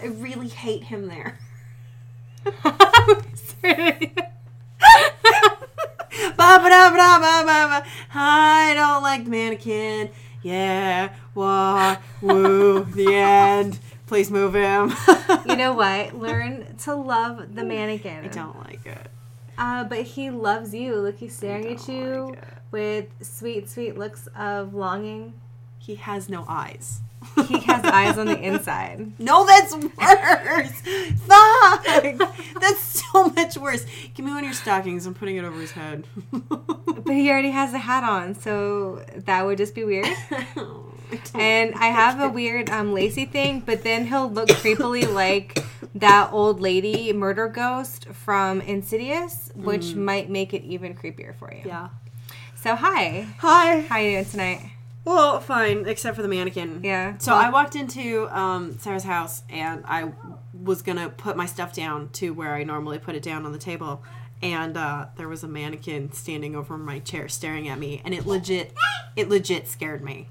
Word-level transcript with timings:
I 0.00 0.06
really 0.06 0.48
hate 0.48 0.84
him 0.84 1.08
there. 1.08 1.38
I 8.14 8.74
don't 8.74 9.02
like 9.02 9.24
the 9.24 9.30
mannequin. 9.30 10.10
Yeah, 10.42 11.14
wah, 11.34 11.96
woo, 12.20 12.84
the 12.94 13.14
end. 13.14 13.78
Please 14.06 14.30
move 14.30 14.54
him. 14.54 14.92
you 15.46 15.56
know 15.56 15.72
what? 15.72 16.18
Learn 16.18 16.76
to 16.78 16.94
love 16.94 17.54
the 17.54 17.64
mannequin. 17.64 18.24
I 18.24 18.28
don't 18.28 18.58
like 18.58 18.84
it. 18.84 19.08
Uh, 19.56 19.84
but 19.84 20.02
he 20.02 20.30
loves 20.30 20.74
you. 20.74 20.96
Look, 20.96 21.18
he's 21.18 21.36
staring 21.36 21.66
at 21.68 21.88
you 21.88 22.34
like 22.36 22.44
with 22.70 23.06
sweet, 23.20 23.70
sweet 23.70 23.96
looks 23.96 24.28
of 24.36 24.74
longing. 24.74 25.34
He 25.78 25.94
has 25.96 26.28
no 26.28 26.44
eyes. 26.48 27.00
He 27.46 27.60
has 27.60 27.84
eyes 27.84 28.18
on 28.18 28.26
the 28.26 28.38
inside. 28.38 29.12
No, 29.18 29.44
that's 29.46 29.74
worse. 29.74 30.72
Fuck. 31.26 31.84
That's 32.60 33.02
so 33.12 33.28
much 33.30 33.56
worse. 33.56 33.84
Give 34.14 34.24
me 34.24 34.32
one 34.32 34.40
of 34.40 34.44
your 34.44 34.52
stockings. 34.54 35.06
I'm 35.06 35.14
putting 35.14 35.36
it 35.36 35.44
over 35.44 35.60
his 35.60 35.72
head. 35.72 36.06
But 37.04 37.14
he 37.14 37.28
already 37.30 37.50
has 37.50 37.74
a 37.74 37.78
hat 37.78 38.04
on, 38.04 38.36
so 38.36 39.04
that 39.16 39.44
would 39.44 39.58
just 39.58 39.74
be 39.74 39.82
weird. 39.84 40.06
And 41.34 41.74
I 41.74 41.86
have 41.88 42.20
a 42.20 42.28
weird 42.28 42.70
um, 42.70 42.94
lacy 42.94 43.26
thing, 43.26 43.60
but 43.60 43.82
then 43.82 44.06
he'll 44.06 44.30
look 44.30 44.48
creepily 44.48 45.12
like 45.12 45.62
that 45.94 46.32
old 46.32 46.60
lady 46.62 47.12
murder 47.12 47.48
ghost 47.48 48.06
from 48.08 48.62
Insidious, 48.62 49.50
which 49.54 49.94
might 49.94 50.30
make 50.30 50.54
it 50.54 50.62
even 50.62 50.94
creepier 50.94 51.34
for 51.34 51.52
you. 51.52 51.62
Yeah. 51.66 51.88
So 52.54 52.76
hi, 52.76 53.26
Hi. 53.40 53.80
how 53.80 53.96
are 53.96 54.00
you 54.02 54.10
doing 54.12 54.24
tonight? 54.24 54.71
Well, 55.04 55.40
fine, 55.40 55.86
except 55.86 56.16
for 56.16 56.22
the 56.22 56.28
mannequin. 56.28 56.80
Yeah. 56.84 57.18
So 57.18 57.34
I 57.34 57.50
walked 57.50 57.74
into 57.74 58.28
um, 58.30 58.78
Sarah's 58.78 59.02
house 59.02 59.42
and 59.50 59.82
I 59.86 60.12
was 60.52 60.82
gonna 60.82 61.08
put 61.10 61.36
my 61.36 61.46
stuff 61.46 61.72
down 61.74 62.10
to 62.10 62.30
where 62.32 62.54
I 62.54 62.62
normally 62.62 62.98
put 62.98 63.16
it 63.16 63.22
down 63.22 63.44
on 63.44 63.52
the 63.52 63.58
table, 63.58 64.04
and 64.40 64.76
uh, 64.76 65.06
there 65.16 65.28
was 65.28 65.42
a 65.42 65.48
mannequin 65.48 66.12
standing 66.12 66.54
over 66.54 66.78
my 66.78 67.00
chair 67.00 67.28
staring 67.28 67.68
at 67.68 67.78
me, 67.78 68.00
and 68.04 68.14
it 68.14 68.26
legit, 68.26 68.72
it 69.16 69.28
legit 69.28 69.66
scared 69.68 70.04
me. 70.04 70.28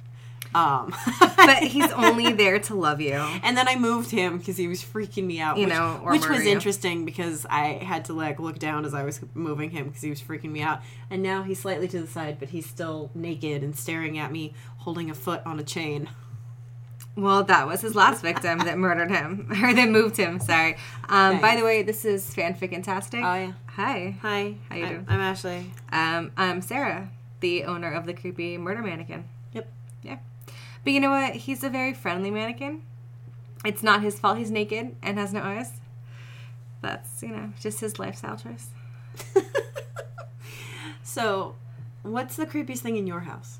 Um, 0.54 0.94
But 1.38 1.64
he's 1.64 1.92
only 1.94 2.34
there 2.34 2.60
to 2.60 2.76
love 2.76 3.00
you. 3.02 3.14
and 3.14 3.58
then 3.58 3.68
I 3.68 3.76
moved 3.78 4.12
him 4.12 4.38
because 4.38 4.58
he 4.58 4.68
was 4.68 4.84
freaking 4.84 5.24
me 5.26 5.40
out. 5.40 5.58
You 5.58 5.66
which, 5.66 5.74
know, 5.74 6.02
or 6.04 6.12
which 6.12 6.28
was 6.30 6.46
you. 6.46 6.52
interesting 6.52 7.06
because 7.06 7.46
I 7.50 7.80
had 7.84 8.06
to 8.06 8.14
like 8.14 8.40
look 8.40 8.60
down 8.60 8.86
as 8.86 8.94
I 8.94 9.04
was 9.04 9.20
moving 9.34 9.72
him 9.72 9.88
because 9.88 10.02
he 10.02 10.10
was 10.10 10.22
freaking 10.22 10.52
me 10.52 10.62
out. 10.62 10.82
And 11.10 11.24
now 11.24 11.44
he's 11.44 11.60
slightly 11.60 11.88
to 11.90 12.02
the 12.02 12.08
side, 12.08 12.38
but 12.40 12.50
he's 12.50 12.66
still 12.66 13.12
naked 13.16 13.64
and 13.64 13.76
staring 13.76 14.18
at 14.20 14.32
me, 14.32 14.54
holding 14.78 15.10
a 15.10 15.14
foot 15.16 15.42
on 15.46 15.60
a 15.60 15.64
chain. 15.64 16.10
Well, 17.16 17.44
that 17.44 17.68
was 17.68 17.82
his 17.82 17.94
last 17.96 18.22
victim 18.22 18.60
that 18.60 18.78
murdered 18.78 19.12
him, 19.12 19.48
or 19.64 19.74
that 19.74 19.90
moved 19.90 20.16
him. 20.16 20.40
Sorry. 20.40 20.78
Um, 21.10 21.42
by 21.42 21.56
the 21.58 21.64
way, 21.64 21.82
this 21.84 22.06
is 22.06 22.34
fanfic 22.34 22.70
fantastic. 22.72 23.20
Oh 23.22 23.34
yeah. 23.34 23.52
Hi. 23.68 24.16
Hi. 24.22 24.56
How 24.70 24.76
you 24.76 24.86
I- 24.86 24.90
doing? 24.90 25.06
I'm 25.10 25.20
Ashley. 25.20 25.72
Um, 25.92 26.32
I'm 26.38 26.62
Sarah, 26.62 27.10
the 27.42 27.66
owner 27.66 27.92
of 27.92 28.06
the 28.06 28.14
creepy 28.14 28.58
murder 28.58 28.82
mannequin. 28.82 29.26
Yeah. 30.82 30.84
But 30.84 30.94
you 30.94 31.00
know 31.00 31.12
what? 31.12 31.36
He's 31.36 31.64
a 31.64 31.70
very 31.70 31.94
friendly 31.94 32.32
mannequin. 32.32 32.82
It's 33.64 33.84
not 33.84 34.02
his 34.02 34.20
fault 34.20 34.38
he's 34.38 34.52
naked 34.52 34.96
and 35.04 35.18
has 35.20 35.34
no 35.34 35.42
eyes. 35.42 35.73
That's, 36.82 37.22
you 37.22 37.30
know, 37.30 37.54
just 37.60 37.80
his 37.80 38.00
lifestyle 38.00 38.38
choice. 38.38 38.70
So, 41.12 41.56
what's 42.04 42.38
the 42.38 42.46
creepiest 42.46 42.80
thing 42.80 42.96
in 42.96 43.06
your 43.06 43.22
house? 43.22 43.60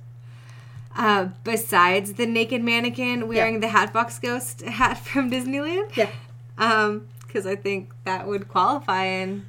Uh, 0.96 1.30
besides 1.44 2.14
the 2.14 2.26
naked 2.26 2.64
mannequin 2.64 3.28
wearing 3.28 3.60
the 3.60 3.68
Hatbox 3.68 4.20
Ghost 4.20 4.62
hat 4.80 4.98
from 4.98 5.30
Disneyland. 5.30 5.94
Yeah. 5.98 6.10
Um, 6.58 7.10
because 7.28 7.46
I 7.46 7.58
think 7.58 7.92
that 8.06 8.26
would 8.26 8.48
qualify 8.48 9.04
in, 9.04 9.48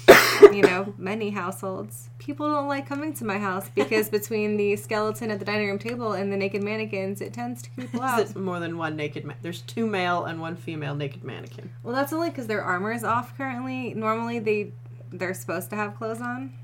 you 0.42 0.62
know, 0.62 0.94
many 0.98 1.30
households. 1.30 2.08
People 2.24 2.48
don't 2.50 2.68
like 2.68 2.86
coming 2.88 3.12
to 3.14 3.24
my 3.24 3.38
house 3.38 3.68
because 3.74 4.08
between 4.18 4.56
the 4.56 4.76
skeleton 4.76 5.30
at 5.30 5.38
the 5.38 5.44
dining 5.44 5.68
room 5.68 5.78
table 5.78 6.12
and 6.12 6.32
the 6.32 6.36
naked 6.38 6.62
mannequins, 6.62 7.20
it 7.20 7.34
tends 7.34 7.60
to 7.62 7.70
creep 7.70 7.90
people 7.92 8.02
out. 8.02 8.16
There's 8.16 8.34
more 8.34 8.58
than 8.60 8.78
one 8.78 8.96
naked. 8.96 9.24
Man- 9.26 9.36
There's 9.42 9.60
two 9.60 9.86
male 9.86 10.24
and 10.24 10.40
one 10.40 10.56
female 10.56 10.94
naked 10.94 11.22
mannequin. 11.22 11.70
Well, 11.82 11.94
that's 11.94 12.12
only 12.14 12.30
because 12.30 12.46
their 12.46 12.62
armor 12.62 12.92
is 12.92 13.04
off 13.04 13.36
currently. 13.36 13.92
Normally, 13.94 14.38
they 14.38 14.72
they're 15.12 15.34
supposed 15.34 15.68
to 15.70 15.76
have 15.76 15.96
clothes 15.96 16.20
on. 16.22 16.54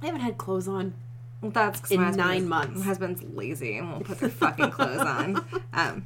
I 0.00 0.06
haven't 0.06 0.22
had 0.22 0.38
clothes 0.38 0.66
on. 0.66 0.94
Well, 1.42 1.50
that's 1.50 1.90
In 1.90 2.00
my 2.00 2.10
nine 2.10 2.48
months. 2.48 2.78
My 2.78 2.84
husband's 2.86 3.22
lazy 3.22 3.76
and 3.76 3.90
won't 3.92 4.04
put 4.04 4.20
their 4.20 4.28
fucking 4.30 4.70
clothes 4.70 5.00
on. 5.00 5.44
Um, 5.74 6.04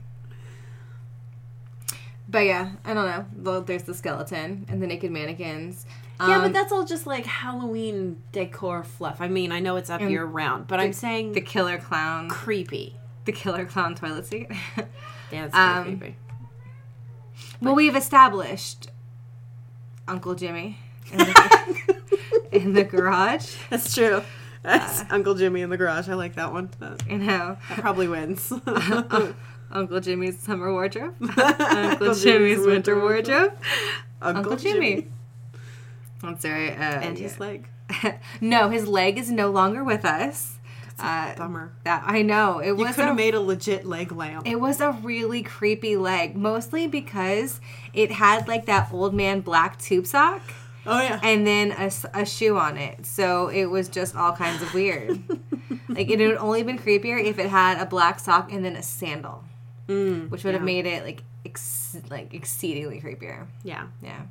but 2.28 2.40
yeah, 2.40 2.72
I 2.84 2.94
don't 2.94 3.06
know. 3.06 3.26
Well, 3.36 3.62
there's 3.62 3.82
the 3.84 3.94
skeleton 3.94 4.64
and 4.68 4.82
the 4.82 4.86
naked 4.86 5.10
mannequins. 5.12 5.86
Yeah, 6.20 6.38
but 6.38 6.46
Um, 6.46 6.52
that's 6.52 6.72
all 6.72 6.84
just 6.84 7.06
like 7.06 7.26
Halloween 7.26 8.22
decor 8.32 8.82
fluff. 8.84 9.20
I 9.20 9.28
mean, 9.28 9.52
I 9.52 9.60
know 9.60 9.76
it's 9.76 9.90
up 9.90 10.00
year 10.00 10.24
round, 10.24 10.66
but 10.66 10.80
I'm 10.80 10.92
saying 10.92 11.32
the 11.32 11.40
killer 11.40 11.78
clown, 11.78 12.28
creepy. 12.28 12.96
the 13.24 13.32
killer 13.32 13.64
clown 13.66 13.94
toilet 13.94 14.26
seat. 14.26 14.50
Yeah, 15.32 15.48
Um, 15.52 15.98
creepy. 15.98 16.16
well, 17.60 17.74
we've 17.74 17.96
established 17.96 18.90
Uncle 20.06 20.36
Jimmy 20.36 20.78
in 21.10 21.18
the, 21.18 21.96
in 22.52 22.72
the 22.74 22.84
garage. 22.84 23.56
That's 23.68 23.92
true. 23.92 24.22
That's 24.62 25.02
Uncle 25.10 25.34
Jimmy 25.34 25.62
in 25.62 25.70
the 25.70 25.76
garage. 25.76 26.08
I 26.08 26.14
like 26.14 26.36
that 26.36 26.52
one. 26.52 26.70
That, 26.78 27.02
You 27.10 27.18
know, 27.18 27.56
that 27.68 27.78
probably 27.80 28.06
wins. 28.08 28.52
Uncle 29.72 29.98
Jimmy's 30.00 30.38
summer 30.38 30.72
wardrobe, 30.72 31.14
Uncle 31.20 31.42
Uncle 31.44 32.14
Jimmy's 32.14 32.60
winter 32.64 32.98
wardrobe, 33.00 33.52
Uncle, 34.22 34.52
Uncle 34.52 34.56
Jimmy. 34.56 35.08
That's 36.22 36.44
right. 36.44 36.70
Uh, 36.72 37.00
And 37.02 37.18
yeah. 37.18 37.22
his 37.22 37.40
leg. 37.40 37.68
no, 38.40 38.68
his 38.68 38.86
leg 38.88 39.18
is 39.18 39.30
no 39.30 39.50
longer 39.50 39.84
with 39.84 40.04
us. 40.04 40.54
Uh, 40.98 41.34
Bummer. 41.36 41.72
that 41.84 42.02
I 42.06 42.22
know 42.22 42.58
it 42.60 42.68
You 42.68 42.74
was 42.76 42.94
could 42.96 43.04
have 43.04 43.16
made 43.16 43.34
a 43.34 43.40
legit 43.40 43.84
leg 43.84 44.12
lamp. 44.12 44.46
it 44.46 44.58
was 44.58 44.80
a 44.80 44.92
really 44.92 45.42
creepy 45.42 45.94
leg, 45.94 46.34
mostly 46.36 46.86
because 46.86 47.60
it 47.92 48.10
had 48.12 48.48
like 48.48 48.64
that 48.64 48.90
old 48.90 49.12
man 49.12 49.42
black 49.42 49.78
tube 49.78 50.06
sock 50.06 50.40
oh 50.86 50.98
yeah. 51.02 51.20
and 51.22 51.46
then 51.46 51.72
a 52.14 52.24
shoe 52.24 52.56
on 52.56 52.78
it. 52.78 53.04
So 53.04 53.48
it 53.48 53.66
was 53.66 53.90
just 53.90 54.16
all 54.16 54.32
kinds 54.32 54.62
of 54.62 54.72
weird. 54.72 55.20
like 55.90 56.08
it 56.08 56.18
would 56.18 56.38
only 56.38 56.62
been 56.62 56.78
creepier 56.78 57.22
if 57.22 57.38
it 57.38 57.50
had 57.50 57.78
a 57.78 57.84
black 57.84 58.18
sock 58.18 58.50
and 58.50 58.64
then 58.64 58.74
a 58.74 58.82
sandal, 58.82 59.44
Mm, 59.88 60.30
which 60.30 60.44
would 60.44 60.54
have 60.54 60.62
made 60.62 60.86
it 60.86 61.04
like 61.04 61.22
ex- 61.44 61.98
like 62.10 62.32
exceedingly 62.32 63.02
creepier. 63.02 63.46
Yeah. 63.62 63.88
Yeah. 64.02 64.22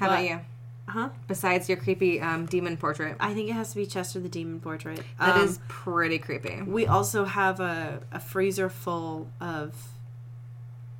How 0.00 0.06
about 0.06 0.24
you? 0.24 0.40
Huh? 0.86 1.08
Besides 1.28 1.68
your 1.68 1.78
creepy 1.78 2.20
um, 2.20 2.44
demon 2.46 2.76
portrait, 2.76 3.16
I 3.18 3.32
think 3.32 3.48
it 3.48 3.54
has 3.54 3.70
to 3.70 3.76
be 3.76 3.86
Chester 3.86 4.20
the 4.20 4.28
Demon 4.28 4.60
portrait. 4.60 5.02
that 5.18 5.36
Um, 5.36 5.44
is 5.44 5.58
pretty 5.66 6.18
creepy. 6.18 6.60
We 6.62 6.86
also 6.86 7.24
have 7.24 7.58
a, 7.60 8.02
a 8.12 8.20
freezer 8.20 8.68
full 8.68 9.30
of. 9.40 9.74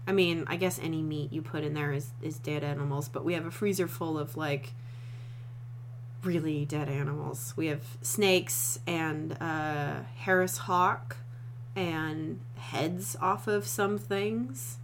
I 0.07 0.13
mean, 0.13 0.45
I 0.47 0.57
guess 0.57 0.79
any 0.79 1.03
meat 1.03 1.33
you 1.33 1.41
put 1.43 1.65
in 1.65 1.73
there 1.75 1.93
is, 1.93 2.11
is 2.23 2.39
dead 2.39 2.63
animals, 2.63 3.09
but 3.09 3.25
we 3.25 3.33
have 3.35 3.47
a 3.47 3.51
freezer 3.51 3.89
full 3.89 4.19
of 4.19 4.37
like 4.37 4.73
really 6.23 6.65
dead 6.65 6.89
animals. 6.89 7.55
We 7.57 7.67
have 7.67 7.83
snakes 8.03 8.79
and 8.87 9.37
uh, 9.41 10.01
Harris 10.17 10.59
hawk 10.59 11.17
and 11.77 12.41
heads 12.57 13.17
off 13.21 13.47
of 13.47 13.67
some 13.67 13.99
things. 13.99 14.79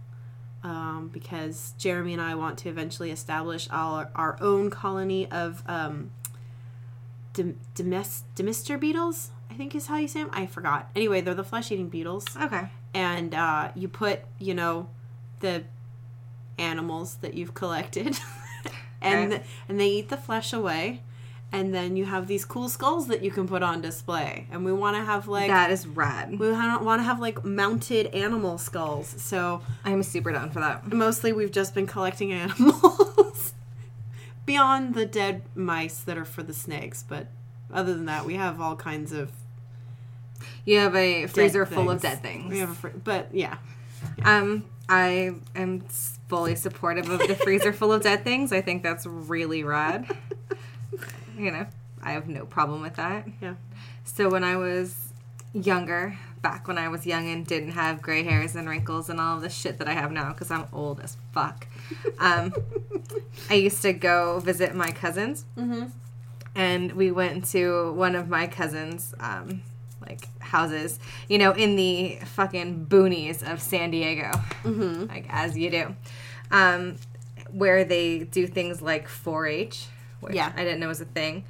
Um, 0.63 1.09
because 1.11 1.73
Jeremy 1.79 2.13
and 2.13 2.21
I 2.21 2.35
want 2.35 2.59
to 2.59 2.69
eventually 2.69 3.09
establish 3.09 3.67
our, 3.71 4.09
our 4.13 4.37
own 4.41 4.69
colony 4.69 5.29
of 5.31 5.63
um, 5.67 6.11
Demister 7.33 8.79
beetles, 8.79 9.31
I 9.49 9.55
think 9.55 9.73
is 9.75 9.87
how 9.87 9.97
you 9.97 10.07
say 10.07 10.21
them. 10.21 10.29
I 10.33 10.45
forgot. 10.45 10.89
Anyway, 10.95 11.21
they're 11.21 11.33
the 11.33 11.43
flesh 11.43 11.71
eating 11.71 11.89
beetles. 11.89 12.25
Okay. 12.39 12.69
And 12.93 13.33
uh, 13.33 13.71
you 13.75 13.87
put, 13.87 14.19
you 14.37 14.53
know, 14.53 14.89
the 15.39 15.63
animals 16.59 17.15
that 17.21 17.33
you've 17.33 17.53
collected, 17.53 18.19
and 19.01 19.31
Right. 19.31 19.45
and 19.67 19.79
they 19.79 19.87
eat 19.87 20.09
the 20.09 20.17
flesh 20.17 20.53
away. 20.53 21.01
And 21.53 21.73
then 21.73 21.97
you 21.97 22.05
have 22.05 22.27
these 22.27 22.45
cool 22.45 22.69
skulls 22.69 23.07
that 23.07 23.21
you 23.23 23.29
can 23.29 23.45
put 23.45 23.61
on 23.61 23.81
display. 23.81 24.47
And 24.51 24.63
we 24.63 24.71
want 24.71 24.95
to 24.95 25.03
have 25.03 25.27
like 25.27 25.47
that 25.49 25.69
is 25.69 25.85
rad. 25.85 26.39
we 26.39 26.49
want 26.51 26.99
to 26.99 27.03
have 27.03 27.19
like 27.19 27.43
mounted 27.43 28.07
animal 28.07 28.57
skulls. 28.57 29.13
So 29.21 29.61
I'm 29.83 30.01
super 30.03 30.31
down 30.31 30.51
for 30.51 30.61
that. 30.61 30.91
mostly 30.93 31.33
we've 31.33 31.51
just 31.51 31.75
been 31.75 31.87
collecting 31.87 32.31
animals 32.33 33.53
beyond 34.45 34.95
the 34.95 35.05
dead 35.05 35.43
mice 35.53 35.99
that 35.99 36.17
are 36.17 36.25
for 36.25 36.41
the 36.41 36.53
snakes. 36.53 37.03
But 37.07 37.27
other 37.73 37.93
than 37.93 38.05
that, 38.05 38.25
we 38.25 38.35
have 38.35 38.61
all 38.61 38.77
kinds 38.77 39.11
of 39.11 39.31
You 40.63 40.79
have 40.79 40.95
a 40.95 41.27
freezer 41.27 41.65
full 41.65 41.91
of 41.91 42.01
dead 42.01 42.21
things. 42.21 42.49
We 42.49 42.59
have 42.59 42.71
a 42.71 42.75
fr- 42.75 42.87
but 43.03 43.27
yeah, 43.33 43.57
Um, 44.23 44.63
I 44.87 45.35
am 45.55 45.81
fully 46.29 46.55
supportive 46.55 47.09
of 47.09 47.19
the 47.19 47.35
freezer 47.35 47.73
full 47.73 47.91
of 47.91 48.03
dead 48.03 48.23
things. 48.23 48.51
I 48.53 48.61
think 48.61 48.83
that's 48.83 49.05
really 49.05 49.63
rad. 49.65 50.05
You 51.37 51.51
know, 51.51 51.65
I 52.03 52.11
have 52.13 52.27
no 52.27 52.45
problem 52.45 52.81
with 52.81 52.95
that. 52.95 53.27
yeah. 53.41 53.55
So 54.03 54.29
when 54.29 54.43
I 54.43 54.55
was 54.57 54.95
younger, 55.53 56.17
back 56.41 56.67
when 56.67 56.77
I 56.77 56.87
was 56.87 57.05
young 57.05 57.27
and 57.29 57.45
didn't 57.45 57.71
have 57.71 58.01
gray 58.01 58.23
hairs 58.23 58.55
and 58.55 58.67
wrinkles 58.67 59.09
and 59.09 59.19
all 59.19 59.35
of 59.37 59.41
the 59.43 59.49
shit 59.49 59.77
that 59.79 59.87
I 59.87 59.93
have 59.93 60.11
now 60.11 60.31
because 60.33 60.49
I'm 60.51 60.65
old 60.73 60.99
as 61.01 61.17
fuck. 61.33 61.67
Um, 62.19 62.53
I 63.49 63.55
used 63.55 63.81
to 63.83 63.93
go 63.93 64.39
visit 64.39 64.73
my 64.75 64.91
cousins, 64.91 65.45
Mm-hmm. 65.57 65.85
and 66.55 66.91
we 66.93 67.11
went 67.11 67.45
to 67.51 67.91
one 67.93 68.15
of 68.15 68.27
my 68.29 68.47
cousins' 68.47 69.13
um, 69.19 69.61
like 70.01 70.27
houses, 70.41 70.99
you 71.29 71.37
know, 71.37 71.51
in 71.51 71.75
the 71.75 72.17
fucking 72.25 72.87
boonies 72.87 73.43
of 73.49 73.61
San 73.61 73.91
Diego, 73.91 74.31
Mm-hmm. 74.63 75.05
like 75.07 75.25
as 75.29 75.57
you 75.57 75.69
do, 75.69 75.95
um, 76.49 76.95
where 77.51 77.83
they 77.83 78.19
do 78.19 78.47
things 78.47 78.81
like 78.81 79.07
4-H, 79.07 79.85
which 80.21 80.33
Yeah. 80.35 80.51
I 80.55 80.63
didn't 80.63 80.79
know 80.79 80.87
was 80.87 81.01
a 81.01 81.05
thing. 81.05 81.43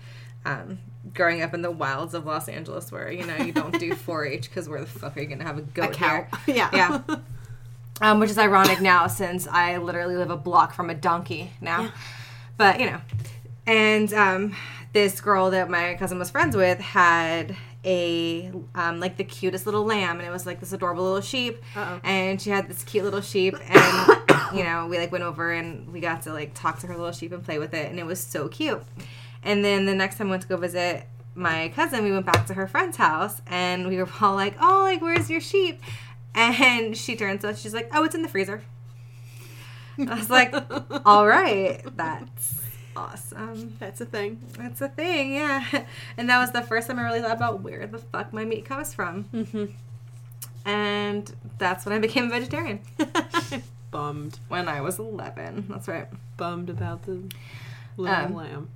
Um, 0.46 0.80
growing 1.14 1.42
up 1.44 1.54
in 1.54 1.62
the 1.62 1.70
wilds 1.72 2.14
of 2.16 2.26
Los 2.26 2.48
Angeles, 2.50 2.92
where 2.92 3.12
you 3.12 3.26
know 3.26 3.36
you 3.38 3.52
don't 3.52 3.78
do 3.80 3.92
4-H 4.08 4.50
because 4.50 4.68
where 4.68 4.80
the 4.82 4.88
fuck 4.88 5.16
are 5.16 5.22
you 5.22 5.28
gonna 5.28 5.44
have 5.44 5.58
a 5.60 5.62
goat 5.62 5.92
A 5.92 5.94
cow. 5.94 6.28
here? 6.46 6.56
yeah. 6.56 6.70
Yeah. 6.74 7.02
Um, 8.02 8.20
which 8.20 8.32
is 8.32 8.38
ironic 8.40 8.82
now 8.82 9.06
since 9.06 9.48
I 9.48 9.78
literally 9.78 10.16
live 10.16 10.32
a 10.32 10.38
block 10.38 10.74
from 10.74 10.90
a 10.90 10.96
donkey 10.96 11.52
now. 11.62 11.82
Yeah. 11.84 11.92
But, 12.58 12.80
you 12.80 12.88
know. 12.88 13.00
And 13.68 14.12
um, 14.14 14.56
this 14.92 15.22
girl 15.22 15.52
that 15.52 15.70
my 15.70 15.94
cousin 16.00 16.18
was 16.18 16.32
friends 16.32 16.56
with 16.56 16.80
had 16.80 17.56
a, 17.86 18.52
um, 18.74 19.00
like, 19.00 19.18
the 19.18 19.24
cutest 19.24 19.68
little 19.68 19.86
lamb. 19.86 20.18
And 20.18 20.28
it 20.28 20.32
was 20.32 20.48
like 20.48 20.60
this 20.60 20.74
adorable 20.74 21.04
little 21.04 21.22
sheep. 21.22 21.62
Uh-oh. 21.76 22.02
And 22.04 22.42
she 22.42 22.50
had 22.50 22.68
this 22.68 22.84
cute 22.84 23.04
little 23.04 23.22
sheep. 23.22 23.56
And, 23.70 24.21
you 24.54 24.64
know, 24.64 24.88
we, 24.88 24.98
like, 24.98 25.12
went 25.12 25.24
over 25.24 25.52
and 25.52 25.92
we 25.92 26.00
got 26.00 26.24
to, 26.24 26.34
like, 26.34 26.54
talk 26.54 26.80
to 26.80 26.88
her 26.88 26.96
little 26.96 27.12
sheep 27.12 27.32
and 27.32 27.44
play 27.44 27.60
with 27.60 27.74
it. 27.74 27.90
And 27.90 28.00
it 28.00 28.06
was 28.06 28.20
so 28.20 28.48
cute. 28.48 28.84
And 29.44 29.66
then 29.66 29.86
the 29.86 29.96
next 29.96 30.18
time 30.18 30.28
I 30.28 30.32
went 30.32 30.44
to 30.44 30.48
go 30.48 30.58
visit 30.58 31.08
my 31.36 31.70
cousin, 31.70 32.04
we 32.04 32.12
went 32.12 32.26
back 32.26 32.46
to 32.48 32.54
her 32.54 32.68
friend's 32.68 32.98
house 32.98 33.42
and 33.48 33.88
we 33.88 33.98
were 33.98 34.10
all 34.22 34.36
like, 34.36 34.56
oh, 34.62 34.82
like, 34.84 35.02
where's 35.02 35.30
your 35.30 35.42
sheep? 35.42 35.82
And 36.34 36.96
she 36.96 37.16
turns 37.16 37.42
to 37.42 37.50
us, 37.50 37.62
she's 37.62 37.74
like, 37.74 37.90
oh, 37.94 38.04
it's 38.04 38.16
in 38.16 38.22
the 38.22 38.30
freezer. 38.30 38.64
I 40.00 40.16
was 40.16 40.30
like, 40.30 40.54
all 41.06 41.28
right, 41.28 41.82
that's 41.98 42.62
awesome. 42.96 43.76
That's 43.80 44.02
a 44.02 44.06
thing. 44.06 44.42
That's 44.58 44.82
a 44.82 44.90
thing, 44.90 45.34
yeah. 45.34 45.86
And 46.18 46.30
that 46.30 46.40
was 46.40 46.52
the 46.52 46.62
first 46.62 46.88
time 46.88 47.00
I 47.00 47.04
really 47.04 47.22
thought 47.22 47.36
about 47.36 47.62
where 47.62 47.88
the 47.88 47.98
fuck 47.98 48.32
my 48.34 48.46
meat 48.46 48.66
comes 48.66 48.94
from. 48.94 49.26
Mm-hmm. 49.34 49.66
And 50.66 51.36
that's 51.58 51.86
when 51.86 51.94
I 51.94 52.00
became 52.00 52.26
a 52.26 52.30
vegetarian. 52.30 52.80
Bummed. 53.92 54.40
When 54.48 54.68
I 54.68 54.82
was 54.82 54.98
11. 55.00 55.66
That's 55.70 55.88
right. 55.88 56.08
Bummed 56.38 56.70
about 56.70 57.04
the 57.04 57.24
little 57.98 58.16
Um, 58.16 58.34
lamb. 58.36 58.70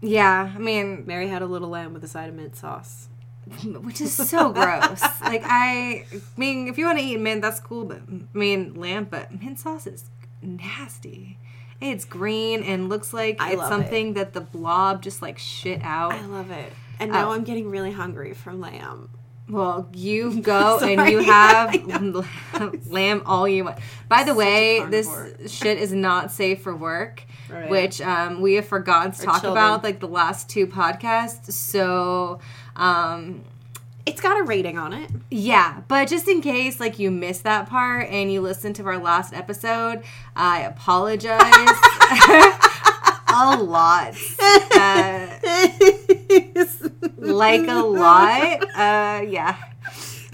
Yeah, 0.00 0.52
I 0.54 0.58
mean, 0.58 1.04
Mary 1.06 1.28
had 1.28 1.42
a 1.42 1.46
little 1.46 1.68
lamb 1.68 1.92
with 1.92 2.02
a 2.04 2.08
side 2.08 2.28
of 2.28 2.34
mint 2.34 2.56
sauce. 2.56 3.08
which 3.64 4.00
is 4.00 4.12
so 4.14 4.52
gross. 4.52 5.02
Like 5.22 5.42
I, 5.44 6.04
I 6.12 6.20
mean, 6.36 6.68
if 6.68 6.78
you 6.78 6.86
want 6.86 6.98
to 6.98 7.04
eat 7.04 7.18
mint, 7.18 7.42
that's 7.42 7.58
cool. 7.60 7.84
But 7.84 8.02
I 8.08 8.38
mean, 8.38 8.74
lamb, 8.74 9.08
but 9.10 9.40
mint 9.42 9.58
sauce 9.58 9.86
is 9.86 10.04
nasty. 10.40 11.36
It's 11.80 12.04
green 12.04 12.62
and 12.62 12.88
looks 12.88 13.12
like 13.12 13.40
I 13.40 13.52
it's 13.52 13.66
something 13.68 14.14
that 14.14 14.34
the 14.34 14.40
blob 14.40 15.02
just 15.02 15.20
like 15.22 15.38
shit 15.38 15.80
out. 15.82 16.12
I 16.12 16.24
love 16.26 16.50
it. 16.50 16.72
And 16.98 17.10
now 17.12 17.30
Oh. 17.30 17.32
I'm 17.32 17.44
getting 17.44 17.70
really 17.70 17.92
hungry 17.92 18.34
from 18.34 18.60
lamb. 18.60 19.08
Well, 19.50 19.88
you 19.94 20.40
go 20.40 20.78
and 20.78 21.10
you 21.10 21.18
have 21.22 22.86
lamb 22.90 23.22
all 23.26 23.48
you 23.48 23.64
want. 23.64 23.78
By 24.08 24.22
the 24.22 24.30
Such 24.32 24.36
way, 24.38 24.84
this 24.88 25.08
shit 25.52 25.78
is 25.78 25.92
not 25.92 26.30
safe 26.30 26.62
for 26.62 26.74
work, 26.74 27.22
Right. 27.48 27.68
which 27.68 28.00
um, 28.00 28.40
we 28.40 28.54
have 28.54 28.66
forgotten 28.66 29.10
to 29.12 29.22
Or 29.22 29.24
talk 29.24 29.42
children. 29.42 29.52
about 29.52 29.82
like 29.84 29.98
the 30.00 30.08
last 30.08 30.48
two 30.48 30.66
podcasts. 30.68 31.50
So, 31.52 32.38
um, 32.76 33.42
It's 34.06 34.20
got 34.20 34.40
a 34.40 34.44
rating 34.44 34.78
on 34.78 34.92
it. 34.92 35.10
Yeah, 35.30 35.80
but 35.88 36.08
just 36.08 36.28
in 36.28 36.40
case 36.42 36.78
like 36.80 36.98
you 37.00 37.10
missed 37.10 37.42
that 37.44 37.68
part 37.68 38.08
and 38.08 38.32
you 38.32 38.40
listened 38.40 38.76
to 38.76 38.84
our 38.84 38.98
last 38.98 39.32
episode, 39.34 40.02
I 40.36 40.60
apologize 40.62 41.40
a 43.32 43.62
lot. 43.62 44.14
Uh, 44.74 45.26
like 47.16 47.68
a 47.68 47.82
lot. 47.82 48.62
Uh, 48.74 49.22
yeah. 49.26 49.56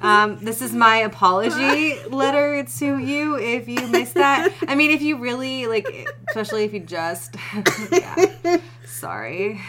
Um, 0.00 0.38
this 0.44 0.60
is 0.60 0.72
my 0.72 0.98
apology 0.98 1.98
letter 2.08 2.64
to 2.78 2.98
you 2.98 3.38
if 3.38 3.68
you 3.68 3.86
missed 3.88 4.14
that. 4.14 4.52
I 4.68 4.74
mean, 4.74 4.90
if 4.90 5.02
you 5.02 5.16
really 5.16 5.66
like, 5.66 5.88
especially 6.28 6.64
if 6.64 6.74
you 6.74 6.80
just, 6.80 7.36
yeah, 7.92 8.58
sorry. 8.84 9.60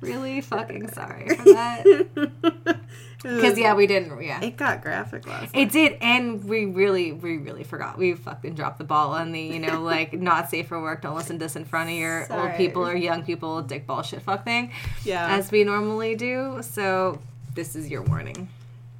Really 0.00 0.40
fucking 0.40 0.88
sorry 0.88 1.36
for 1.36 1.44
that. 1.44 2.80
Because 3.22 3.58
yeah, 3.58 3.74
we 3.74 3.86
didn't. 3.88 4.22
Yeah, 4.22 4.40
It 4.40 4.56
got 4.56 4.80
graphic 4.80 5.26
last 5.26 5.50
it 5.54 5.72
did, 5.72 5.98
and 6.00 6.44
we 6.44 6.66
really, 6.66 7.10
we 7.12 7.38
really 7.38 7.64
forgot. 7.64 7.98
We 7.98 8.14
fucking 8.14 8.54
dropped 8.54 8.78
the 8.78 8.84
ball 8.84 9.12
on 9.12 9.32
the, 9.32 9.40
you 9.40 9.58
know, 9.58 9.82
like 9.94 10.12
not 10.12 10.50
safe 10.50 10.68
for 10.68 10.80
work. 10.80 11.02
Don't 11.02 11.16
listen 11.16 11.36
to 11.38 11.44
this 11.44 11.56
in 11.56 11.64
front 11.64 11.90
of 11.90 11.96
your 11.96 12.32
old 12.32 12.54
people 12.54 12.86
or 12.86 12.94
young 12.94 13.24
people, 13.24 13.60
dick 13.62 13.86
ball 13.86 14.02
shit 14.02 14.22
fuck 14.22 14.44
thing, 14.44 14.72
Yeah. 15.04 15.34
as 15.36 15.50
we 15.50 15.64
normally 15.64 16.14
do. 16.14 16.60
So 16.62 17.20
this 17.54 17.74
is 17.74 17.90
your 17.90 18.02
warning. 18.02 18.48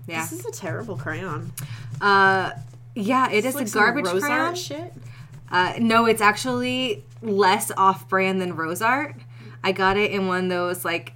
Yeah. 0.09 0.23
This 0.23 0.33
is 0.33 0.47
a 0.47 0.51
terrible 0.53 0.97
crayon. 0.97 1.53
Uh, 2.01 2.53
yeah, 2.97 3.31
it 3.31 3.45
is 3.45 3.55
Like 3.55 3.69
a 3.69 3.71
garbage 3.71 4.07
Rose 4.07 4.23
crayon. 4.25 4.55
Shit. 4.57 4.93
Uh, 5.51 5.75
no, 5.79 6.07
it's 6.07 6.21
actually 6.21 7.05
less 7.23 7.71
off-brand 7.77 8.41
than 8.41 8.57
Rose 8.57 8.83
Art. 8.83 9.15
I 9.63 9.73
got 9.73 9.97
it 9.97 10.11
in 10.11 10.27
one 10.27 10.45
of 10.45 10.51
those 10.51 10.85
like 10.85 11.13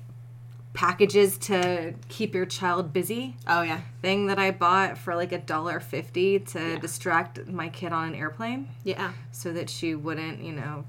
packages 0.75 1.37
to 1.39 1.95
keep 2.09 2.35
your 2.35 2.47
child 2.47 2.93
busy. 2.93 3.37
Oh 3.47 3.63
yeah. 3.63 3.81
thing 4.01 4.27
that 4.29 4.39
I 4.39 4.51
bought 4.51 4.97
for 4.99 5.15
like 5.15 5.33
a 5.33 5.39
dollar 5.39 5.81
fifty 5.81 6.39
to 6.39 6.59
Yeah. 6.73 6.79
distract 6.79 7.47
my 7.47 7.69
kid 7.69 7.93
on 7.93 8.09
an 8.09 8.15
airplane 8.15 8.69
Yeah. 8.83 9.13
so 9.31 9.53
that 9.53 9.69
she 9.69 9.95
wouldn't, 9.95 10.41
you 10.43 10.53
know, 10.53 10.85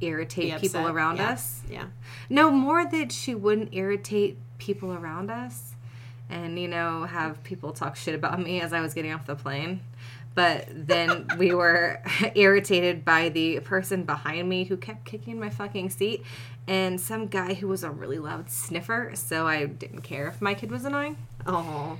irritate 0.00 0.58
people 0.60 0.86
around 0.88 1.16
Yeah. 1.18 1.30
us. 1.30 1.60
Yeah. 1.68 1.84
No, 2.30 2.50
more 2.50 2.84
that 2.86 3.12
she 3.12 3.34
wouldn't 3.34 3.74
irritate 3.74 4.38
people 4.58 4.92
around 4.94 5.30
us 5.30 5.74
and, 6.30 6.58
you 6.58 6.68
know, 6.68 7.04
have 7.04 7.42
people 7.44 7.72
talk 7.72 7.96
shit 7.96 8.14
about 8.14 8.40
me 8.40 8.60
as 8.60 8.72
I 8.72 8.80
was 8.80 8.94
getting 8.94 9.12
off 9.12 9.26
the 9.26 9.36
plane. 9.36 9.80
But 10.38 10.68
then 10.70 11.26
we 11.36 11.52
were 11.52 12.00
irritated 12.36 13.04
by 13.04 13.28
the 13.28 13.58
person 13.58 14.04
behind 14.04 14.48
me 14.48 14.62
who 14.62 14.76
kept 14.76 15.04
kicking 15.04 15.40
my 15.40 15.50
fucking 15.50 15.90
seat 15.90 16.24
and 16.68 17.00
some 17.00 17.26
guy 17.26 17.54
who 17.54 17.66
was 17.66 17.82
a 17.82 17.90
really 17.90 18.20
loud 18.20 18.48
sniffer. 18.48 19.10
So 19.14 19.48
I 19.48 19.66
didn't 19.66 20.02
care 20.02 20.28
if 20.28 20.40
my 20.40 20.54
kid 20.54 20.70
was 20.70 20.84
annoying. 20.84 21.16
Oh. 21.44 21.98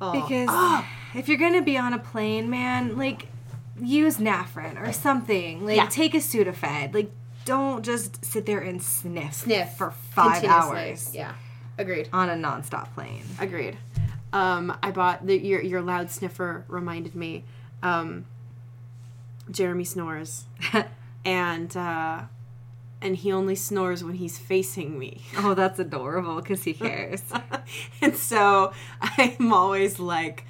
Oh. 0.00 0.12
Because 0.12 0.48
Oh. 0.52 0.86
if 1.16 1.28
you're 1.28 1.36
gonna 1.38 1.62
be 1.62 1.76
on 1.76 1.92
a 1.94 1.98
plane, 1.98 2.48
man, 2.48 2.96
like 2.96 3.26
use 3.82 4.18
Nafrin 4.18 4.80
or 4.80 4.92
something. 4.92 5.66
Like 5.66 5.76
Yeah. 5.76 5.86
take 5.88 6.14
a 6.14 6.18
Sudafed. 6.18 6.94
Like 6.94 7.10
don't 7.44 7.84
just 7.84 8.24
sit 8.24 8.46
there 8.46 8.60
and 8.60 8.80
sniff, 8.80 9.34
Sniff 9.34 9.76
for 9.76 9.90
five 9.90 10.44
hours 10.44 11.10
Yeah. 11.12 11.32
Agreed. 11.76 12.08
on 12.12 12.30
a 12.30 12.34
nonstop 12.34 12.94
plane. 12.94 13.24
Agreed. 13.40 13.76
Um, 14.32 14.76
I 14.80 14.92
bought 14.92 15.26
the 15.26 15.36
your 15.36 15.60
your 15.60 15.82
loud 15.82 16.08
sniffer 16.12 16.64
reminded 16.68 17.16
me. 17.16 17.42
Um, 17.84 18.24
Jeremy 19.50 19.84
snores, 19.84 20.46
and 21.24 21.76
uh, 21.76 22.22
and 23.04 23.16
he 23.16 23.30
only 23.30 23.54
snores 23.54 24.02
when 24.02 24.14
he's 24.14 24.38
facing 24.38 24.98
me. 24.98 25.20
oh, 25.36 25.54
that's 25.54 25.78
adorable 25.78 26.40
because 26.40 26.64
he 26.64 26.72
cares. 26.72 27.22
and 28.00 28.16
so 28.16 28.72
I'm 29.00 29.52
always 29.52 29.98
like 29.98 30.46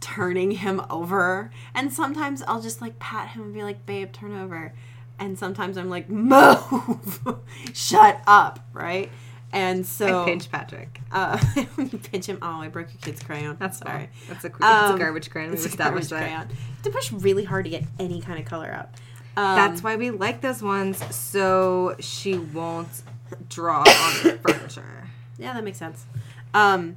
turning 0.00 0.50
him 0.50 0.82
over. 0.90 1.50
And 1.74 1.92
sometimes 1.92 2.42
I'll 2.42 2.60
just 2.60 2.82
like 2.82 2.98
pat 2.98 3.28
him 3.28 3.42
and 3.42 3.54
be 3.54 3.62
like, 3.62 3.86
babe, 3.86 4.12
turn 4.12 4.36
over. 4.36 4.74
And 5.18 5.38
sometimes 5.38 5.78
I'm 5.78 5.88
like, 5.88 6.10
move, 6.10 7.40
shut 7.72 8.20
up, 8.26 8.58
right? 8.72 9.10
And 9.52 9.86
so 9.86 10.22
I 10.22 10.24
pinch 10.24 10.50
Patrick. 10.50 11.00
uh, 11.12 11.36
pinch 12.10 12.26
him. 12.26 12.38
Oh, 12.42 12.60
I 12.60 12.68
broke 12.68 12.88
your 12.92 13.00
kid's 13.00 13.22
crayon. 13.22 13.56
That's 13.60 13.78
sorry. 13.78 14.08
That's 14.28 14.44
a, 14.44 14.48
it's 14.48 14.60
Um, 14.62 14.96
a 14.96 14.98
garbage 14.98 15.30
crayon. 15.30 15.50
We've 15.50 15.58
It's 15.58 15.66
a 15.66 15.68
established 15.68 16.10
garbage 16.10 16.28
that. 16.28 16.46
crayon. 16.48 16.58
To 16.82 16.90
push 16.90 17.12
really 17.12 17.44
hard 17.44 17.64
to 17.66 17.70
get 17.70 17.84
any 18.00 18.20
kind 18.20 18.40
of 18.40 18.44
color 18.46 18.72
out. 18.72 18.88
Um, 19.36 19.56
That's 19.56 19.82
why 19.82 19.96
we 19.96 20.10
like 20.10 20.40
those 20.40 20.62
ones, 20.62 21.02
so 21.14 21.94
she 22.00 22.36
won't 22.38 23.02
draw 23.48 23.78
on 23.80 23.84
the 24.22 24.38
furniture. 24.48 25.08
Yeah, 25.38 25.52
that 25.54 25.62
makes 25.64 25.78
sense. 25.78 26.04
Um. 26.52 26.96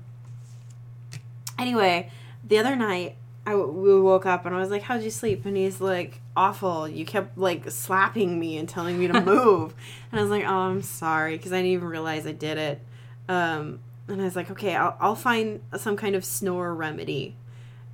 Anyway, 1.59 2.11
the 2.43 2.57
other 2.59 2.75
night 2.75 3.15
I 3.47 3.55
we 3.55 3.97
woke 4.01 4.25
up 4.25 4.45
and 4.45 4.53
I 4.53 4.59
was 4.59 4.69
like, 4.69 4.81
"How'd 4.81 5.03
you 5.03 5.09
sleep?" 5.09 5.45
And 5.45 5.55
he's 5.55 5.79
like, 5.79 6.19
"Awful. 6.35 6.85
You 6.85 7.05
kept 7.05 7.37
like 7.37 7.71
slapping 7.71 8.37
me 8.37 8.57
and 8.57 8.67
telling 8.67 8.99
me 8.99 9.07
to 9.07 9.21
move." 9.25 9.73
and 10.11 10.19
I 10.19 10.21
was 10.21 10.29
like, 10.29 10.43
"Oh, 10.43 10.53
I'm 10.53 10.81
sorry," 10.81 11.37
because 11.37 11.53
I 11.53 11.57
didn't 11.57 11.71
even 11.71 11.87
realize 11.87 12.27
I 12.27 12.33
did 12.33 12.57
it. 12.57 12.81
Um. 13.29 13.79
And 14.09 14.21
I 14.21 14.25
was 14.25 14.35
like, 14.35 14.51
"Okay, 14.51 14.75
I'll 14.75 14.97
I'll 14.99 15.15
find 15.15 15.61
some 15.77 15.95
kind 15.95 16.13
of 16.13 16.25
snore 16.25 16.75
remedy, 16.75 17.37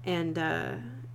and 0.03 0.39
uh, 0.39 0.71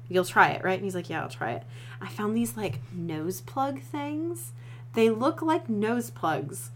you'll 0.08 0.24
try 0.24 0.50
it, 0.50 0.62
right?" 0.62 0.74
And 0.74 0.84
he's 0.84 0.94
like, 0.94 1.10
"Yeah, 1.10 1.22
I'll 1.22 1.28
try 1.28 1.52
it." 1.52 1.64
I 2.00 2.06
found 2.06 2.36
these 2.36 2.56
like 2.56 2.80
nose 2.92 3.40
plug 3.40 3.80
things. 3.80 4.52
They 4.94 5.10
look 5.10 5.42
like 5.42 5.68
nose 5.68 6.10
plugs, 6.10 6.70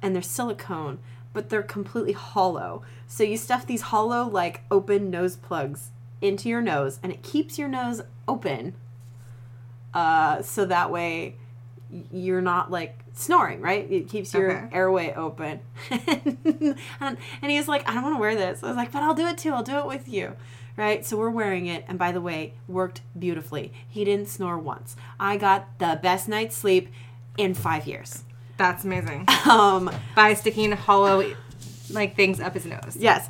and 0.00 0.14
they're 0.14 0.22
silicone, 0.22 1.00
but 1.32 1.48
they're 1.48 1.64
completely 1.64 2.12
hollow. 2.12 2.82
So 3.08 3.24
you 3.24 3.36
stuff 3.36 3.66
these 3.66 3.82
hollow, 3.82 4.24
like 4.24 4.62
open 4.70 5.10
nose 5.10 5.34
plugs 5.34 5.90
into 6.22 6.48
your 6.48 6.62
nose, 6.62 6.98
and 7.02 7.12
it 7.12 7.22
keeps 7.22 7.58
your 7.58 7.68
nose 7.68 8.02
open. 8.28 8.74
Uh, 9.94 10.40
so 10.42 10.64
that 10.64 10.90
way 10.90 11.36
you're 12.10 12.40
not 12.40 12.70
like 12.70 12.98
snoring, 13.12 13.60
right? 13.60 13.90
It 13.90 14.08
keeps 14.08 14.32
your 14.32 14.50
Okay. 14.50 14.68
airway 14.74 15.12
open. 15.14 15.60
and, 15.90 16.76
and 17.42 17.50
he 17.50 17.58
was 17.58 17.68
like, 17.68 17.86
I 17.88 17.92
don't 17.92 18.02
want 18.02 18.16
to 18.16 18.20
wear 18.20 18.34
this. 18.34 18.62
I 18.62 18.68
was 18.68 18.76
like, 18.76 18.90
but 18.92 19.02
I'll 19.02 19.12
do 19.14 19.26
it 19.26 19.36
too. 19.36 19.50
I'll 19.52 19.62
do 19.62 19.76
it 19.78 19.86
with 19.86 20.08
you. 20.08 20.34
Right? 20.78 21.04
So 21.04 21.18
we're 21.18 21.28
wearing 21.28 21.66
it. 21.66 21.84
And 21.86 21.98
by 21.98 22.12
the 22.12 22.22
way, 22.22 22.54
worked 22.66 23.02
beautifully. 23.18 23.74
He 23.86 24.04
didn't 24.06 24.28
snore 24.28 24.58
once. 24.58 24.96
I 25.20 25.36
got 25.36 25.78
the 25.78 26.00
best 26.02 26.28
night's 26.28 26.56
sleep 26.56 26.88
in 27.36 27.52
five 27.52 27.86
years. 27.86 28.24
That's 28.56 28.84
amazing. 28.84 29.26
Um, 29.46 29.90
By 30.16 30.32
sticking 30.34 30.72
hollow 30.72 31.34
like 31.90 32.16
things 32.16 32.40
up 32.40 32.54
his 32.54 32.64
nose. 32.64 32.96
yes. 32.98 33.28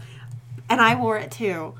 And 0.70 0.80
I 0.80 0.94
wore 0.94 1.18
it 1.18 1.32
too. 1.32 1.74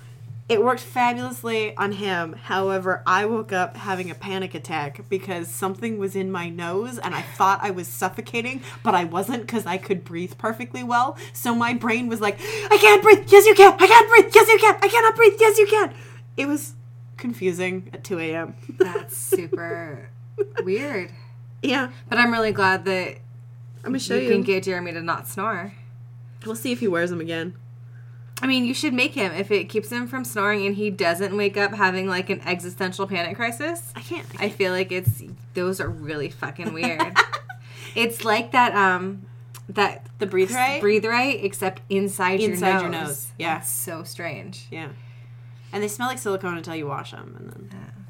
It 0.48 0.62
worked 0.62 0.80
fabulously 0.80 1.74
on 1.76 1.92
him. 1.92 2.34
However, 2.34 3.02
I 3.06 3.24
woke 3.24 3.52
up 3.52 3.76
having 3.76 4.10
a 4.10 4.14
panic 4.14 4.54
attack 4.54 5.08
because 5.08 5.48
something 5.48 5.98
was 5.98 6.14
in 6.14 6.30
my 6.30 6.50
nose 6.50 6.98
and 6.98 7.14
I 7.14 7.22
thought 7.22 7.60
I 7.62 7.70
was 7.70 7.88
suffocating, 7.88 8.60
but 8.82 8.94
I 8.94 9.04
wasn't 9.04 9.42
because 9.42 9.64
I 9.64 9.78
could 9.78 10.04
breathe 10.04 10.34
perfectly 10.36 10.82
well. 10.82 11.16
So 11.32 11.54
my 11.54 11.72
brain 11.74 12.08
was 12.08 12.20
like, 12.20 12.38
I 12.70 12.76
can't 12.78 13.02
breathe. 13.02 13.24
Yes, 13.28 13.46
you 13.46 13.54
can. 13.54 13.72
I 13.80 13.86
can't 13.86 14.08
breathe. 14.10 14.34
Yes, 14.34 14.48
you 14.48 14.58
can. 14.58 14.74
I 14.82 14.88
cannot 14.88 15.16
breathe. 15.16 15.34
Yes, 15.38 15.58
you 15.58 15.66
can. 15.66 15.94
It 16.36 16.46
was 16.46 16.74
confusing 17.16 17.88
at 17.94 18.04
2 18.04 18.18
a.m. 18.18 18.54
That's 18.78 19.16
super 19.16 20.10
weird. 20.64 21.12
yeah. 21.62 21.92
But 22.10 22.18
I'm 22.18 22.32
really 22.32 22.52
glad 22.52 22.84
that 22.86 23.16
I'm 23.84 23.92
going 23.92 23.94
to 23.94 23.98
show 24.00 24.16
you 24.16 24.22
you. 24.22 24.30
can 24.32 24.42
get 24.42 24.64
Jeremy 24.64 24.92
to 24.92 25.00
not 25.02 25.28
snore. 25.28 25.72
we'll 26.44 26.56
see 26.56 26.72
if 26.72 26.80
he 26.80 26.88
wears 26.88 27.10
them 27.10 27.20
again. 27.20 27.54
I 28.42 28.46
mean, 28.48 28.64
you 28.64 28.74
should 28.74 28.92
make 28.92 29.14
him 29.14 29.32
if 29.32 29.50
it 29.52 29.68
keeps 29.68 29.90
him 29.90 30.08
from 30.08 30.24
snoring 30.24 30.66
and 30.66 30.74
he 30.74 30.90
doesn't 30.90 31.36
wake 31.36 31.56
up 31.56 31.72
having 31.72 32.08
like 32.08 32.28
an 32.28 32.40
existential 32.40 33.06
panic 33.06 33.36
crisis. 33.36 33.92
I 33.94 34.00
can't. 34.00 34.26
I 34.40 34.48
feel 34.48 34.72
like 34.72 34.90
it's 34.90 35.22
those 35.54 35.80
are 35.80 35.88
really 35.88 36.28
fucking 36.28 36.72
weird. 36.78 37.16
it's 37.94 38.24
like 38.24 38.50
that 38.52 38.74
um 38.74 39.26
that 39.68 40.04
the 40.18 40.26
breathe 40.26 40.50
right? 40.50 40.80
breathe 40.80 41.04
right 41.04 41.42
except 41.42 41.82
inside, 41.88 42.40
Inside 42.40 42.72
your 42.72 42.80
your 42.82 42.90
nose. 42.90 43.08
nose, 43.08 43.26
yeah. 43.38 43.54
That's 43.54 43.70
so 43.70 44.02
strange. 44.02 44.66
Yeah. 44.70 44.88
And 45.72 45.82
they 45.82 45.88
smell 45.88 46.08
like 46.08 46.18
silicone 46.18 46.56
until 46.58 46.74
you 46.74 46.86
wash 46.86 47.12
them, 47.12 47.34
and 47.38 47.48
then 47.50 47.70
Okay. 47.72 48.01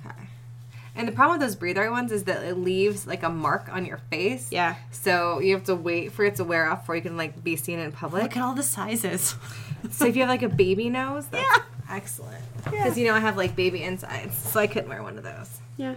And 0.95 1.09
the 1.09 1.13
problem 1.13 1.39
with 1.39 1.47
those 1.49 1.57
breathe 1.57 1.79
right 1.79 1.91
ones 1.91 2.13
is 2.13 2.25
that 2.25 2.43
it 2.43 2.57
leaves 2.59 3.07
like 3.07 3.23
a 3.23 3.31
mark 3.31 3.69
on 3.73 3.87
your 3.87 3.99
face. 4.11 4.49
yeah. 4.53 4.75
So 4.91 5.39
you 5.41 5.55
have 5.55 5.65
to 5.65 5.75
wait 5.75 6.13
for 6.13 6.25
it 6.25 6.35
to 6.37 6.45
wear 6.45 6.71
off 6.71 6.81
before 6.83 6.97
you 6.97 7.03
can 7.03 7.17
like 7.17 7.43
be 7.43 7.57
seen 7.57 7.79
in 7.79 7.93
public. 7.93 8.23
Look 8.25 8.37
at 8.37 8.43
all 8.43 8.55
the 8.55 8.63
sizes. 8.63 9.35
So 9.91 10.07
if 10.07 10.15
you 10.15 10.23
have 10.23 10.29
like 10.29 10.43
a 10.45 10.49
baby 10.49 10.89
nose, 10.91 11.27
that's 11.27 11.43
Yeah. 11.43 11.65
excellent. 11.91 12.41
Yeah. 12.67 12.71
Because 12.71 12.97
you 12.97 13.05
know 13.07 13.15
I 13.15 13.19
have 13.19 13.37
like 13.37 13.57
baby 13.57 13.83
insides, 13.83 14.37
so 14.39 14.61
I 14.61 14.69
couldn't 14.69 14.89
wear 14.89 15.03
one 15.03 15.19
of 15.19 15.25
those. 15.25 15.59
yeah. 15.77 15.97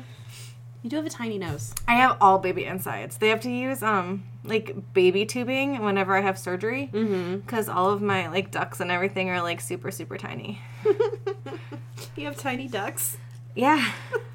You 0.82 0.90
do 0.90 0.96
have 0.98 1.06
a 1.06 1.10
tiny 1.10 1.38
nose. 1.38 1.74
I 1.88 1.94
have 1.96 2.18
all 2.22 2.38
baby 2.40 2.66
insides. 2.66 3.18
They 3.18 3.30
have 3.30 3.42
to 3.42 3.52
use 3.52 3.84
um 3.84 4.24
like 4.44 4.76
baby 4.94 5.26
tubing 5.28 5.84
whenever 5.84 6.16
I 6.18 6.22
have 6.22 6.40
surgery 6.40 6.90
Mm-hmm. 6.94 7.38
because 7.38 7.70
all 7.70 7.92
of 7.92 8.02
my 8.02 8.28
like 8.30 8.50
ducts 8.50 8.80
and 8.80 8.90
everything 8.90 9.30
are 9.30 9.42
like 9.44 9.62
super 9.62 9.92
super 9.92 10.18
tiny. 10.18 10.60
you 12.16 12.26
have 12.26 12.38
tiny 12.38 12.68
ducks. 12.68 13.18
Yeah. 13.56 13.92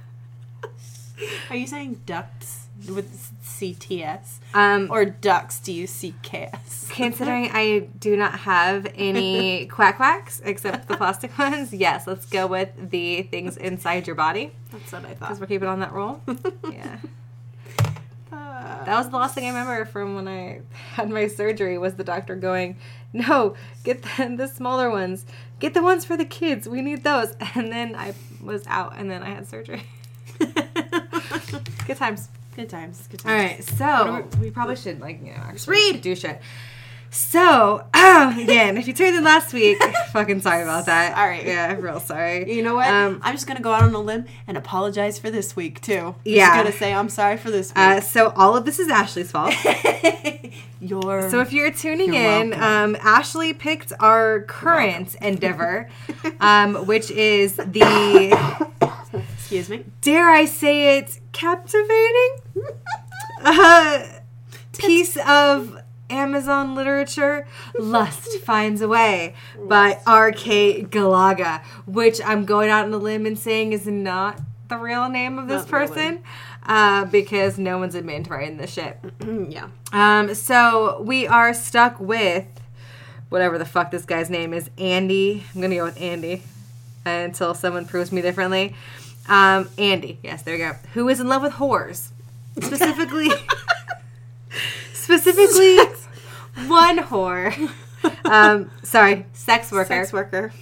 Are 1.50 1.57
you 1.57 1.67
saying 1.67 2.00
ducts 2.07 2.67
with 2.89 3.31
CTS 3.45 4.39
Um. 4.55 4.89
or 4.91 5.05
ducks? 5.05 5.61
Do 5.61 5.73
you 5.73 5.87
see 5.87 6.15
KS? 6.23 6.89
Considering 6.91 7.50
I 7.53 7.89
do 7.99 8.17
not 8.17 8.41
have 8.41 8.87
any 8.95 9.67
quack 9.71 9.97
quacks 9.97 10.41
except 10.45 10.89
the 10.89 10.97
plastic 10.97 11.37
ones, 11.39 11.73
yes, 11.75 12.07
let's 12.07 12.27
go 12.27 12.47
with 12.47 12.71
the 12.91 13.23
things 13.23 13.57
inside 13.57 14.07
your 14.07 14.17
body 14.17 14.53
That's 14.73 14.93
what 14.93 15.05
I 15.05 15.09
thought. 15.09 15.19
because 15.21 15.41
we're 15.41 15.47
keeping 15.47 15.69
on 15.69 15.81
that 15.81 15.93
roll. 15.93 16.23
Yeah. 16.73 16.99
Uh, 18.33 18.85
That 18.85 18.97
was 18.99 19.11
the 19.11 19.17
last 19.17 19.35
thing 19.35 19.45
I 19.45 19.49
remember 19.49 19.85
from 19.85 20.15
when 20.15 20.29
I 20.29 20.61
had 20.95 21.11
my 21.11 21.27
surgery 21.27 21.77
was 21.79 21.95
the 21.95 22.05
doctor 22.05 22.37
going, 22.37 22.77
"No, 23.12 23.55
get 23.85 24.03
the, 24.03 24.35
the 24.37 24.47
smaller 24.49 24.89
ones. 24.91 25.27
Get 25.59 25.75
the 25.75 25.83
ones 25.83 26.05
for 26.05 26.17
the 26.17 26.25
kids. 26.25 26.69
We 26.69 26.81
need 26.81 27.03
those." 27.05 27.35
And 27.55 27.73
then 27.73 27.95
I 27.97 28.15
was 28.43 28.67
out, 28.69 28.95
and 28.97 29.11
then 29.11 29.23
I 29.23 29.31
had 29.31 29.47
surgery. 29.49 29.83
Good 31.87 31.97
times. 31.97 32.28
good 32.56 32.68
times. 32.68 33.06
Good 33.09 33.20
times. 33.20 33.25
All 33.26 33.32
right, 33.32 33.64
so 33.64 34.12
What 34.12 34.37
we 34.38 34.50
probably 34.50 34.76
should 34.76 35.00
like 35.00 35.20
you 35.20 35.32
know 35.32 35.38
actually 35.42 35.73
read. 35.92 36.02
do 36.02 36.14
shit. 36.14 36.40
So 37.12 37.85
again, 37.94 38.76
if 38.78 38.87
you 38.87 38.92
tuned 38.92 39.16
in 39.16 39.25
last 39.25 39.52
week, 39.52 39.82
fucking 40.12 40.40
sorry 40.42 40.62
about 40.62 40.87
that. 40.87 41.18
All 41.18 41.26
right. 41.26 41.44
yeah, 41.44 41.73
real 41.75 41.99
sorry. 41.99 42.52
You 42.54 42.62
know 42.62 42.76
what? 42.76 42.87
Um, 42.87 43.20
I'm 43.25 43.35
just 43.35 43.49
gonna 43.49 43.61
go 43.61 43.73
out 43.73 43.82
on 43.82 43.92
a 43.94 43.99
limb 44.00 44.26
and 44.47 44.56
apologize 44.56 45.18
for 45.18 45.28
this 45.28 45.56
week 45.56 45.80
too. 45.80 46.14
Yeah. 46.25 46.47
Just 46.47 46.56
gonna 46.56 46.73
say 46.78 46.94
I'm 46.94 47.09
sorry 47.09 47.37
for 47.37 47.50
this 47.50 47.70
week. 47.70 47.78
Uh, 47.78 48.00
so 48.00 48.32
all 48.37 48.56
of 48.56 48.64
this 48.64 48.78
is 48.78 48.88
Ashley's 48.88 49.32
fault. 49.32 49.52
Your 50.80 51.28
So 51.30 51.40
if 51.40 51.52
you're 51.52 51.70
tuning 51.73 52.14
You're 52.14 52.40
in, 52.42 52.54
um, 52.54 52.97
Ashley 53.00 53.52
picked 53.52 53.92
our 54.00 54.42
current 54.42 55.14
endeavor, 55.16 55.90
um, 56.40 56.87
which 56.87 57.11
is 57.11 57.56
the 57.56 58.70
excuse 59.50 59.69
me. 59.69 59.85
dare 60.00 60.30
I 60.30 60.45
say 60.45 60.99
it 60.99 61.19
captivating 61.33 62.37
uh, 63.42 64.07
piece 64.78 65.16
of 65.26 65.83
Amazon 66.09 66.76
literature, 66.76 67.49
Lust 67.76 68.38
Finds 68.38 68.80
a 68.80 68.88
Way 68.88 69.35
by 69.66 69.99
R.K. 70.07 70.85
Galaga, 70.85 71.64
which 71.87 72.21
I'm 72.25 72.45
going 72.45 72.71
out 72.71 72.85
on 72.85 72.95
a 72.95 72.99
limb 72.99 73.26
and 73.26 73.38
saying 73.38 73.73
is 73.73 73.87
not 73.87 74.40
the 74.69 74.76
real 74.76 75.09
name 75.09 75.37
of 75.37 75.49
this 75.49 75.62
Not 75.62 75.69
person 75.69 76.23
uh, 76.66 77.07
because 77.07 77.59
no 77.59 77.78
one's 77.78 77.97
admitting 77.97 78.25
to 78.25 78.30
writing 78.30 78.57
this 78.57 78.73
shit. 78.73 78.99
yeah. 79.49 79.69
Um, 79.92 80.35
so 80.35 81.02
we 81.02 81.26
are 81.26 81.52
stuck 81.52 81.99
with 81.99 82.47
whatever 83.30 83.59
the 83.59 83.64
fuck 83.64 83.90
this 83.90 84.04
guy's 84.04 84.30
name 84.30 84.52
is, 84.54 84.71
Andy. 84.78 85.45
I'm 85.54 85.61
gonna 85.61 85.75
go 85.75 85.85
with 85.85 86.00
Andy 86.00 86.42
until 87.04 87.54
someone 87.54 87.87
proves 87.87 88.12
me 88.12 88.23
differently. 88.23 88.75
Um, 89.29 89.69
Andy, 89.79 90.19
yes, 90.23 90.43
there 90.43 90.55
we 90.55 90.59
go. 90.59 90.73
Who 90.95 91.09
is 91.09 91.21
in 91.21 91.29
love 91.29 91.43
with 91.43 91.53
whores, 91.53 92.11
specifically, 92.61 93.31
specifically 94.93 95.77
one 96.67 96.99
whore. 96.99 97.71
Um, 98.25 98.71
sorry, 98.83 99.27
sex 99.33 99.71
worker. 99.71 99.89
Sex 99.89 100.12
worker. 100.12 100.53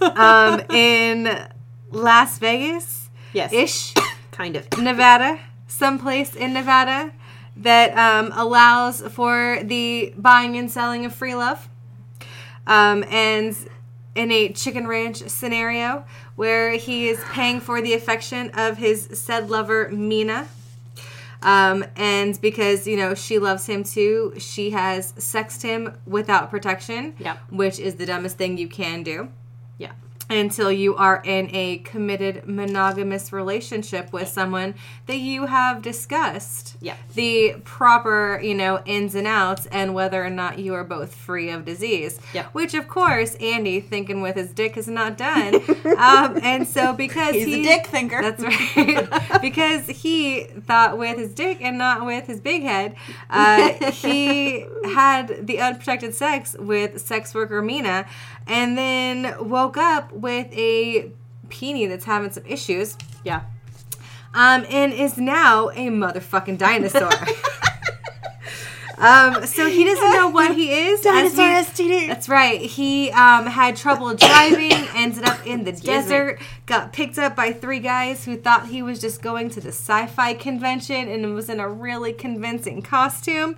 Um, 0.00 0.60
in 0.70 1.48
Las 1.90 2.38
Vegas, 2.38 3.08
yes. 3.32 3.52
ish. 3.52 3.94
Kind 4.30 4.56
of. 4.56 4.66
Nevada, 4.78 5.38
someplace 5.68 6.34
in 6.34 6.52
Nevada 6.52 7.12
that 7.56 7.96
um, 7.96 8.32
allows 8.34 9.00
for 9.00 9.60
the 9.62 10.12
buying 10.16 10.56
and 10.56 10.70
selling 10.70 11.04
of 11.04 11.14
free 11.14 11.34
love. 11.34 11.68
Um, 12.66 13.04
and 13.04 13.56
in 14.14 14.30
a 14.30 14.48
chicken 14.52 14.86
ranch 14.86 15.18
scenario 15.28 16.04
where 16.36 16.72
he 16.72 17.08
is 17.08 17.20
paying 17.32 17.60
for 17.60 17.80
the 17.80 17.94
affection 17.94 18.50
of 18.50 18.78
his 18.78 19.08
said 19.12 19.50
lover, 19.50 19.88
Mina. 19.90 20.48
Um, 21.42 21.84
and 21.94 22.40
because, 22.40 22.86
you 22.86 22.96
know, 22.96 23.14
she 23.14 23.38
loves 23.38 23.66
him 23.66 23.84
too, 23.84 24.32
she 24.38 24.70
has 24.70 25.12
sexed 25.18 25.62
him 25.62 25.92
without 26.06 26.50
protection, 26.50 27.14
Yep. 27.18 27.38
which 27.50 27.78
is 27.78 27.96
the 27.96 28.06
dumbest 28.06 28.38
thing 28.38 28.56
you 28.56 28.66
can 28.68 29.02
do. 29.02 29.28
Until 30.30 30.72
you 30.72 30.96
are 30.96 31.20
in 31.24 31.50
a 31.54 31.78
committed 31.78 32.48
monogamous 32.48 33.30
relationship 33.32 34.10
with 34.12 34.26
someone 34.26 34.74
that 35.06 35.18
you 35.18 35.44
have 35.46 35.82
discussed 35.82 36.76
Yeah. 36.80 36.94
the 37.14 37.56
proper 37.64 38.40
you 38.42 38.54
know 38.54 38.80
ins 38.86 39.14
and 39.14 39.26
outs 39.26 39.66
and 39.66 39.94
whether 39.94 40.24
or 40.24 40.30
not 40.30 40.58
you 40.58 40.72
are 40.74 40.84
both 40.84 41.14
free 41.14 41.50
of 41.50 41.64
disease 41.66 42.18
Yep. 42.32 42.46
which 42.54 42.72
of 42.74 42.88
course 42.88 43.34
andy 43.36 43.80
thinking 43.80 44.22
with 44.22 44.36
his 44.36 44.50
dick 44.52 44.76
is 44.78 44.88
not 44.88 45.18
done 45.18 45.56
um, 45.98 46.38
and 46.42 46.66
so 46.66 46.94
because 46.94 47.34
He's 47.34 47.46
he, 47.46 47.60
a 47.60 47.62
dick 47.62 47.86
thinker. 47.86 48.22
that's 48.22 48.42
right 48.42 49.40
because 49.42 49.86
he 49.88 50.44
thought 50.44 50.96
with 50.96 51.18
his 51.18 51.34
dick 51.34 51.58
and 51.60 51.76
not 51.76 52.06
with 52.06 52.26
his 52.26 52.40
big 52.40 52.62
head 52.62 52.96
uh, 53.28 53.72
he 53.90 54.64
had 54.94 55.46
the 55.46 55.60
unprotected 55.60 56.14
sex 56.14 56.56
with 56.58 56.98
sex 57.00 57.34
worker 57.34 57.60
mina 57.60 58.06
and 58.46 58.76
then 58.76 59.34
woke 59.48 59.76
up 59.76 60.12
with 60.14 60.46
a 60.52 61.10
peenie 61.48 61.86
that's 61.86 62.04
having 62.04 62.30
some 62.30 62.44
issues 62.46 62.96
Yeah. 63.24 63.42
um, 64.32 64.64
and 64.70 64.92
is 64.92 65.18
now 65.18 65.68
a 65.70 65.88
motherfucking 65.88 66.58
dinosaur 66.58 67.10
Um, 68.96 69.44
so 69.46 69.68
he 69.68 69.84
doesn't 69.84 70.12
know 70.12 70.28
what 70.28 70.54
he 70.54 70.72
is. 70.72 71.00
Dinosaur 71.00 71.44
STD. 71.44 72.06
That's 72.06 72.28
right. 72.28 72.60
He 72.60 73.10
um, 73.10 73.46
had 73.46 73.76
trouble 73.76 74.14
driving, 74.14 74.72
ended 74.94 75.24
up 75.24 75.44
in 75.46 75.64
the 75.64 75.72
desert, 75.72 76.40
got 76.66 76.92
picked 76.92 77.18
up 77.18 77.34
by 77.34 77.52
three 77.52 77.80
guys 77.80 78.24
who 78.24 78.36
thought 78.36 78.68
he 78.68 78.82
was 78.82 79.00
just 79.00 79.20
going 79.20 79.50
to 79.50 79.60
the 79.60 79.70
sci 79.70 80.06
fi 80.06 80.34
convention 80.34 81.08
and 81.08 81.34
was 81.34 81.48
in 81.48 81.58
a 81.60 81.68
really 81.68 82.12
convincing 82.12 82.82
costume. 82.82 83.56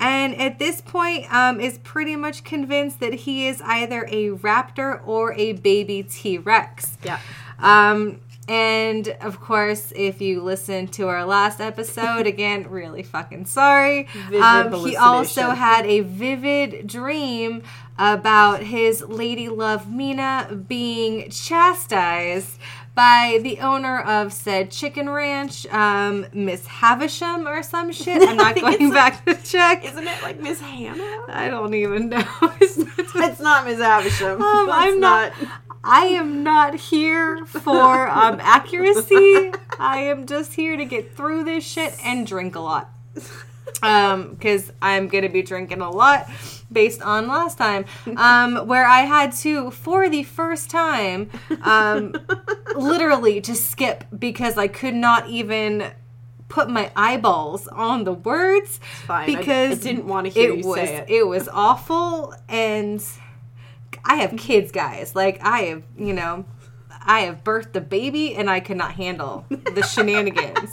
And 0.00 0.40
at 0.40 0.58
this 0.58 0.80
point, 0.80 1.32
um, 1.32 1.60
is 1.60 1.78
pretty 1.78 2.16
much 2.16 2.44
convinced 2.44 3.00
that 3.00 3.14
he 3.14 3.48
is 3.48 3.60
either 3.62 4.04
a 4.08 4.30
raptor 4.30 5.00
or 5.06 5.32
a 5.34 5.54
baby 5.54 6.04
T 6.04 6.38
Rex. 6.38 6.96
Yeah. 7.02 7.18
Um, 7.58 8.20
and 8.48 9.08
of 9.20 9.40
course, 9.40 9.92
if 9.94 10.22
you 10.22 10.40
listen 10.40 10.88
to 10.88 11.08
our 11.08 11.26
last 11.26 11.60
episode, 11.60 12.26
again, 12.34 12.68
really 12.70 13.02
fucking 13.02 13.44
sorry. 13.44 14.08
Um, 14.40 14.72
he 14.72 14.96
also 14.96 15.50
had 15.50 15.84
a 15.84 16.00
vivid 16.00 16.86
dream 16.86 17.62
about 17.98 18.62
his 18.62 19.02
lady 19.02 19.48
love 19.48 19.90
Mina 19.92 20.64
being 20.66 21.28
chastised 21.30 22.58
by 22.98 23.38
the 23.44 23.60
owner 23.60 24.00
of 24.00 24.32
said 24.32 24.72
chicken 24.72 25.08
ranch, 25.08 25.64
um, 25.68 26.26
Miss 26.32 26.66
Havisham 26.66 27.46
or 27.46 27.62
some 27.62 27.92
shit. 27.92 28.28
I'm 28.28 28.36
not 28.36 28.56
going 28.60 28.90
back 28.90 29.24
to 29.24 29.36
check. 29.36 29.84
Isn't 29.84 30.08
it 30.08 30.20
like 30.20 30.40
Miss 30.40 30.60
Hannah? 30.60 31.22
I 31.28 31.46
don't 31.48 31.74
even 31.74 32.08
know. 32.08 32.24
It's 32.60 33.40
not 33.40 33.66
Miss 33.66 33.78
Havisham. 33.78 34.42
Um, 34.42 34.68
I'm 34.68 34.98
not, 34.98 35.32
I 35.84 36.06
am 36.06 36.42
not 36.42 36.74
here 36.74 37.46
for 37.46 38.08
um, 38.08 38.40
accuracy. 38.40 39.52
I 39.78 40.00
am 40.00 40.26
just 40.26 40.54
here 40.54 40.76
to 40.76 40.84
get 40.84 41.16
through 41.16 41.44
this 41.44 41.64
shit 41.64 41.94
and 42.04 42.26
drink 42.26 42.56
a 42.56 42.60
lot. 42.60 42.90
Um, 43.80 44.30
because 44.30 44.72
I'm 44.82 45.06
gonna 45.06 45.28
be 45.28 45.42
drinking 45.42 45.82
a 45.82 45.90
lot 45.90 46.28
based 46.70 47.00
on 47.02 47.26
last 47.28 47.58
time, 47.58 47.84
um, 48.16 48.56
where 48.66 48.86
I 48.86 49.00
had 49.00 49.32
to 49.44 49.70
for 49.70 50.08
the 50.08 50.22
first 50.22 50.70
time, 50.70 51.30
um, 51.62 52.14
literally 52.76 53.40
just 53.40 53.70
skip 53.70 54.04
because 54.18 54.56
I 54.58 54.68
could 54.68 54.94
not 54.94 55.28
even 55.28 55.90
put 56.48 56.70
my 56.70 56.90
eyeballs 56.96 57.68
on 57.68 58.04
the 58.04 58.12
words 58.12 58.80
fine. 59.06 59.30
I- 59.30 59.38
because 59.38 59.78
I 59.80 59.82
didn't 59.82 60.06
wanna 60.06 60.30
hear 60.30 60.50
it 60.52 60.58
you 60.64 60.68
was 60.68 60.88
say 60.88 61.04
it. 61.08 61.26
was 61.26 61.48
awful 61.48 62.34
and 62.48 63.04
I 64.04 64.16
have 64.16 64.34
kids 64.38 64.72
guys 64.72 65.14
like 65.14 65.38
I 65.42 65.60
have 65.64 65.82
you 65.98 66.14
know 66.14 66.46
I 67.04 67.20
have 67.20 67.44
birthed 67.44 67.76
a 67.76 67.80
baby 67.82 68.34
and 68.34 68.48
I 68.48 68.60
could 68.60 68.78
not 68.78 68.92
handle 68.92 69.44
the 69.50 69.82
shenanigans 69.92 70.70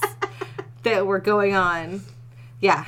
that 0.84 1.06
were 1.06 1.20
going 1.20 1.56
on 1.56 2.02
yeah 2.62 2.86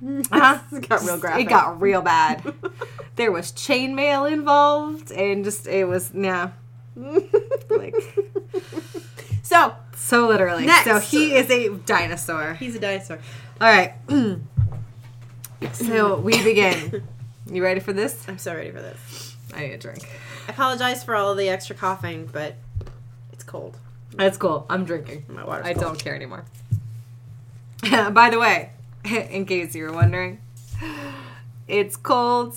uh-huh. 0.32 0.58
It 0.72 0.88
got 0.88 1.02
real 1.02 1.18
graphic. 1.18 1.46
it 1.46 1.48
got 1.48 1.80
real 1.80 2.02
bad 2.02 2.42
there 3.16 3.32
was 3.32 3.50
chainmail 3.52 4.30
involved 4.30 5.10
and 5.10 5.44
just 5.44 5.66
it 5.66 5.84
was 5.86 6.10
yeah 6.14 6.50
like 7.70 7.94
So 9.42 9.74
so 9.96 10.28
literally 10.28 10.66
Next. 10.66 10.84
so 10.84 11.00
he 11.00 11.34
is 11.34 11.50
a 11.50 11.70
dinosaur 11.78 12.54
he's 12.54 12.76
a 12.76 12.80
dinosaur. 12.80 13.18
all 13.60 13.68
right. 13.68 13.94
so 15.72 16.18
we 16.20 16.42
begin. 16.44 17.02
You 17.50 17.62
ready 17.62 17.80
for 17.80 17.92
this? 17.92 18.24
I'm 18.28 18.38
so 18.38 18.54
ready 18.54 18.70
for 18.70 18.80
this. 18.80 19.34
I 19.54 19.60
need 19.60 19.72
a 19.72 19.78
drink. 19.78 20.06
I 20.46 20.52
apologize 20.52 21.02
for 21.02 21.16
all 21.16 21.34
the 21.34 21.48
extra 21.48 21.74
coughing, 21.74 22.28
but 22.32 22.54
it's 23.32 23.42
cold. 23.42 23.76
That's 24.14 24.36
cool. 24.36 24.66
I'm 24.70 24.84
drinking. 24.84 25.24
My 25.28 25.44
water's 25.44 25.66
I 25.66 25.72
cold. 25.72 25.84
don't 25.86 25.98
care 25.98 26.14
anymore. 26.14 26.44
By 27.90 28.28
the 28.30 28.38
way, 28.38 28.70
in 29.30 29.44
case 29.46 29.74
you 29.74 29.84
were 29.84 29.92
wondering, 29.92 30.40
it's 31.66 31.96
cold. 31.96 32.56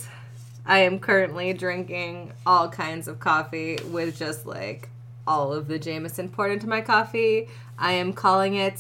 I 0.66 0.80
am 0.80 1.00
currently 1.00 1.54
drinking 1.54 2.34
all 2.46 2.70
kinds 2.70 3.08
of 3.08 3.20
coffee 3.20 3.78
with 3.90 4.18
just 4.18 4.46
like 4.46 4.90
all 5.28 5.54
of 5.54 5.68
the 5.68 5.80
Jameson 5.80 6.30
poured 6.30 6.52
into 6.52 6.68
my 6.68 6.82
coffee. 6.82 7.50
I 7.78 7.94
am 7.94 8.14
calling 8.14 8.56
it 8.56 8.80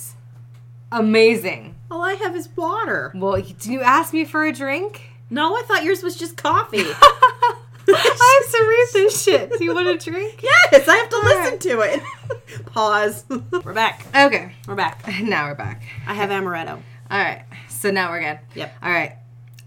amazing. 0.92 1.75
All 1.90 2.04
I 2.04 2.13
have 2.13 2.36
is 2.36 2.50
water. 2.56 3.12
Well, 3.16 3.42
did 3.42 3.66
you 3.66 3.82
ask 3.82 4.13
me 4.13 4.25
for 4.25 4.46
a 4.46 4.51
drink? 4.54 5.01
No, 5.30 5.56
I 5.56 5.62
thought 5.63 5.84
yours 5.84 6.04
was 6.04 6.16
just 6.16 6.38
coffee. 6.38 6.84
I 7.94 8.42
have 8.44 8.51
to 8.51 8.68
read 8.68 8.88
this 8.94 9.24
shit. 9.24 9.51
Do 9.58 9.63
you 9.63 9.74
want 9.74 9.88
a 9.88 9.98
drink? 9.98 10.42
yes, 10.44 10.88
I 10.88 10.96
have 10.98 11.10
to 11.10 11.16
All 11.16 11.24
listen 11.24 11.42
right. 11.44 11.62
to 11.62 11.80
it. 11.82 12.66
Pause. 12.68 13.25
We're 13.63 13.74
back. 13.74 14.06
Okay. 14.16 14.54
We're 14.68 14.75
back. 14.75 15.04
Now 15.22 15.48
we're 15.48 15.56
back. 15.56 15.82
I 16.08 16.13
have 16.13 16.30
amaretto. 16.30 16.80
All 17.12 17.20
right. 17.20 17.44
So 17.68 17.91
now 17.91 18.10
we're 18.10 18.22
good. 18.22 18.39
Yep. 18.56 18.74
All 18.82 18.89
right. 18.89 19.18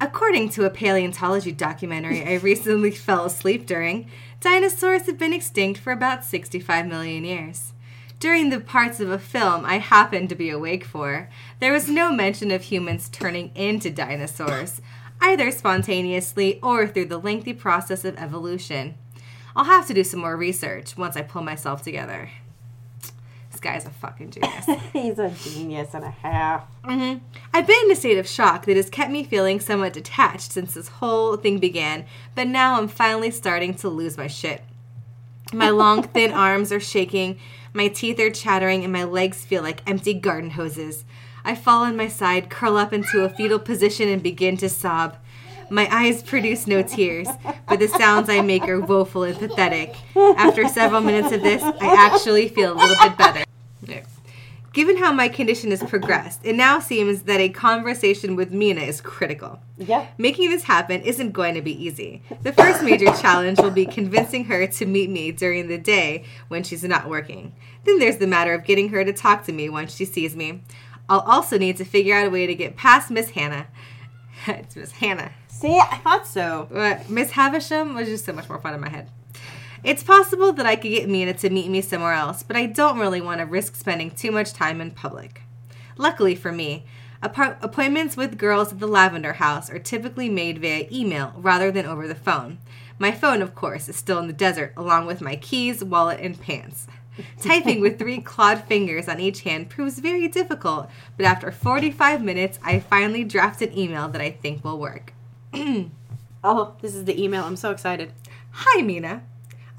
According 0.00 0.48
to 0.50 0.64
a 0.64 0.70
paleontology 0.70 1.52
documentary 1.52 2.24
I 2.24 2.36
recently 2.36 2.90
fell 3.06 3.26
asleep 3.26 3.66
during, 3.66 4.10
dinosaurs 4.40 5.04
have 5.06 5.18
been 5.18 5.34
extinct 5.34 5.78
for 5.78 5.92
about 5.92 6.24
65 6.24 6.86
million 6.86 7.22
years. 7.22 7.74
During 8.18 8.48
the 8.48 8.60
parts 8.60 8.98
of 8.98 9.10
a 9.10 9.18
film 9.18 9.66
I 9.66 9.76
happened 9.76 10.30
to 10.30 10.34
be 10.34 10.48
awake 10.48 10.84
for, 10.84 11.28
there 11.60 11.72
was 11.72 11.86
no 11.86 12.12
mention 12.12 12.50
of 12.50 12.62
humans 12.62 13.10
turning 13.10 13.50
into 13.54 13.90
dinosaurs, 13.90 14.80
either 15.20 15.50
spontaneously 15.50 16.58
or 16.62 16.86
through 16.86 17.06
the 17.06 17.18
lengthy 17.18 17.52
process 17.52 18.06
of 18.06 18.16
evolution. 18.16 18.94
I'll 19.54 19.64
have 19.64 19.86
to 19.88 19.94
do 19.94 20.02
some 20.02 20.20
more 20.20 20.36
research 20.36 20.96
once 20.96 21.14
I 21.14 21.22
pull 21.22 21.42
myself 21.42 21.82
together. 21.82 22.30
Guy's 23.64 23.86
a 23.86 23.90
fucking 23.90 24.30
genius. 24.30 24.66
He's 24.92 25.18
a 25.18 25.30
genius 25.30 25.94
and 25.94 26.04
a 26.04 26.10
half. 26.10 26.64
hmm 26.84 27.14
I've 27.54 27.66
been 27.66 27.80
in 27.86 27.90
a 27.92 27.96
state 27.96 28.18
of 28.18 28.28
shock 28.28 28.66
that 28.66 28.76
has 28.76 28.90
kept 28.90 29.10
me 29.10 29.24
feeling 29.24 29.58
somewhat 29.58 29.94
detached 29.94 30.52
since 30.52 30.74
this 30.74 30.88
whole 30.88 31.38
thing 31.38 31.58
began, 31.58 32.04
but 32.34 32.46
now 32.46 32.78
I'm 32.78 32.88
finally 32.88 33.30
starting 33.30 33.74
to 33.76 33.88
lose 33.88 34.18
my 34.18 34.26
shit. 34.26 34.62
My 35.50 35.70
long, 35.70 36.02
thin 36.14 36.30
arms 36.30 36.72
are 36.72 36.78
shaking, 36.80 37.38
my 37.72 37.88
teeth 37.88 38.20
are 38.20 38.30
chattering, 38.30 38.84
and 38.84 38.92
my 38.92 39.04
legs 39.04 39.46
feel 39.46 39.62
like 39.62 39.88
empty 39.88 40.12
garden 40.12 40.50
hoses. 40.50 41.06
I 41.42 41.54
fall 41.54 41.84
on 41.84 41.96
my 41.96 42.08
side, 42.08 42.50
curl 42.50 42.76
up 42.76 42.92
into 42.92 43.24
a 43.24 43.30
fetal 43.30 43.58
position, 43.58 44.08
and 44.10 44.22
begin 44.22 44.58
to 44.58 44.68
sob. 44.68 45.16
My 45.70 45.88
eyes 45.90 46.22
produce 46.22 46.66
no 46.66 46.82
tears, 46.82 47.28
but 47.66 47.78
the 47.78 47.88
sounds 47.88 48.28
I 48.28 48.42
make 48.42 48.68
are 48.68 48.80
woeful 48.80 49.22
and 49.22 49.38
pathetic. 49.38 49.94
After 50.14 50.68
several 50.68 51.00
minutes 51.00 51.32
of 51.32 51.42
this, 51.42 51.62
I 51.62 52.10
actually 52.12 52.48
feel 52.48 52.74
a 52.74 52.78
little 52.78 52.96
bit 53.02 53.16
better. 53.16 53.44
Given 54.74 54.96
how 54.96 55.12
my 55.12 55.28
condition 55.28 55.70
has 55.70 55.84
progressed, 55.84 56.40
it 56.42 56.56
now 56.56 56.80
seems 56.80 57.22
that 57.22 57.38
a 57.38 57.48
conversation 57.48 58.34
with 58.34 58.50
Mina 58.50 58.80
is 58.80 59.00
critical. 59.00 59.60
Yeah. 59.78 60.08
Making 60.18 60.50
this 60.50 60.64
happen 60.64 61.00
isn't 61.02 61.30
going 61.30 61.54
to 61.54 61.62
be 61.62 61.80
easy. 61.80 62.22
The 62.42 62.52
first 62.52 62.82
major 62.82 63.06
challenge 63.20 63.60
will 63.60 63.70
be 63.70 63.86
convincing 63.86 64.46
her 64.46 64.66
to 64.66 64.84
meet 64.84 65.10
me 65.10 65.30
during 65.30 65.68
the 65.68 65.78
day 65.78 66.24
when 66.48 66.64
she's 66.64 66.82
not 66.82 67.08
working. 67.08 67.54
Then 67.84 68.00
there's 68.00 68.16
the 68.16 68.26
matter 68.26 68.52
of 68.52 68.64
getting 68.64 68.88
her 68.88 69.04
to 69.04 69.12
talk 69.12 69.44
to 69.44 69.52
me 69.52 69.68
once 69.68 69.94
she 69.94 70.04
sees 70.04 70.34
me. 70.34 70.64
I'll 71.08 71.20
also 71.20 71.56
need 71.56 71.76
to 71.76 71.84
figure 71.84 72.16
out 72.16 72.26
a 72.26 72.30
way 72.30 72.48
to 72.48 72.54
get 72.56 72.76
past 72.76 73.12
Miss 73.12 73.30
Hannah. 73.30 73.68
it's 74.48 74.74
Miss 74.74 74.90
Hannah. 74.90 75.30
See, 75.46 75.78
I 75.78 75.98
thought 75.98 76.26
so. 76.26 76.66
But 76.68 77.08
Miss 77.08 77.30
Havisham 77.30 77.94
was 77.94 78.08
just 78.08 78.24
so 78.24 78.32
much 78.32 78.48
more 78.48 78.58
fun 78.58 78.74
in 78.74 78.80
my 78.80 78.88
head. 78.88 79.08
It's 79.84 80.02
possible 80.02 80.50
that 80.54 80.64
I 80.64 80.76
could 80.76 80.88
get 80.88 81.10
Mina 81.10 81.34
to 81.34 81.50
meet 81.50 81.68
me 81.68 81.82
somewhere 81.82 82.14
else, 82.14 82.42
but 82.42 82.56
I 82.56 82.64
don't 82.64 82.98
really 82.98 83.20
want 83.20 83.40
to 83.40 83.46
risk 83.46 83.76
spending 83.76 84.10
too 84.10 84.32
much 84.32 84.54
time 84.54 84.80
in 84.80 84.92
public. 84.92 85.42
Luckily 85.98 86.34
for 86.34 86.50
me, 86.50 86.86
appointments 87.22 88.16
with 88.16 88.38
girls 88.38 88.72
at 88.72 88.80
the 88.80 88.86
Lavender 88.86 89.34
House 89.34 89.68
are 89.68 89.78
typically 89.78 90.30
made 90.30 90.58
via 90.58 90.88
email 90.90 91.34
rather 91.36 91.70
than 91.70 91.84
over 91.84 92.08
the 92.08 92.14
phone. 92.14 92.56
My 92.98 93.12
phone, 93.12 93.42
of 93.42 93.54
course, 93.54 93.86
is 93.90 93.96
still 93.96 94.18
in 94.18 94.26
the 94.26 94.32
desert, 94.32 94.72
along 94.74 95.04
with 95.04 95.20
my 95.20 95.36
keys, 95.36 95.84
wallet, 95.84 96.20
and 96.20 96.40
pants. 96.40 96.86
Typing 97.42 97.82
with 97.82 97.98
three 97.98 98.22
clawed 98.22 98.64
fingers 98.64 99.06
on 99.06 99.20
each 99.20 99.42
hand 99.42 99.68
proves 99.68 99.98
very 99.98 100.28
difficult, 100.28 100.88
but 101.18 101.26
after 101.26 101.52
45 101.52 102.22
minutes, 102.24 102.58
I 102.62 102.80
finally 102.80 103.22
draft 103.22 103.60
an 103.60 103.76
email 103.76 104.08
that 104.08 104.22
I 104.22 104.30
think 104.30 104.64
will 104.64 104.78
work. 104.78 105.12
Oh, 106.46 106.74
this 106.82 106.94
is 106.94 107.06
the 107.06 107.18
email. 107.18 107.44
I'm 107.44 107.56
so 107.56 107.70
excited. 107.70 108.12
Hi, 108.50 108.82
Mina. 108.82 109.22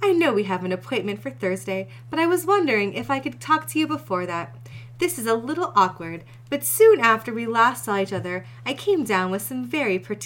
I 0.05 0.11
know 0.11 0.31
we 0.31 0.43
have 0.43 0.63
an 0.63 0.71
appointment 0.71 1.19
for 1.19 1.31
Thursday, 1.31 1.87
but 2.11 2.19
I 2.19 2.27
was 2.27 2.45
wondering 2.45 2.93
if 2.93 3.09
I 3.09 3.19
could 3.19 3.41
talk 3.41 3.67
to 3.69 3.79
you 3.79 3.87
before 3.87 4.27
that. 4.27 4.55
This 4.99 5.17
is 5.17 5.25
a 5.25 5.33
little 5.33 5.73
awkward, 5.75 6.23
but 6.47 6.63
soon 6.63 6.99
after 6.99 7.33
we 7.33 7.47
last 7.47 7.83
saw 7.83 7.97
each 7.97 8.13
other, 8.13 8.45
I 8.67 8.75
came 8.75 9.03
down 9.03 9.31
with 9.31 9.41
some 9.41 9.65
very 9.65 9.97
per- 9.97 10.19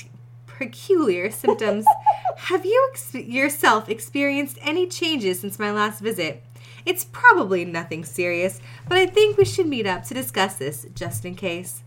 peculiar 0.47 1.31
symptoms. 1.43 1.85
have 2.35 2.65
you 2.65 2.89
ex- 2.91 3.13
yourself 3.15 3.87
experienced 3.87 4.57
any 4.61 4.85
changes 4.85 5.39
since 5.39 5.57
my 5.57 5.71
last 5.71 6.01
visit? 6.01 6.43
It's 6.85 7.05
probably 7.05 7.63
nothing 7.63 8.03
serious, 8.03 8.59
but 8.89 8.97
I 8.97 9.05
think 9.05 9.37
we 9.37 9.45
should 9.45 9.67
meet 9.67 9.87
up 9.87 10.03
to 10.03 10.13
discuss 10.13 10.55
this 10.55 10.87
just 10.93 11.23
in 11.23 11.35
case. 11.35 11.83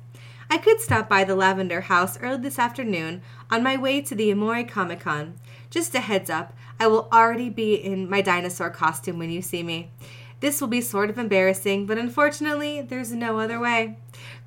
I 0.49 0.57
could 0.57 0.81
stop 0.81 1.11
by 1.11 1.25
the 1.25 1.37
Lavender 1.37 1.83
House 1.83 2.19
early 2.23 2.39
this 2.39 2.59
afternoon 2.59 3.21
on 3.51 3.63
my 3.63 3.77
way 3.77 4.01
to 4.01 4.15
the 4.15 4.31
Amore 4.33 4.65
Comic 4.65 5.01
Con. 5.01 5.35
Just 5.71 5.95
a 5.95 6.01
heads 6.01 6.31
up, 6.31 6.55
I 6.79 6.87
will 6.87 7.09
already 7.13 7.49
be 7.49 7.75
in 7.75 8.11
my 8.11 8.21
dinosaur 8.21 8.71
costume 8.71 9.19
when 9.19 9.31
you 9.31 9.43
see 9.43 9.63
me. 9.63 9.91
This 10.41 10.61
will 10.61 10.69
be 10.69 10.81
sort 10.81 11.09
of 11.09 11.19
embarrassing, 11.19 11.87
but 11.87 11.99
unfortunately, 11.99 12.83
there's 12.83 13.13
no 13.13 13.39
other 13.39 13.61
way. 13.61 13.99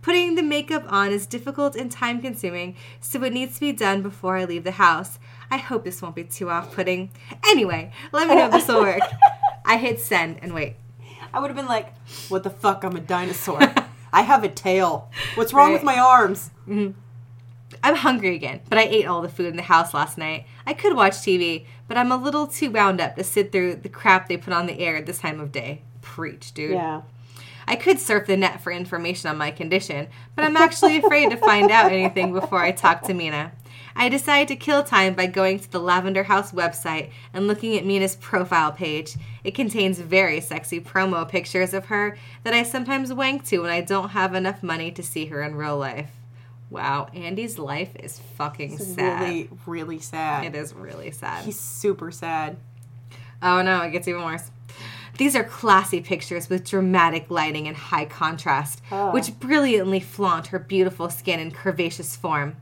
Putting 0.02 0.36
the 0.36 0.44
makeup 0.44 0.84
on 0.90 1.14
is 1.14 1.26
difficult 1.26 1.76
and 1.76 1.90
time 1.90 2.22
consuming, 2.22 2.76
so 3.00 3.24
it 3.24 3.32
needs 3.32 3.56
to 3.56 3.62
be 3.62 3.72
done 3.72 4.02
before 4.02 4.36
I 4.36 4.44
leave 4.44 4.66
the 4.66 4.72
house. 4.72 5.20
I 5.50 5.58
hope 5.58 5.86
this 5.86 6.02
won't 6.02 6.16
be 6.16 6.26
too 6.26 6.50
off 6.50 6.74
putting. 6.76 7.12
Anyway, 7.46 7.94
let 8.12 8.28
me 8.28 8.36
know 8.36 8.48
if 8.48 8.52
this 8.52 8.68
will 8.68 8.82
work. 8.82 9.00
I 9.66 9.78
hit 9.78 10.02
send 10.02 10.40
and 10.42 10.54
wait. 10.54 10.76
I 11.34 11.40
would 11.40 11.50
have 11.50 11.58
been 11.58 11.66
like, 11.66 11.94
"What 12.28 12.44
the 12.44 12.50
fuck? 12.50 12.84
I'm 12.84 12.96
a 12.96 13.00
dinosaur. 13.00 13.60
I 14.12 14.22
have 14.22 14.44
a 14.44 14.50
tail. 14.50 15.10
What's 15.36 15.54
wrong 15.54 15.72
with 15.72 15.84
my 15.84 15.98
arms?" 15.98 16.52
Mm-hmm. 16.68 17.00
I'm 17.84 17.96
hungry 17.96 18.36
again, 18.36 18.62
but 18.70 18.78
I 18.78 18.84
ate 18.84 19.06
all 19.06 19.22
the 19.22 19.30
food 19.30 19.48
in 19.48 19.56
the 19.56 19.64
house 19.64 19.94
last 19.94 20.18
night. 20.18 20.46
I 20.66 20.74
could 20.74 20.96
watch 20.96 21.14
TV, 21.14 21.66
but 21.88 21.98
I'm 21.98 22.12
a 22.12 22.18
little 22.18 22.48
too 22.48 22.72
wound 22.72 23.02
up 23.02 23.16
to 23.16 23.24
sit 23.24 23.52
through 23.52 23.76
the 23.76 23.90
crap 23.90 24.28
they 24.28 24.38
put 24.38 24.54
on 24.54 24.66
the 24.66 24.80
air 24.80 24.98
at 24.98 25.06
this 25.06 25.20
time 25.20 25.40
of 25.40 25.52
day. 25.52 25.82
Preach, 26.02 26.54
dude. 26.54 26.72
Yeah. 26.72 27.02
I 27.68 27.76
could 27.76 28.00
surf 28.00 28.28
the 28.28 28.38
net 28.38 28.62
for 28.62 28.72
information 28.72 29.30
on 29.30 29.38
my 29.38 29.52
condition, 29.52 30.08
but 30.36 30.46
I'm 30.46 30.58
actually 30.58 30.98
afraid 30.98 31.32
to 31.32 31.38
find 31.38 31.72
out 31.72 31.92
anything 31.92 32.32
before 32.32 32.60
I 32.60 32.72
talk 32.72 33.02
to 33.04 33.14
Mina. 33.14 33.54
I 33.96 34.10
decided 34.10 34.50
to 34.50 34.56
kill 34.58 34.84
time 34.84 35.14
by 35.14 35.26
going 35.26 35.60
to 35.60 35.72
the 35.72 35.80
Lavender 35.80 36.24
House 36.24 36.52
website 36.52 37.12
and 37.34 37.48
looking 37.48 37.78
at 37.78 37.86
Mina's 37.86 38.18
profile 38.18 38.72
page. 38.72 39.16
It 39.44 39.56
contains 39.56 40.00
very 40.00 40.42
sexy 40.42 40.82
promo 40.82 41.28
pictures 41.28 41.74
of 41.74 41.86
her 41.86 42.18
that 42.44 42.54
I 42.54 42.64
sometimes 42.64 43.14
wank 43.14 43.46
to 43.46 43.60
when 43.60 43.72
I 43.72 43.82
don't 43.82 44.10
have 44.10 44.36
enough 44.36 44.62
money 44.62 44.92
to 44.92 45.02
see 45.02 45.28
her 45.28 45.42
in 45.42 45.56
real 45.56 45.78
life. 45.78 46.12
Wow, 46.70 47.08
Andy's 47.14 47.58
life 47.60 47.96
is 48.00 48.20
fucking 48.38 48.74
It's 48.74 48.96
sad. 48.96 49.22
really, 49.22 49.50
really 49.66 50.00
sad. 50.00 50.46
It 50.46 50.56
is 50.56 50.74
really 50.74 51.12
sad. 51.12 51.46
He's 51.46 51.60
super 51.60 52.12
sad. 52.12 52.58
Oh 53.42 53.62
no, 53.62 53.82
it 53.82 53.92
gets 53.92 54.08
even 54.08 54.24
worse. 54.24 54.50
These 55.18 55.36
are 55.36 55.44
classy 55.44 56.02
pictures 56.02 56.50
with 56.50 56.66
dramatic 56.70 57.30
lighting 57.30 57.68
and 57.68 57.78
high 57.78 58.06
contrast, 58.06 58.82
Oh. 58.92 59.12
which 59.12 59.40
brilliantly 59.40 60.00
flaunt 60.02 60.48
her 60.48 60.60
beautiful 60.60 61.10
skin 61.10 61.40
and 61.40 61.54
curvaceous 61.56 62.18
form. 62.18 62.58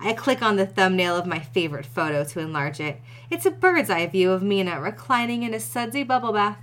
I 0.00 0.12
click 0.12 0.40
on 0.40 0.56
the 0.56 0.64
thumbnail 0.66 1.16
of 1.16 1.26
my 1.26 1.40
favorite 1.40 1.84
photo 1.84 2.22
to 2.24 2.40
enlarge 2.40 2.78
it. 2.80 3.00
It's 3.30 3.44
a 3.44 3.50
bird's 3.50 3.90
eye 3.90 4.06
view 4.06 4.30
of 4.30 4.42
Mina 4.42 4.80
reclining 4.80 5.42
in 5.42 5.52
a 5.52 5.60
sudsy 5.60 6.04
bubble 6.04 6.32
bath. 6.32 6.56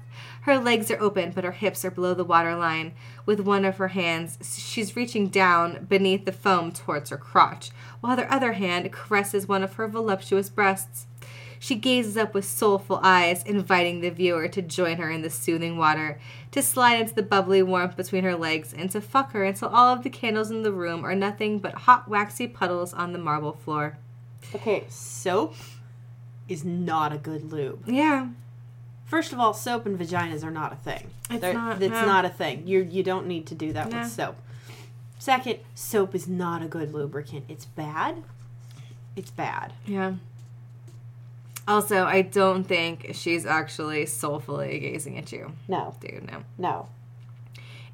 Her 0.45 0.59
legs 0.59 0.91
are 0.91 1.01
open, 1.01 1.31
but 1.31 1.43
her 1.43 1.53
hips 1.53 1.83
are 1.83 1.89
below 1.89 2.13
the 2.13 2.23
waterline. 2.23 2.93
With 3.25 3.39
one 3.39 3.65
of 3.65 3.77
her 3.77 3.87
hands, 3.87 4.37
she's 4.59 4.95
reaching 4.95 5.29
down 5.29 5.85
beneath 5.89 6.25
the 6.25 6.31
foam 6.31 6.71
towards 6.71 7.09
her 7.09 7.17
crotch, 7.17 7.71
while 7.99 8.15
her 8.15 8.31
other 8.31 8.53
hand 8.53 8.91
caresses 8.91 9.47
one 9.47 9.63
of 9.63 9.73
her 9.73 9.87
voluptuous 9.87 10.51
breasts. 10.51 11.07
She 11.57 11.73
gazes 11.73 12.15
up 12.15 12.35
with 12.35 12.45
soulful 12.45 12.99
eyes, 13.01 13.41
inviting 13.41 14.01
the 14.01 14.11
viewer 14.11 14.47
to 14.49 14.61
join 14.61 14.97
her 14.97 15.09
in 15.09 15.23
the 15.23 15.31
soothing 15.31 15.79
water, 15.79 16.19
to 16.51 16.61
slide 16.61 16.99
into 16.99 17.15
the 17.15 17.23
bubbly 17.23 17.63
warmth 17.63 17.97
between 17.97 18.23
her 18.23 18.35
legs, 18.35 18.71
and 18.71 18.91
to 18.91 19.01
fuck 19.01 19.31
her 19.31 19.43
until 19.43 19.69
all 19.69 19.91
of 19.91 20.03
the 20.03 20.11
candles 20.11 20.51
in 20.51 20.61
the 20.61 20.71
room 20.71 21.03
are 21.03 21.15
nothing 21.15 21.57
but 21.57 21.73
hot, 21.73 22.07
waxy 22.07 22.47
puddles 22.47 22.93
on 22.93 23.13
the 23.13 23.17
marble 23.17 23.53
floor. 23.53 23.97
Okay, 24.53 24.85
soap 24.89 25.55
is 26.47 26.63
not 26.63 27.11
a 27.11 27.17
good 27.17 27.51
lube. 27.51 27.81
Yeah. 27.87 28.27
First 29.05 29.31
of 29.33 29.39
all, 29.39 29.53
soap 29.53 29.85
and 29.85 29.97
vaginas 29.97 30.43
are 30.43 30.51
not 30.51 30.73
a 30.73 30.75
thing. 30.75 31.11
It's 31.29 31.41
They're- 31.41 31.53
not, 31.53 31.81
It's 31.81 31.91
no. 31.91 32.05
not 32.05 32.25
a 32.25 32.29
thing. 32.29 32.67
You 32.67 32.81
you 32.81 33.03
don't 33.03 33.27
need 33.27 33.45
to 33.47 33.55
do 33.55 33.71
that 33.73 33.89
No. 33.91 33.99
with 33.99 34.11
soap. 34.11 34.35
Second, 35.19 35.59
soap 35.75 36.13
is 36.15 36.27
not 36.27 36.61
a 36.61 36.67
good 36.67 36.93
lubricant. 36.93 37.45
It's 37.47 37.65
bad. 37.65 38.23
It's 39.15 39.31
bad. 39.31 39.73
Yeah. 39.85 40.13
Also, 41.67 42.05
I 42.05 42.21
don't 42.21 42.63
think 42.63 43.11
she's 43.13 43.45
actually 43.45 44.05
soulfully 44.05 44.77
gazing 44.79 45.17
at 45.17 45.31
you. 45.31 45.53
No, 45.67 45.95
Dude, 45.99 46.29
no. 46.31 46.43
no. 46.57 46.89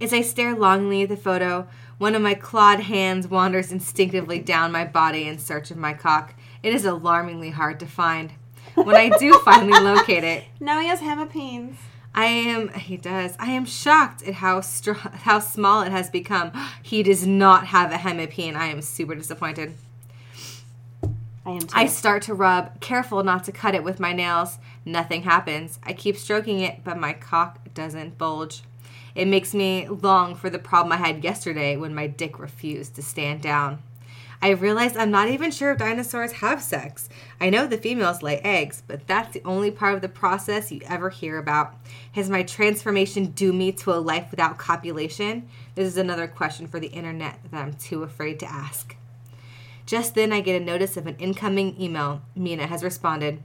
As 0.02 0.12
I 0.14 0.22
stare 0.22 0.56
longingly 0.56 1.04
at 1.04 1.10
the 1.10 1.16
photo, 1.16 1.68
one 1.98 2.16
of 2.16 2.22
my 2.22 2.34
clawed 2.34 2.82
hands 2.82 3.28
wanders 3.28 3.72
instinctively 3.72 4.40
down 4.40 4.72
my 4.72 4.84
body 4.84 5.28
in 5.28 5.38
search 5.38 5.72
of 5.72 5.78
my 5.78 5.94
cock. 5.94 6.34
It 6.64 6.74
is 6.74 6.84
alarmingly 6.86 7.52
hard 7.52 7.80
to 7.82 7.86
find. 7.86 8.34
When 8.84 8.96
I 8.96 9.10
do 9.18 9.34
finally 9.40 9.80
locate 9.80 10.24
it, 10.24 10.44
Now 10.60 10.80
he 10.80 10.88
has 10.88 11.00
hemipenes. 11.00 11.76
I 12.14 12.26
am 12.26 12.70
he 12.74 12.98
does. 12.98 13.36
I 13.40 13.52
am 13.52 13.66
shocked 13.66 14.24
at 14.24 14.36
how 14.36 14.62
str- 14.62 14.94
how 14.94 15.40
small 15.40 15.82
it 15.82 15.92
has 15.92 16.10
become. 16.10 16.52
He 16.84 17.04
does 17.04 17.26
not 17.26 17.68
have 17.68 17.92
a 17.92 17.96
hemipene. 17.96 18.56
I 18.56 18.66
am 18.66 18.82
super 18.82 19.16
disappointed. 19.16 19.76
I 21.46 21.52
am 21.52 21.62
too. 21.62 21.70
I 21.74 21.86
start 21.86 22.24
to 22.24 22.34
rub, 22.34 22.80
careful 22.82 23.24
not 23.24 23.46
to 23.46 23.52
cut 23.52 23.76
it 23.76 23.84
with 23.84 24.00
my 24.00 24.14
nails. 24.14 24.60
Nothing 24.86 25.24
happens. 25.24 25.80
I 25.84 25.94
keep 25.94 26.18
stroking 26.18 26.60
it, 26.60 26.84
but 26.84 26.98
my 26.98 27.14
cock 27.14 27.74
doesn't 27.74 28.18
bulge. 28.18 28.64
It 29.16 29.28
makes 29.28 29.54
me 29.54 29.88
long 29.88 30.36
for 30.36 30.50
the 30.50 30.60
problem 30.60 30.92
I 30.92 30.98
had 30.98 31.24
yesterday 31.24 31.78
when 31.78 31.96
my 31.96 32.08
dick 32.08 32.40
refused 32.40 32.96
to 32.96 33.02
stand 33.02 33.42
down. 33.42 33.80
I 34.44 34.50
realize 34.50 34.98
I'm 34.98 35.12
not 35.12 35.30
even 35.30 35.52
sure 35.52 35.72
if 35.72 35.78
dinosaurs 35.78 36.32
have 36.34 36.64
sex. 36.64 37.10
I 37.40 37.52
know 37.52 37.68
the 37.68 37.78
females 37.78 38.24
lay 38.24 38.40
eggs, 38.40 38.82
but 38.88 39.06
that's 39.06 39.34
the 39.34 39.44
only 39.46 39.70
part 39.70 39.94
of 39.94 40.02
the 40.02 40.10
process 40.10 40.72
you 40.72 40.82
ever 40.88 41.12
hear 41.12 41.38
about. 41.38 41.76
Has 42.14 42.28
my 42.28 42.42
transformation 42.42 43.28
doomed 43.28 43.60
me 43.60 43.72
to 43.74 43.94
a 43.94 44.02
life 44.02 44.32
without 44.32 44.58
copulation? 44.58 45.48
This 45.76 45.88
is 45.88 45.98
another 45.98 46.28
question 46.28 46.66
for 46.66 46.80
the 46.80 46.88
internet 46.88 47.40
that 47.52 47.62
I'm 47.62 47.74
too 47.74 48.02
afraid 48.02 48.40
to 48.40 48.52
ask. 48.52 48.96
Just 49.86 50.16
then, 50.16 50.34
I 50.34 50.42
get 50.42 50.60
a 50.60 50.66
notice 50.66 50.98
of 50.98 51.06
an 51.06 51.18
incoming 51.18 51.80
email. 51.80 52.24
Mina 52.36 52.66
has 52.66 52.84
responded. 52.84 53.44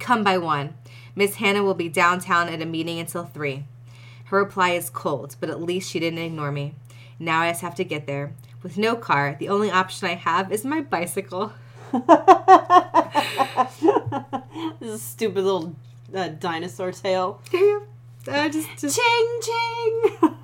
Come 0.00 0.24
by 0.24 0.38
one. 0.38 0.74
Miss 1.14 1.36
Hannah 1.36 1.62
will 1.62 1.74
be 1.74 1.88
downtown 1.88 2.48
at 2.48 2.62
a 2.62 2.66
meeting 2.66 2.98
until 2.98 3.24
three. 3.24 3.64
Her 4.26 4.38
reply 4.38 4.70
is 4.70 4.90
cold, 4.90 5.36
but 5.38 5.50
at 5.50 5.62
least 5.62 5.90
she 5.90 6.00
didn't 6.00 6.18
ignore 6.18 6.50
me. 6.50 6.74
Now 7.18 7.42
I 7.42 7.50
just 7.50 7.62
have 7.62 7.74
to 7.76 7.84
get 7.84 8.06
there. 8.06 8.34
With 8.62 8.76
no 8.76 8.96
car, 8.96 9.36
the 9.38 9.48
only 9.48 9.70
option 9.70 10.08
I 10.08 10.14
have 10.14 10.50
is 10.50 10.64
my 10.64 10.80
bicycle. 10.80 11.52
this 11.92 12.02
is 14.80 14.94
a 14.94 14.98
stupid 14.98 15.44
little 15.44 15.76
uh, 16.14 16.28
dinosaur 16.28 16.92
tail. 16.92 17.40
I 18.30 18.48
just, 18.48 18.68
just 18.78 18.98
Ching 18.98 19.40
ching. 19.42 20.34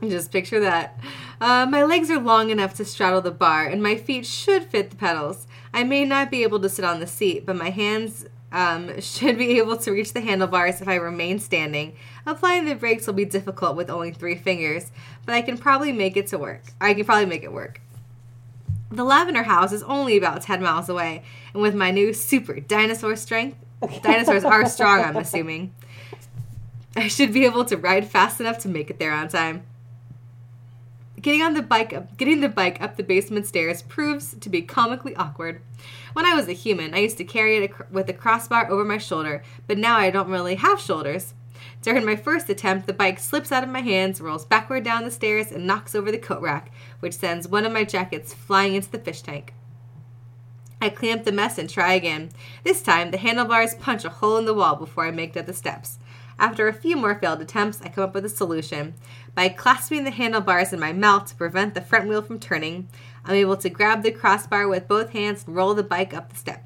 Just 0.10 0.30
picture 0.30 0.60
that. 0.60 0.98
Uh, 1.40 1.66
my 1.66 1.82
legs 1.82 2.10
are 2.10 2.20
long 2.20 2.50
enough 2.50 2.74
to 2.74 2.84
straddle 2.84 3.20
the 3.20 3.30
bar, 3.30 3.66
and 3.66 3.82
my 3.82 3.96
feet 3.96 4.24
should 4.24 4.64
fit 4.64 4.90
the 4.90 4.96
pedals. 4.96 5.46
I 5.72 5.82
may 5.82 6.04
not 6.04 6.30
be 6.30 6.42
able 6.42 6.60
to 6.60 6.68
sit 6.68 6.84
on 6.84 7.00
the 7.00 7.06
seat, 7.06 7.44
but 7.44 7.56
my 7.56 7.70
hands 7.70 8.26
um, 8.52 9.00
should 9.00 9.36
be 9.36 9.58
able 9.58 9.76
to 9.78 9.90
reach 9.90 10.12
the 10.12 10.20
handlebars 10.20 10.80
if 10.80 10.88
I 10.88 10.94
remain 10.94 11.38
standing. 11.40 11.96
Applying 12.24 12.64
the 12.66 12.74
brakes 12.74 13.06
will 13.06 13.14
be 13.14 13.24
difficult 13.24 13.76
with 13.76 13.90
only 13.90 14.12
three 14.12 14.36
fingers, 14.36 14.92
but 15.26 15.34
I 15.34 15.42
can 15.42 15.58
probably 15.58 15.92
make 15.92 16.16
it 16.16 16.26
to 16.28 16.38
work. 16.38 16.62
I 16.80 16.94
can 16.94 17.04
probably 17.04 17.26
make 17.26 17.42
it 17.42 17.52
work. 17.52 17.80
The 18.90 19.04
Lavender 19.04 19.42
House 19.42 19.72
is 19.72 19.82
only 19.82 20.16
about 20.16 20.42
10 20.42 20.62
miles 20.62 20.88
away, 20.88 21.22
and 21.52 21.62
with 21.62 21.74
my 21.74 21.90
new 21.90 22.12
super 22.12 22.60
dinosaur 22.60 23.16
strength, 23.16 23.58
dinosaurs 24.02 24.44
are 24.44 24.66
strong, 24.66 25.02
I'm 25.02 25.16
assuming. 25.16 25.74
I 26.96 27.08
should 27.08 27.32
be 27.32 27.44
able 27.44 27.64
to 27.64 27.76
ride 27.76 28.06
fast 28.06 28.40
enough 28.40 28.58
to 28.58 28.68
make 28.68 28.90
it 28.90 28.98
there 29.00 29.12
on 29.12 29.28
time. 29.28 29.64
Getting 31.20 31.42
on 31.42 31.54
the 31.54 31.62
bike 31.62 31.92
up, 31.92 32.16
getting 32.16 32.40
the 32.40 32.48
bike 32.48 32.80
up 32.80 32.96
the 32.96 33.02
basement 33.02 33.46
stairs 33.46 33.82
proves 33.82 34.34
to 34.38 34.48
be 34.48 34.62
comically 34.62 35.16
awkward. 35.16 35.60
When 36.12 36.26
I 36.26 36.34
was 36.34 36.48
a 36.48 36.52
human, 36.52 36.94
I 36.94 36.98
used 36.98 37.16
to 37.16 37.24
carry 37.24 37.56
it 37.56 37.72
with 37.90 38.08
a 38.08 38.12
crossbar 38.12 38.70
over 38.70 38.84
my 38.84 38.98
shoulder, 38.98 39.42
but 39.66 39.78
now 39.78 39.96
I 39.96 40.10
don't 40.10 40.28
really 40.28 40.54
have 40.56 40.80
shoulders. 40.80 41.34
During 41.84 42.06
my 42.06 42.16
first 42.16 42.48
attempt, 42.48 42.86
the 42.86 42.94
bike 42.94 43.18
slips 43.18 43.52
out 43.52 43.62
of 43.62 43.68
my 43.68 43.82
hands, 43.82 44.18
rolls 44.18 44.46
backward 44.46 44.84
down 44.84 45.04
the 45.04 45.10
stairs, 45.10 45.52
and 45.52 45.66
knocks 45.66 45.94
over 45.94 46.10
the 46.10 46.16
coat 46.16 46.40
rack, 46.40 46.72
which 47.00 47.12
sends 47.12 47.46
one 47.46 47.66
of 47.66 47.72
my 47.72 47.84
jackets 47.84 48.32
flying 48.32 48.74
into 48.74 48.90
the 48.90 48.98
fish 48.98 49.20
tank. 49.20 49.52
I 50.80 50.88
clamp 50.88 51.24
the 51.24 51.32
mess 51.32 51.58
and 51.58 51.68
try 51.68 51.92
again. 51.92 52.30
This 52.62 52.80
time, 52.80 53.10
the 53.10 53.18
handlebars 53.18 53.74
punch 53.74 54.06
a 54.06 54.08
hole 54.08 54.38
in 54.38 54.46
the 54.46 54.54
wall 54.54 54.76
before 54.76 55.04
I 55.04 55.10
make 55.10 55.36
it 55.36 55.40
up 55.40 55.44
the 55.44 55.52
steps. 55.52 55.98
After 56.38 56.68
a 56.68 56.72
few 56.72 56.96
more 56.96 57.16
failed 57.16 57.42
attempts, 57.42 57.82
I 57.82 57.90
come 57.90 58.04
up 58.04 58.14
with 58.14 58.24
a 58.24 58.30
solution. 58.30 58.94
By 59.34 59.50
clasping 59.50 60.04
the 60.04 60.10
handlebars 60.10 60.72
in 60.72 60.80
my 60.80 60.94
mouth 60.94 61.26
to 61.26 61.34
prevent 61.34 61.74
the 61.74 61.82
front 61.82 62.08
wheel 62.08 62.22
from 62.22 62.40
turning, 62.40 62.88
I'm 63.26 63.34
able 63.34 63.58
to 63.58 63.68
grab 63.68 64.02
the 64.02 64.10
crossbar 64.10 64.66
with 64.68 64.88
both 64.88 65.10
hands 65.10 65.44
and 65.46 65.54
roll 65.54 65.74
the 65.74 65.82
bike 65.82 66.14
up 66.14 66.30
the 66.30 66.36
step. 66.36 66.64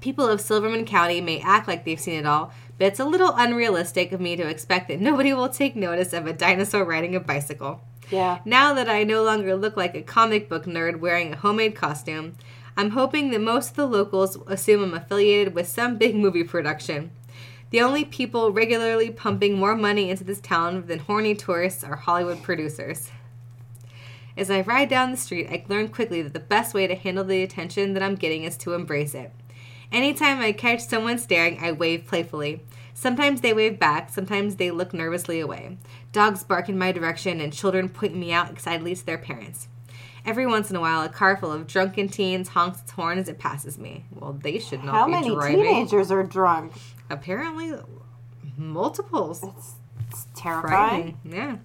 People 0.00 0.28
of 0.28 0.42
Silverman 0.42 0.84
County 0.84 1.22
may 1.22 1.40
act 1.40 1.66
like 1.66 1.86
they've 1.86 1.98
seen 1.98 2.18
it 2.18 2.26
all, 2.26 2.52
but 2.78 2.86
it's 2.86 3.00
a 3.00 3.04
little 3.04 3.34
unrealistic 3.36 4.12
of 4.12 4.20
me 4.20 4.36
to 4.36 4.48
expect 4.48 4.88
that 4.88 5.00
nobody 5.00 5.32
will 5.32 5.48
take 5.48 5.76
notice 5.76 6.12
of 6.12 6.26
a 6.26 6.32
dinosaur 6.32 6.84
riding 6.84 7.14
a 7.14 7.20
bicycle. 7.20 7.80
Yeah. 8.10 8.40
Now 8.44 8.74
that 8.74 8.88
I 8.88 9.04
no 9.04 9.22
longer 9.22 9.54
look 9.54 9.76
like 9.76 9.94
a 9.94 10.02
comic 10.02 10.48
book 10.48 10.64
nerd 10.64 11.00
wearing 11.00 11.32
a 11.32 11.36
homemade 11.36 11.74
costume, 11.74 12.34
I'm 12.76 12.90
hoping 12.90 13.30
that 13.30 13.40
most 13.40 13.70
of 13.70 13.76
the 13.76 13.86
locals 13.86 14.36
assume 14.46 14.82
I'm 14.82 14.94
affiliated 14.94 15.54
with 15.54 15.68
some 15.68 15.96
big 15.96 16.16
movie 16.16 16.44
production. 16.44 17.12
The 17.70 17.80
only 17.80 18.04
people 18.04 18.52
regularly 18.52 19.10
pumping 19.10 19.58
more 19.58 19.74
money 19.74 20.10
into 20.10 20.24
this 20.24 20.40
town 20.40 20.86
than 20.86 21.00
horny 21.00 21.34
tourists 21.34 21.82
are 21.84 21.96
Hollywood 21.96 22.42
producers. 22.42 23.10
As 24.36 24.50
I 24.50 24.62
ride 24.62 24.88
down 24.88 25.12
the 25.12 25.16
street, 25.16 25.48
I 25.48 25.64
learn 25.68 25.88
quickly 25.88 26.20
that 26.22 26.32
the 26.32 26.40
best 26.40 26.74
way 26.74 26.88
to 26.88 26.94
handle 26.96 27.24
the 27.24 27.42
attention 27.42 27.94
that 27.94 28.02
I'm 28.02 28.16
getting 28.16 28.42
is 28.42 28.56
to 28.58 28.74
embrace 28.74 29.14
it. 29.14 29.32
Anytime 29.94 30.40
I 30.40 30.50
catch 30.50 30.80
someone 30.80 31.18
staring, 31.18 31.60
I 31.62 31.70
wave 31.70 32.04
playfully. 32.08 32.64
Sometimes 32.94 33.42
they 33.42 33.52
wave 33.52 33.78
back, 33.78 34.10
sometimes 34.10 34.56
they 34.56 34.72
look 34.72 34.92
nervously 34.92 35.38
away. 35.38 35.78
Dogs 36.10 36.42
bark 36.42 36.68
in 36.68 36.76
my 36.76 36.90
direction, 36.90 37.40
and 37.40 37.52
children 37.52 37.88
point 37.88 38.16
me 38.16 38.32
out 38.32 38.50
excitedly 38.50 38.96
to 38.96 39.06
their 39.06 39.18
parents. 39.18 39.68
Every 40.26 40.48
once 40.48 40.68
in 40.68 40.74
a 40.74 40.80
while, 40.80 41.02
a 41.02 41.08
car 41.08 41.36
full 41.36 41.52
of 41.52 41.68
drunken 41.68 42.08
teens 42.08 42.48
honks 42.48 42.80
its 42.80 42.90
horn 42.90 43.18
as 43.18 43.28
it 43.28 43.38
passes 43.38 43.78
me. 43.78 44.04
Well, 44.10 44.32
they 44.32 44.58
should 44.58 44.82
not 44.82 44.96
How 44.96 45.06
be 45.06 45.12
many 45.12 45.30
driving. 45.30 45.62
teenagers 45.62 46.10
are 46.10 46.24
drunk? 46.24 46.72
Apparently, 47.08 47.74
multiples. 48.56 49.44
It's, 49.44 49.74
it's 50.08 50.26
terrifying. 50.34 51.18
Frightening. 51.22 51.32
Yeah. 51.32 51.56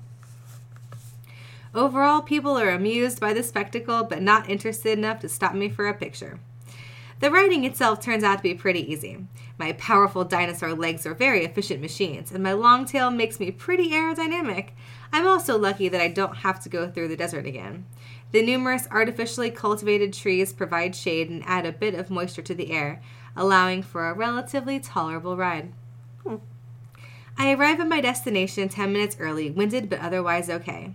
Overall, 1.73 2.21
people 2.21 2.59
are 2.59 2.69
amused 2.69 3.19
by 3.19 3.33
the 3.33 3.41
spectacle, 3.41 4.03
but 4.03 4.21
not 4.21 4.47
interested 4.47 4.95
enough 4.95 5.19
to 5.21 5.29
stop 5.29 5.55
me 5.55 5.67
for 5.67 5.87
a 5.87 5.95
picture. 5.95 6.39
The 7.19 7.29
riding 7.29 7.65
itself 7.65 7.99
turns 7.99 8.23
out 8.23 8.37
to 8.37 8.43
be 8.43 8.53
pretty 8.53 8.89
easy. 8.89 9.25
My 9.57 9.73
powerful 9.73 10.23
dinosaur 10.23 10.73
legs 10.73 11.05
are 11.05 11.13
very 11.13 11.43
efficient 11.43 11.81
machines, 11.81 12.31
and 12.31 12.41
my 12.41 12.53
long 12.53 12.85
tail 12.85 13.11
makes 13.11 13.41
me 13.41 13.51
pretty 13.51 13.89
aerodynamic. 13.89 14.69
I'm 15.11 15.27
also 15.27 15.57
lucky 15.57 15.89
that 15.89 15.99
I 15.99 16.07
don't 16.07 16.37
have 16.37 16.61
to 16.61 16.69
go 16.69 16.89
through 16.89 17.09
the 17.09 17.17
desert 17.17 17.45
again. 17.45 17.85
The 18.31 18.41
numerous 18.41 18.87
artificially 18.89 19.51
cultivated 19.51 20.13
trees 20.13 20.53
provide 20.53 20.95
shade 20.95 21.29
and 21.29 21.43
add 21.45 21.65
a 21.65 21.73
bit 21.73 21.93
of 21.93 22.09
moisture 22.09 22.41
to 22.43 22.55
the 22.55 22.71
air, 22.71 23.01
allowing 23.35 23.83
for 23.83 24.07
a 24.07 24.13
relatively 24.13 24.79
tolerable 24.79 25.35
ride. 25.35 25.73
Hmm. 26.23 26.35
I 27.37 27.51
arrive 27.51 27.81
at 27.81 27.87
my 27.87 27.99
destination 27.99 28.69
10 28.69 28.93
minutes 28.93 29.17
early, 29.19 29.51
winded 29.51 29.89
but 29.89 29.99
otherwise 29.99 30.49
okay. 30.49 30.93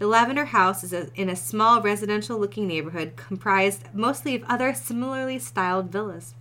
The 0.00 0.06
Lavender 0.06 0.46
House 0.46 0.82
is 0.82 0.94
a, 0.94 1.08
in 1.14 1.28
a 1.28 1.36
small 1.36 1.82
residential 1.82 2.38
looking 2.38 2.66
neighborhood 2.66 3.16
comprised 3.16 3.84
mostly 3.92 4.34
of 4.34 4.42
other 4.44 4.72
similarly 4.72 5.38
styled 5.38 5.92
villas. 5.92 6.34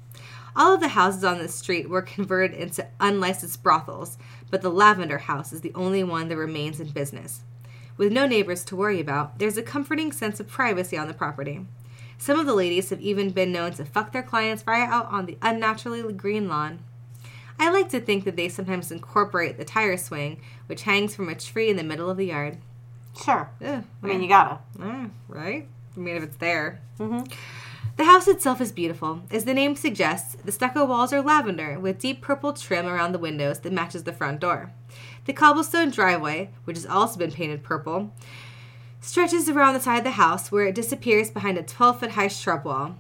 All 0.56 0.76
of 0.76 0.80
the 0.80 0.88
houses 0.88 1.26
on 1.26 1.40
this 1.40 1.56
street 1.56 1.90
were 1.90 2.02
converted 2.02 2.58
into 2.58 2.88
unlicensed 3.02 3.62
brothels, 3.62 4.18
but 4.50 4.62
the 4.62 4.72
Lavender 4.72 5.18
House 5.18 5.52
is 5.52 5.60
the 5.60 5.74
only 5.76 6.06
one 6.06 6.30
that 6.30 6.38
remains 6.38 6.80
in 6.80 6.92
business. 6.92 7.42
With 7.98 8.14
no 8.14 8.26
neighbors 8.26 8.64
to 8.64 8.78
worry 8.78 9.02
about, 9.02 9.40
there's 9.40 9.58
a 9.58 9.62
comforting 9.62 10.14
sense 10.14 10.40
of 10.40 10.48
privacy 10.48 10.98
on 10.98 11.10
the 11.10 11.14
property. 11.14 11.66
Some 12.18 12.40
of 12.40 12.46
the 12.46 12.56
ladies 12.56 12.92
have 12.92 13.02
even 13.02 13.32
been 13.32 13.52
known 13.52 13.74
to 13.74 13.84
fuck 13.84 14.14
their 14.14 14.24
clients 14.24 14.64
right 14.66 14.88
out 14.88 15.08
on 15.08 15.26
the 15.26 15.38
unnaturally 15.42 16.14
green 16.14 16.48
lawn. 16.48 16.80
I 17.60 17.70
like 17.72 17.90
to 17.90 18.00
think 18.00 18.24
that 18.24 18.38
they 18.38 18.48
sometimes 18.48 18.90
incorporate 18.90 19.58
the 19.58 19.66
tire 19.66 19.98
swing, 19.98 20.40
which 20.68 20.84
hangs 20.84 21.14
from 21.14 21.28
a 21.28 21.36
tree 21.36 21.70
in 21.70 21.76
the 21.76 21.84
middle 21.84 22.10
of 22.10 22.16
the 22.16 22.28
yard. 22.28 22.60
Sure. 23.18 23.50
Ugh, 23.66 23.84
I 24.04 24.06
mean, 24.08 24.22
you 24.22 24.30
gotta. 24.30 24.60
Ah, 24.82 25.08
right? 25.28 25.68
I 25.96 26.00
mean, 26.00 26.16
if 26.16 26.24
it's 26.24 26.38
there. 26.38 26.82
hmm 26.98 27.22
The 27.98 28.06
house 28.06 28.28
itself 28.28 28.62
is 28.62 28.72
beautiful. 28.72 29.22
As 29.32 29.46
the 29.46 29.54
name 29.54 29.76
suggests, 29.76 30.36
the 30.44 30.52
stucco 30.52 30.86
walls 30.86 31.12
are 31.12 31.22
lavender 31.22 31.80
with 31.80 32.00
deep 32.00 32.22
purple 32.22 32.54
trim 32.54 32.86
around 32.86 33.12
the 33.12 33.20
windows 33.20 33.60
that 33.60 33.74
matches 33.74 34.04
the 34.04 34.14
front 34.14 34.40
door. 34.40 34.72
The 35.26 35.34
cobblestone 35.34 35.90
driveway, 35.92 36.52
which 36.64 36.78
has 36.78 36.86
also 36.86 37.20
been 37.20 37.32
painted 37.32 37.62
purple, 37.64 38.14
stretches 39.02 39.50
around 39.50 39.74
the 39.74 39.80
side 39.80 40.00
of 40.00 40.04
the 40.06 40.12
house 40.12 40.52
where 40.52 40.66
it 40.68 40.76
disappears 40.76 41.30
behind 41.30 41.58
a 41.58 41.64
12 41.64 42.00
foot 42.00 42.12
high 42.12 42.28
shrub 42.28 42.66
wall. 42.66 42.96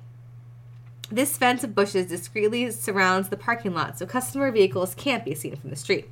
This 1.11 1.37
fence 1.37 1.63
of 1.63 1.73
bushes 1.73 2.07
discreetly 2.07 2.69
surrounds 2.71 3.29
the 3.29 3.37
parking 3.37 3.73
lot 3.73 3.97
so 3.97 4.05
customer 4.05 4.51
vehicles 4.51 4.93
can't 4.95 5.25
be 5.25 5.33
seen 5.33 5.55
from 5.55 5.71
the 5.71 5.75
street. 5.75 6.09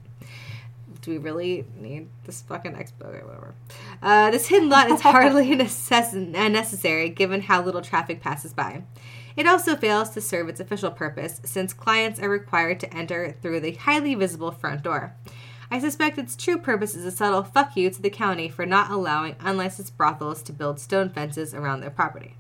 Do 1.08 1.14
we 1.14 1.20
really 1.20 1.66
need 1.80 2.10
this 2.26 2.42
fucking 2.42 2.74
expo 2.74 3.06
or 3.06 3.26
whatever? 3.26 3.56
Uh, 4.02 4.30
this 4.30 4.48
hidden 4.48 4.68
lot 4.68 4.92
is 4.92 5.00
hardly 5.00 5.46
necess- 5.56 6.14
necessary 6.14 7.08
given 7.08 7.40
how 7.40 7.64
little 7.64 7.80
traffic 7.80 8.20
passes 8.20 8.52
by. 8.52 8.84
It 9.38 9.48
also 9.48 9.78
fails 9.78 10.10
to 10.10 10.20
serve 10.20 10.50
its 10.50 10.60
official 10.60 10.92
purpose 10.92 11.40
since 11.46 11.72
clients 11.72 12.20
are 12.20 12.28
required 12.28 12.82
to 12.82 12.94
enter 12.94 13.38
through 13.42 13.62
the 13.62 13.72
highly 13.72 14.16
visible 14.16 14.52
front 14.52 14.84
door. 14.84 15.16
I 15.72 15.80
suspect 15.80 16.18
its 16.18 16.36
true 16.36 16.58
purpose 16.58 16.94
is 16.94 17.06
a 17.06 17.12
subtle 17.12 17.44
fuck 17.44 17.78
you 17.78 17.90
to 17.90 18.02
the 18.02 18.10
county 18.10 18.50
for 18.50 18.66
not 18.66 18.92
allowing 18.92 19.38
unlicensed 19.40 19.96
brothels 19.96 20.44
to 20.44 20.52
build 20.52 20.78
stone 20.78 21.10
fences 21.10 21.54
around 21.54 21.80
their 21.80 21.90
property. 21.90 22.36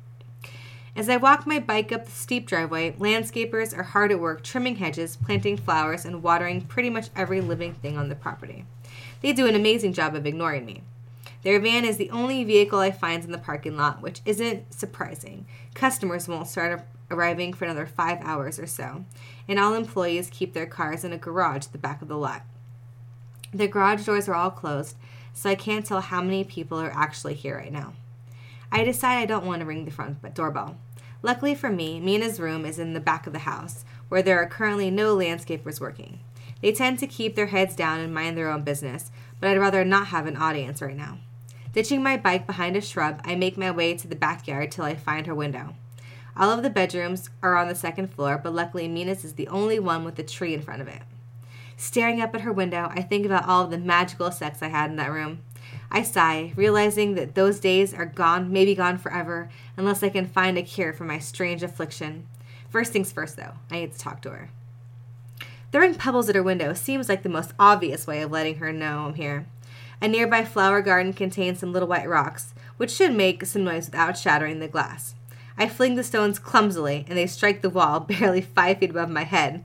As 0.97 1.09
I 1.09 1.17
walk 1.17 1.45
my 1.45 1.59
bike 1.59 1.91
up 1.91 2.05
the 2.05 2.11
steep 2.11 2.47
driveway, 2.47 2.93
landscapers 2.93 3.77
are 3.77 3.83
hard 3.83 4.11
at 4.11 4.19
work 4.19 4.41
trimming 4.43 4.77
hedges, 4.77 5.15
planting 5.15 5.55
flowers, 5.55 6.05
and 6.05 6.23
watering 6.23 6.61
pretty 6.61 6.89
much 6.89 7.11
every 7.15 7.39
living 7.39 7.75
thing 7.75 7.99
on 7.99 8.09
the 8.09 8.15
property. 8.15 8.65
They 9.21 9.31
do 9.31 9.45
an 9.45 9.53
amazing 9.53 9.93
job 9.93 10.15
of 10.15 10.25
ignoring 10.25 10.65
me. 10.65 10.81
Their 11.43 11.59
van 11.59 11.85
is 11.85 11.97
the 11.97 12.09
only 12.09 12.43
vehicle 12.43 12.79
I 12.79 12.89
find 12.89 13.23
in 13.23 13.31
the 13.31 13.37
parking 13.37 13.77
lot, 13.77 14.01
which 14.01 14.21
isn't 14.25 14.73
surprising. 14.73 15.45
Customers 15.75 16.27
won't 16.27 16.47
start 16.47 16.83
arriving 17.11 17.53
for 17.53 17.65
another 17.65 17.85
five 17.85 18.17
hours 18.23 18.57
or 18.57 18.65
so, 18.65 19.05
and 19.47 19.59
all 19.59 19.75
employees 19.75 20.31
keep 20.31 20.53
their 20.53 20.65
cars 20.65 21.03
in 21.03 21.13
a 21.13 21.17
garage 21.19 21.67
at 21.67 21.73
the 21.73 21.77
back 21.77 22.01
of 22.01 22.07
the 22.07 22.17
lot. 22.17 22.41
The 23.53 23.67
garage 23.67 24.03
doors 24.03 24.27
are 24.27 24.33
all 24.33 24.49
closed, 24.49 24.95
so 25.31 25.47
I 25.47 25.53
can't 25.53 25.85
tell 25.85 26.01
how 26.01 26.23
many 26.23 26.43
people 26.43 26.79
are 26.79 26.91
actually 26.91 27.35
here 27.35 27.57
right 27.57 27.71
now. 27.71 27.93
I 28.71 28.83
decide 28.83 29.19
I 29.19 29.27
don't 29.27 29.45
want 29.45 29.59
to 29.59 29.65
ring 29.67 29.85
the 29.85 29.91
front 29.91 30.33
doorbell. 30.33 30.75
Luckily 31.27 31.55
for 31.55 31.69
me, 31.69 31.99
Mina's 31.99 32.39
room 32.39 32.65
is 32.65 32.79
in 32.79 32.93
the 32.93 33.01
back 33.01 33.27
of 33.27 33.33
the 33.33 33.39
house, 33.39 33.83
where 34.07 34.21
there 34.21 34.41
are 34.41 34.47
currently 34.47 34.89
no 34.89 35.13
landscapers 35.13 35.81
working. 35.81 36.21
They 36.61 36.71
tend 36.71 36.99
to 36.99 37.05
keep 37.05 37.35
their 37.35 37.47
heads 37.47 37.75
down 37.75 37.99
and 37.99 38.13
mind 38.13 38.37
their 38.37 38.49
own 38.49 38.63
business, 38.63 39.11
but 39.41 39.49
I'd 39.49 39.59
rather 39.59 39.83
not 39.83 40.07
have 40.07 40.25
an 40.25 40.37
audience 40.37 40.81
right 40.81 40.95
now. 40.95 41.17
Ditching 41.73 42.01
my 42.01 42.15
bike 42.15 42.47
behind 42.47 42.77
a 42.77 42.81
shrub, 42.81 43.19
I 43.25 43.35
make 43.35 43.57
my 43.57 43.71
way 43.71 43.93
to 43.97 44.07
the 44.07 44.15
backyard 44.15 44.71
till 44.71 44.85
I 44.85 44.95
find 44.95 45.27
her 45.27 45.35
window. 45.35 45.75
All 46.37 46.49
of 46.49 46.63
the 46.63 46.69
bedrooms 46.69 47.29
are 47.43 47.57
on 47.57 47.67
the 47.67 47.75
second 47.75 48.13
floor, 48.13 48.39
but 48.41 48.55
luckily 48.55 48.87
Mina's 48.87 49.25
is 49.25 49.33
the 49.33 49.49
only 49.49 49.79
one 49.79 50.05
with 50.05 50.17
a 50.19 50.23
tree 50.23 50.53
in 50.53 50.61
front 50.61 50.81
of 50.81 50.87
it. 50.87 51.01
Staring 51.75 52.21
up 52.21 52.33
at 52.35 52.41
her 52.41 52.53
window, 52.53 52.89
I 52.89 53.01
think 53.01 53.25
about 53.25 53.49
all 53.49 53.65
of 53.65 53.71
the 53.71 53.77
magical 53.77 54.31
sex 54.31 54.61
I 54.61 54.69
had 54.69 54.91
in 54.91 54.95
that 54.95 55.11
room. 55.11 55.39
I 55.89 56.03
sigh, 56.03 56.53
realizing 56.55 57.15
that 57.15 57.35
those 57.35 57.59
days 57.59 57.93
are 57.93 58.05
gone, 58.05 58.51
maybe 58.51 58.75
gone 58.75 58.97
forever, 58.97 59.49
unless 59.77 60.03
I 60.03 60.09
can 60.09 60.27
find 60.27 60.57
a 60.57 60.63
cure 60.63 60.93
for 60.93 61.05
my 61.05 61.19
strange 61.19 61.63
affliction. 61.63 62.27
First 62.69 62.91
things 62.91 63.11
first, 63.11 63.37
though, 63.37 63.53
I 63.71 63.79
need 63.79 63.93
to 63.93 63.99
talk 63.99 64.21
to 64.23 64.31
her. 64.31 64.49
Throwing 65.71 65.95
pebbles 65.95 66.29
at 66.29 66.35
her 66.35 66.43
window 66.43 66.73
seems 66.73 67.07
like 67.09 67.23
the 67.23 67.29
most 67.29 67.53
obvious 67.59 68.05
way 68.05 68.21
of 68.21 68.31
letting 68.31 68.55
her 68.55 68.73
know 68.73 69.05
I'm 69.05 69.13
here. 69.13 69.45
A 70.01 70.07
nearby 70.07 70.43
flower 70.43 70.81
garden 70.81 71.13
contains 71.13 71.59
some 71.59 71.73
little 71.73 71.87
white 71.87 72.07
rocks, 72.07 72.53
which 72.77 72.91
should 72.91 73.13
make 73.13 73.45
some 73.45 73.63
noise 73.63 73.87
without 73.87 74.17
shattering 74.17 74.59
the 74.59 74.67
glass. 74.67 75.15
I 75.57 75.67
fling 75.67 75.95
the 75.95 76.03
stones 76.03 76.37
clumsily, 76.37 77.05
and 77.07 77.17
they 77.17 77.27
strike 77.27 77.61
the 77.61 77.69
wall 77.69 77.99
barely 78.01 78.41
five 78.41 78.77
feet 78.77 78.91
above 78.91 79.09
my 79.09 79.23
head 79.23 79.63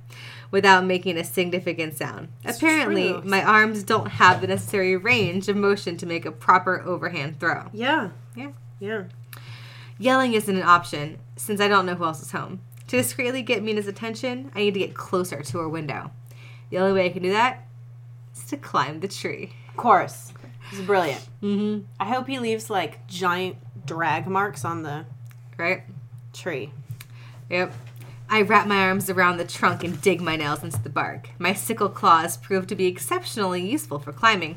without 0.53 0.85
making 0.85 1.17
a 1.19 1.25
significant 1.25 1.97
sound. 1.97 2.29
It's 2.45 2.59
Apparently, 2.59 3.09
true. 3.09 3.23
my 3.25 3.43
arms 3.43 3.83
don't 3.83 4.07
have 4.07 4.41
the 4.41 4.47
necessary 4.47 4.97
range 4.97 5.49
of 5.49 5.57
motion 5.57 5.97
to 5.97 6.07
make 6.07 6.25
a 6.25 6.31
proper 6.31 6.81
overhand 6.83 7.41
throw. 7.41 7.65
Yeah. 7.73 8.11
Yeah. 8.37 8.53
Yeah. 8.79 9.05
Yelling 9.99 10.35
isn't 10.35 10.57
an 10.57 10.63
option, 10.63 11.19
since 11.37 11.61
I 11.61 11.69
don't 11.69 11.87
know 11.87 11.95
who 11.95 12.05
else 12.05 12.23
is 12.23 12.31
home. 12.33 12.61
To 12.89 12.97
discreetly 12.97 13.43
get 13.43 13.63
Mina's 13.63 13.87
attention, 13.87 14.53
I 14.55 14.61
need 14.61 14.75
to 14.75 14.81
get 14.81 14.95
closer 14.95 15.43
to 15.43 15.59
her 15.59 15.69
window. 15.69 16.11
The 16.71 16.79
only 16.79 16.93
way 16.93 17.07
I 17.07 17.11
can 17.11 17.23
do 17.23 17.31
that 17.33 17.67
is 18.37 18.45
to 18.47 18.57
climb 18.57 19.01
the 19.01 19.09
tree. 19.09 19.53
Of 19.71 19.77
course. 19.77 20.33
This 20.71 20.81
is 20.81 20.87
brilliant. 20.87 21.27
Mm-hmm. 21.43 21.85
I 22.01 22.05
hope 22.07 22.27
he 22.27 22.39
leaves 22.39 22.69
like 22.71 23.07
giant 23.07 23.57
drag 23.87 24.27
marks 24.27 24.65
on 24.65 24.83
the 24.83 25.07
Right? 25.59 25.83
tree. 26.33 26.73
Yep. 27.51 27.73
I 28.33 28.41
wrap 28.41 28.67
my 28.67 28.79
arms 28.79 29.11
around 29.11 29.37
the 29.37 29.45
trunk 29.45 29.85
and 29.85 30.01
dig 30.01 30.23
my 30.23 30.37
nails 30.37 30.65
into 30.65 30.83
the 30.83 30.89
bark. 30.89 31.29
My 31.39 31.53
sickle 31.53 31.91
claws 31.91 32.39
prove 32.39 32.67
to 32.69 32.75
be 32.75 32.87
exceptionally 32.87 33.61
useful 33.61 33.99
for 33.99 34.11
climbing. 34.11 34.57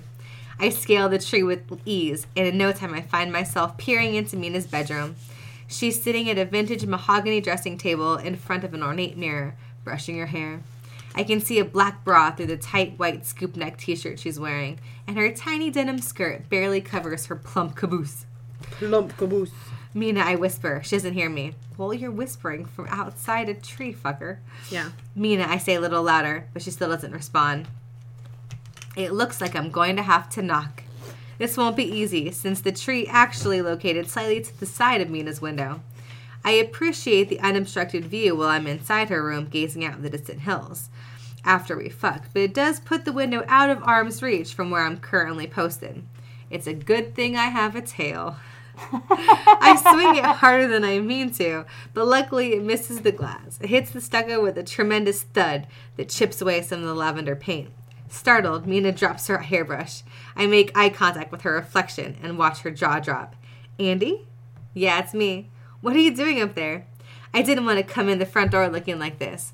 I 0.58 0.70
scale 0.70 1.10
the 1.10 1.20
tree 1.20 1.44
with 1.44 1.82
ease, 1.84 2.26
and 2.38 2.48
in 2.48 2.58
no 2.58 2.72
time 2.72 2.94
I 2.94 3.02
find 3.02 3.34
myself 3.34 3.78
peering 3.78 4.16
into 4.16 4.38
Mina's 4.38 4.66
bedroom. 4.66 5.18
She's 5.68 6.02
sitting 6.02 6.30
at 6.30 6.38
a 6.38 6.46
vintage 6.46 6.86
mahogany 6.86 7.42
dressing 7.42 7.78
table 7.78 8.16
in 8.16 8.38
front 8.38 8.64
of 8.64 8.74
an 8.74 8.82
ornate 8.82 9.18
mirror, 9.18 9.56
brushing 9.84 10.18
her 10.20 10.28
hair. 10.28 10.62
I 11.14 11.26
can 11.26 11.42
see 11.42 11.60
a 11.60 11.66
black 11.66 12.06
bra 12.06 12.32
through 12.32 12.46
the 12.46 12.56
tight 12.56 12.98
white 12.98 13.26
scoop 13.26 13.58
neck 13.58 13.78
t 13.78 13.94
shirt 13.98 14.20
she's 14.20 14.40
wearing, 14.40 14.80
and 15.06 15.18
her 15.18 15.34
tiny 15.34 15.70
denim 15.70 16.00
skirt 16.00 16.48
barely 16.50 16.80
covers 16.80 17.26
her 17.26 17.36
plump 17.36 17.76
caboose. 17.76 18.26
Plump 18.62 19.18
caboose. 19.18 19.52
Mina, 19.96 20.20
I 20.20 20.36
whisper. 20.36 20.82
She 20.84 20.98
doesn't 20.98 21.14
hear 21.14 21.30
me. 21.30 21.56
Well, 21.78 21.94
you're 21.94 22.12
whispering 22.12 22.66
from 22.66 22.88
outside 22.90 23.48
a 23.48 23.54
tree, 23.54 23.94
fucker. 23.94 24.40
Yeah. 24.70 24.90
Mina, 25.16 25.46
I 25.48 25.58
say 25.58 25.76
a 25.76 25.80
little 25.80 26.04
louder, 26.04 26.50
but 26.52 26.62
she 26.62 26.70
still 26.70 26.90
doesn't 26.90 27.14
respond. 27.14 27.70
It 28.98 29.14
looks 29.14 29.40
like 29.40 29.56
I'm 29.56 29.72
going 29.72 29.96
to 29.96 30.04
have 30.04 30.30
to 30.32 30.42
knock. 30.42 30.84
This 31.38 31.56
won't 31.56 31.78
be 31.78 31.84
easy, 31.84 32.32
since 32.32 32.60
the 32.60 32.74
tree 32.74 33.08
actually 33.08 33.62
located 33.62 34.10
slightly 34.10 34.42
to 34.42 34.60
the 34.60 34.66
side 34.66 35.00
of 35.00 35.10
Mina's 35.10 35.42
window. 35.42 35.82
I 36.44 36.52
appreciate 36.52 37.30
the 37.30 37.40
unobstructed 37.40 38.06
view 38.06 38.36
while 38.36 38.50
I'm 38.50 38.68
inside 38.68 39.10
her 39.10 39.24
room 39.24 39.48
gazing 39.50 39.86
out 39.86 40.02
the 40.02 40.10
distant 40.10 40.42
hills 40.42 40.90
after 41.46 41.78
we 41.78 41.88
fuck, 41.88 42.26
but 42.34 42.42
it 42.42 42.54
does 42.54 42.82
put 42.82 43.06
the 43.06 43.14
window 43.14 43.46
out 43.48 43.70
of 43.70 43.82
arm's 43.84 44.22
reach 44.22 44.54
from 44.54 44.72
where 44.72 44.84
I'm 44.84 44.98
currently 44.98 45.48
posted. 45.48 46.04
It's 46.50 46.68
a 46.68 46.74
good 46.74 47.16
thing 47.16 47.38
I 47.38 47.46
have 47.46 47.76
a 47.76 47.82
tail. 47.82 48.38
I 48.78 49.76
swing 49.82 50.16
it 50.16 50.26
harder 50.26 50.68
than 50.68 50.84
I 50.84 51.00
mean 51.00 51.32
to, 51.34 51.66
but 51.94 52.08
luckily 52.08 52.54
it 52.54 52.64
misses 52.64 53.02
the 53.02 53.12
glass. 53.12 53.60
It 53.62 53.70
hits 53.70 53.92
the 53.92 54.02
stucco 54.02 54.42
with 54.42 54.58
a 54.58 54.64
tremendous 54.64 55.24
thud 55.24 55.68
that 55.98 56.10
chips 56.10 56.42
away 56.42 56.62
some 56.62 56.82
of 56.82 56.86
the 56.86 56.94
lavender 56.94 57.36
paint. 57.36 57.70
Startled, 58.08 58.68
Mina 58.68 58.92
drops 58.92 59.28
her 59.28 59.40
hairbrush. 59.40 60.04
I 60.36 60.48
make 60.48 60.78
eye 60.78 60.90
contact 60.90 61.32
with 61.32 61.42
her 61.42 61.54
reflection 61.54 62.18
and 62.22 62.38
watch 62.38 62.60
her 62.60 62.72
jaw 62.72 63.00
drop. 63.00 63.36
Andy? 63.80 64.28
Yeah, 64.74 65.00
it's 65.00 65.14
me. 65.14 65.50
What 65.82 65.96
are 65.96 66.00
you 66.00 66.16
doing 66.16 66.42
up 66.42 66.56
there? 66.56 66.88
I 67.34 67.42
didn't 67.42 67.66
want 67.66 67.78
to 67.78 67.84
come 67.84 68.08
in 68.08 68.20
the 68.20 68.26
front 68.26 68.52
door 68.52 68.70
looking 68.70 69.00
like 69.00 69.20
this. 69.20 69.54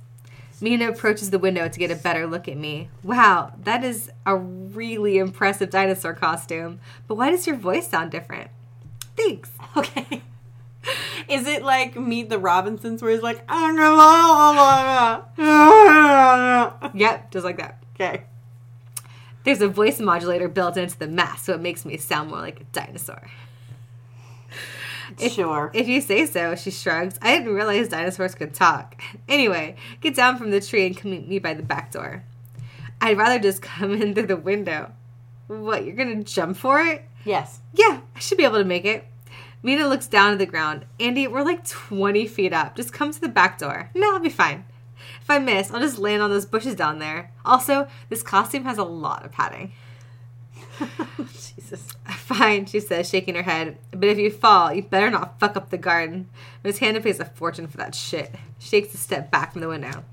Mina 0.62 0.90
approaches 0.90 1.32
the 1.32 1.40
window 1.40 1.68
to 1.68 1.80
get 1.80 1.90
a 1.90 1.96
better 1.96 2.28
look 2.28 2.48
at 2.48 2.56
me. 2.56 2.90
Wow, 3.04 3.54
that 3.64 3.84
is 3.84 4.12
a 4.28 4.36
really 4.36 5.18
impressive 5.18 5.72
dinosaur 5.72 6.14
costume. 6.14 6.80
But 7.08 7.16
why 7.16 7.32
does 7.32 7.48
your 7.48 7.56
voice 7.56 7.88
sound 7.88 8.12
different? 8.12 8.52
Okay. 9.78 10.22
Is 11.30 11.48
it 11.48 11.64
like 11.64 11.96
Meet 11.96 12.30
the 12.30 12.40
Robinsons 12.40 13.02
where 13.02 13.12
he's 13.12 13.22
like. 13.22 13.44
Yep, 16.94 17.32
just 17.32 17.46
like 17.46 17.58
that. 17.58 17.78
Okay. 17.96 18.24
There's 19.44 19.62
a 19.62 19.68
voice 19.68 20.00
modulator 20.00 20.48
built 20.48 20.78
into 20.78 20.98
the 20.98 21.08
mask, 21.08 21.46
so 21.46 21.54
it 21.54 21.62
makes 21.62 21.86
me 21.86 21.98
sound 21.98 22.30
more 22.30 22.40
like 22.40 22.62
a 22.62 22.64
dinosaur. 22.66 23.22
If- 25.20 25.34
Sure. 25.34 25.72
If 25.74 25.88
you 25.88 26.00
say 26.02 26.26
so, 26.26 26.56
she 26.56 26.72
shrugs. 26.72 27.18
I 27.22 27.38
didn't 27.38 27.54
realize 27.54 27.90
dinosaurs 27.90 28.34
could 28.36 28.54
talk. 28.54 29.02
Anyway, 29.28 29.76
get 30.00 30.16
down 30.16 30.38
from 30.38 30.52
the 30.52 30.62
tree 30.62 30.86
and 30.86 30.96
come 30.98 31.12
meet 31.12 31.28
me 31.28 31.40
by 31.40 31.54
the 31.54 31.64
back 31.64 31.92
door. 31.92 32.24
I'd 33.02 33.18
rather 33.18 33.40
just 33.40 33.62
come 33.62 33.94
in 33.94 34.14
through 34.14 34.28
the 34.28 34.38
window. 34.38 34.92
What, 35.48 35.86
you're 35.86 35.96
gonna 35.96 36.24
jump 36.24 36.56
for 36.58 36.80
it? 36.82 37.04
Yes. 37.26 37.60
Yeah, 37.74 38.00
I 38.16 38.20
should 38.20 38.38
be 38.38 38.46
able 38.46 38.58
to 38.60 38.64
make 38.64 38.86
it. 38.86 39.06
Mina 39.64 39.88
looks 39.88 40.08
down 40.08 40.34
at 40.34 40.40
the 40.40 40.46
ground. 40.46 40.86
Andy, 41.00 41.28
we're 41.28 41.44
like 41.44 41.68
20 41.68 42.26
feet 42.28 42.54
up. 42.54 42.76
Just 42.76 42.94
come 42.94 43.12
to 43.12 43.22
the 43.22 43.30
back 43.30 43.60
door. 43.60 43.92
No, 43.94 44.14
I'll 44.14 44.20
be 44.20 44.30
fine. 44.30 44.66
If 45.22 45.30
I 45.30 45.40
miss, 45.40 45.72
I'll 45.72 45.80
just 45.80 46.00
land 46.00 46.22
on 46.22 46.32
those 46.32 46.46
bushes 46.46 46.76
down 46.76 47.00
there. 47.00 47.32
Also, 47.46 47.88
this 48.10 48.24
costume 48.24 48.64
has 48.64 48.78
a 48.78 48.84
lot 48.84 49.24
of 49.24 49.32
padding. 49.32 49.74
Jesus. 51.18 51.94
Fine, 52.08 52.66
she 52.66 52.80
says, 52.80 53.08
shaking 53.08 53.36
her 53.36 53.44
head. 53.44 53.78
But 53.92 54.06
if 54.06 54.18
you 54.18 54.32
fall, 54.32 54.74
you 54.74 54.82
better 54.82 55.12
not 55.12 55.40
fuck 55.40 55.56
up 55.56 55.70
the 55.70 55.78
garden. 55.78 56.30
Miss 56.64 56.80
Hannah 56.80 57.02
pays 57.02 57.20
a 57.20 57.26
fortune 57.26 57.68
for 57.68 57.78
that 57.78 57.94
shit. 57.94 58.34
She 58.58 58.70
takes 58.70 58.94
a 58.94 58.98
step 58.98 59.30
back 59.30 59.52
from 59.52 59.62
the 59.62 59.68
window. 59.68 60.04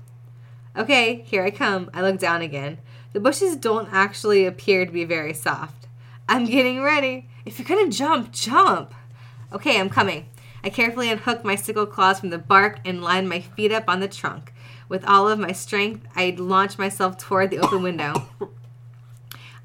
Okay, 0.77 1.23
here 1.25 1.43
I 1.43 1.49
come. 1.49 1.89
I 1.93 2.01
look 2.01 2.19
down 2.19 2.41
again. 2.41 2.77
The 3.13 3.19
bushes 3.19 3.55
don't 3.55 3.91
actually 3.91 4.45
appear 4.45 4.85
to 4.85 4.91
be 4.91 5.05
very 5.05 5.33
soft. 5.33 5.87
I'm 6.27 6.45
getting 6.45 6.81
ready. 6.81 7.27
If 7.45 7.57
you're 7.57 7.67
gonna 7.67 7.89
jump, 7.89 8.31
jump. 8.31 8.93
Okay, 9.51 9.79
I'm 9.79 9.89
coming. 9.89 10.29
I 10.63 10.69
carefully 10.69 11.09
unhook 11.09 11.43
my 11.43 11.55
sickle 11.55 11.87
claws 11.87 12.19
from 12.19 12.29
the 12.29 12.37
bark 12.37 12.79
and 12.85 13.03
line 13.03 13.27
my 13.27 13.39
feet 13.39 13.71
up 13.71 13.85
on 13.87 13.99
the 13.99 14.07
trunk. 14.07 14.53
With 14.87 15.03
all 15.05 15.27
of 15.27 15.39
my 15.39 15.53
strength, 15.53 16.07
I 16.15 16.35
launch 16.37 16.77
myself 16.77 17.17
toward 17.17 17.49
the 17.49 17.59
open 17.59 17.81
window. 17.81 18.27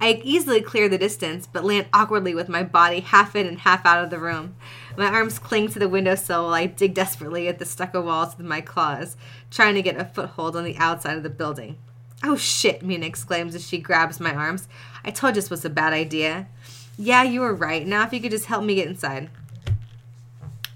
I 0.00 0.20
easily 0.24 0.60
clear 0.60 0.88
the 0.88 0.98
distance, 0.98 1.46
but 1.50 1.64
land 1.64 1.86
awkwardly 1.92 2.34
with 2.34 2.48
my 2.48 2.62
body 2.62 3.00
half 3.00 3.36
in 3.36 3.46
and 3.46 3.58
half 3.60 3.86
out 3.86 4.02
of 4.02 4.10
the 4.10 4.18
room. 4.18 4.54
My 4.96 5.06
arms 5.06 5.38
cling 5.38 5.68
to 5.68 5.78
the 5.78 5.88
windowsill 5.88 6.44
while 6.44 6.54
I 6.54 6.66
dig 6.66 6.94
desperately 6.94 7.48
at 7.48 7.58
the 7.58 7.64
stucco 7.64 8.02
walls 8.02 8.36
with 8.36 8.46
my 8.46 8.60
claws, 8.60 9.16
trying 9.50 9.74
to 9.74 9.82
get 9.82 9.96
a 9.96 10.04
foothold 10.04 10.56
on 10.56 10.64
the 10.64 10.76
outside 10.76 11.16
of 11.16 11.22
the 11.22 11.30
building. 11.30 11.78
Oh 12.22 12.36
shit, 12.36 12.82
Mina 12.82 13.06
exclaims 13.06 13.54
as 13.54 13.66
she 13.66 13.78
grabs 13.78 14.18
my 14.20 14.34
arms. 14.34 14.68
I 15.04 15.10
told 15.10 15.36
you 15.36 15.42
this 15.42 15.50
was 15.50 15.64
a 15.64 15.70
bad 15.70 15.92
idea. 15.92 16.48
Yeah, 16.96 17.22
you 17.22 17.40
were 17.40 17.54
right. 17.54 17.86
Now 17.86 18.04
if 18.04 18.12
you 18.12 18.20
could 18.20 18.30
just 18.30 18.46
help 18.46 18.64
me 18.64 18.76
get 18.76 18.88
inside. 18.88 19.30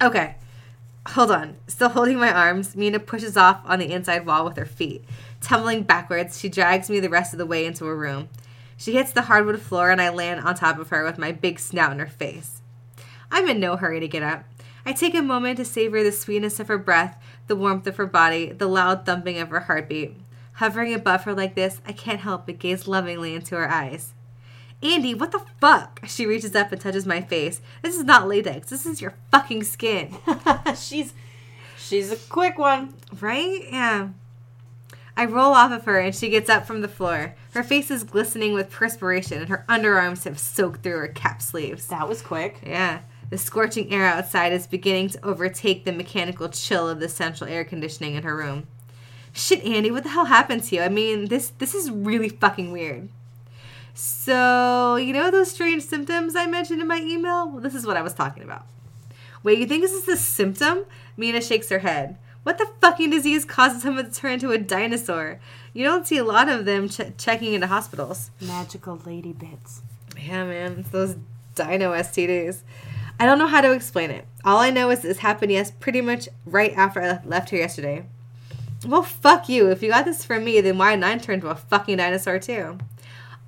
Okay. 0.00 0.37
Hold 1.08 1.30
on. 1.30 1.56
Still 1.66 1.88
holding 1.88 2.18
my 2.18 2.32
arms, 2.32 2.76
Mina 2.76 3.00
pushes 3.00 3.37
off 3.37 3.62
on 3.64 3.78
the 3.78 3.92
inside 3.92 4.26
wall 4.26 4.44
with 4.44 4.56
her 4.56 4.66
feet. 4.66 5.04
Tumbling 5.40 5.82
backwards, 5.82 6.38
she 6.38 6.48
drags 6.48 6.90
me 6.90 7.00
the 7.00 7.08
rest 7.08 7.32
of 7.32 7.38
the 7.38 7.46
way 7.46 7.64
into 7.64 7.84
her 7.87 7.96
room. 7.96 8.28
She 8.76 8.92
hits 8.92 9.12
the 9.12 9.22
hardwood 9.22 9.61
floor 9.61 9.90
and 9.90 10.00
I 10.00 10.11
land 10.11 10.40
on 10.40 10.54
top 10.54 10.78
of 10.78 10.90
her 10.90 11.02
with 11.04 11.18
my 11.18 11.32
big 11.32 11.58
snout 11.58 11.92
in 11.92 11.98
her 11.98 12.06
face. 12.06 12.62
I'm 13.30 13.48
in 13.48 13.58
no 13.58 13.76
hurry 13.76 13.98
to 14.00 14.08
get 14.08 14.22
up. 14.22 14.44
I 14.87 14.92
take 14.92 15.14
a 15.14 15.22
moment 15.22 15.56
to 15.56 15.64
savor 15.64 16.02
the 16.02 16.12
sweetness 16.12 16.61
of 16.61 16.68
her 16.68 16.78
breath, 16.78 17.20
the 17.48 17.56
warmth 17.56 17.87
of 17.87 17.96
her 17.96 18.06
body, 18.06 18.52
the 18.52 18.68
loud 18.68 19.04
thumping 19.04 19.38
of 19.38 19.50
her 19.50 19.61
heartbeat. 19.61 20.14
Hovering 20.54 20.94
above 20.94 21.24
her 21.24 21.34
like 21.34 21.54
this, 21.54 21.80
I 21.87 21.92
can't 21.92 22.20
help 22.20 22.46
but 22.46 22.58
gaze 22.58 22.87
lovingly 22.87 23.34
into 23.34 23.56
her 23.56 23.68
eyes. 23.70 24.14
Andy, 24.82 25.12
what 25.12 25.32
the 25.32 25.42
fuck? 25.60 26.00
She 26.06 26.26
reaches 26.26 26.54
up 26.54 26.70
and 26.70 26.80
touches 26.80 27.04
my 27.04 27.20
face. 27.20 27.60
This 27.82 27.96
is 27.96 28.04
not 28.04 28.28
latex. 28.28 28.70
This 28.70 28.86
is 28.86 29.00
your 29.00 29.14
fucking 29.30 29.64
skin. 29.64 30.16
she's 30.76 31.14
she's 31.76 32.12
a 32.12 32.16
quick 32.16 32.58
one. 32.58 32.94
Right? 33.20 33.66
Yeah. 33.70 34.10
I 35.16 35.24
roll 35.24 35.52
off 35.52 35.72
of 35.72 35.84
her 35.86 35.98
and 35.98 36.14
she 36.14 36.28
gets 36.28 36.48
up 36.48 36.64
from 36.64 36.80
the 36.80 36.86
floor. 36.86 37.34
Her 37.52 37.64
face 37.64 37.90
is 37.90 38.04
glistening 38.04 38.52
with 38.52 38.70
perspiration 38.70 39.38
and 39.40 39.48
her 39.48 39.64
underarms 39.68 40.22
have 40.24 40.38
soaked 40.38 40.84
through 40.84 40.98
her 40.98 41.08
cap 41.08 41.42
sleeves. 41.42 41.86
That 41.88 42.08
was 42.08 42.22
quick. 42.22 42.60
Yeah. 42.64 43.00
The 43.30 43.36
scorching 43.36 43.92
air 43.92 44.06
outside 44.06 44.52
is 44.52 44.68
beginning 44.68 45.08
to 45.10 45.24
overtake 45.24 45.84
the 45.84 45.92
mechanical 45.92 46.48
chill 46.48 46.88
of 46.88 47.00
the 47.00 47.08
central 47.08 47.50
air 47.50 47.64
conditioning 47.64 48.14
in 48.14 48.22
her 48.22 48.36
room. 48.36 48.68
Shit, 49.32 49.64
Andy, 49.64 49.90
what 49.90 50.04
the 50.04 50.10
hell 50.10 50.26
happened 50.26 50.62
to 50.64 50.76
you? 50.76 50.82
I 50.82 50.88
mean, 50.88 51.26
this 51.26 51.50
this 51.58 51.74
is 51.74 51.90
really 51.90 52.28
fucking 52.28 52.72
weird. 52.72 53.08
So, 53.98 54.94
you 54.94 55.12
know 55.12 55.28
those 55.28 55.50
strange 55.50 55.82
symptoms 55.82 56.37
I 56.37 56.46
mentioned 56.46 56.80
in 56.80 56.87
my 56.87 57.00
email? 57.00 57.50
Well, 57.50 57.61
this 57.61 57.74
is 57.74 57.84
what 57.84 57.96
I 57.96 58.02
was 58.02 58.14
talking 58.14 58.44
about. 58.44 58.64
Wait, 59.42 59.58
you 59.58 59.66
think 59.66 59.82
this 59.82 59.92
is 59.92 60.06
a 60.06 60.16
symptom? 60.16 60.84
Mina 61.16 61.40
shakes 61.40 61.68
her 61.70 61.80
head. 61.80 62.16
What 62.44 62.58
the 62.58 62.70
fucking 62.80 63.11
disease 63.11 63.44
causes 63.44 63.82
someone 63.82 64.04
to 64.04 64.14
turn 64.14 64.34
into 64.34 64.52
a 64.52 64.58
dinosaur? 64.58 65.40
You 65.72 65.82
don't 65.82 66.06
see 66.06 66.16
a 66.16 66.22
lot 66.22 66.48
of 66.48 66.64
them 66.64 66.88
ch- 66.88 67.11
checking 67.18 67.54
into 67.54 67.66
hospitals. 67.66 68.30
Magical 68.40 69.00
lady 69.04 69.32
bits. 69.32 69.82
Yeah, 70.16 70.44
man, 70.44 70.76
it's 70.78 70.90
those 70.90 71.16
dino 71.56 71.92
STDs. 71.92 72.61
I 73.18 73.26
don't 73.26 73.40
know 73.40 73.48
how 73.48 73.62
to 73.62 73.72
explain 73.72 74.12
it. 74.12 74.28
All 74.44 74.58
I 74.58 74.70
know 74.70 74.90
is 74.90 75.00
this 75.00 75.18
happened 75.18 75.50
yes, 75.50 75.72
pretty 75.72 76.02
much 76.02 76.28
right 76.46 76.72
after 76.76 77.02
I 77.02 77.20
left 77.24 77.50
here 77.50 77.58
yesterday. 77.58 78.06
Well, 78.87 79.02
fuck 79.02 79.48
you. 79.48 79.68
If 79.72 79.82
you 79.82 79.90
got 79.90 80.04
this 80.04 80.24
from 80.24 80.44
me, 80.44 80.61
then 80.61 80.78
why 80.78 80.92
didn't 80.92 81.02
I 81.02 81.18
turn 81.18 81.34
into 81.34 81.48
a 81.48 81.56
fucking 81.56 81.96
dinosaur 81.96 82.38
too? 82.38 82.78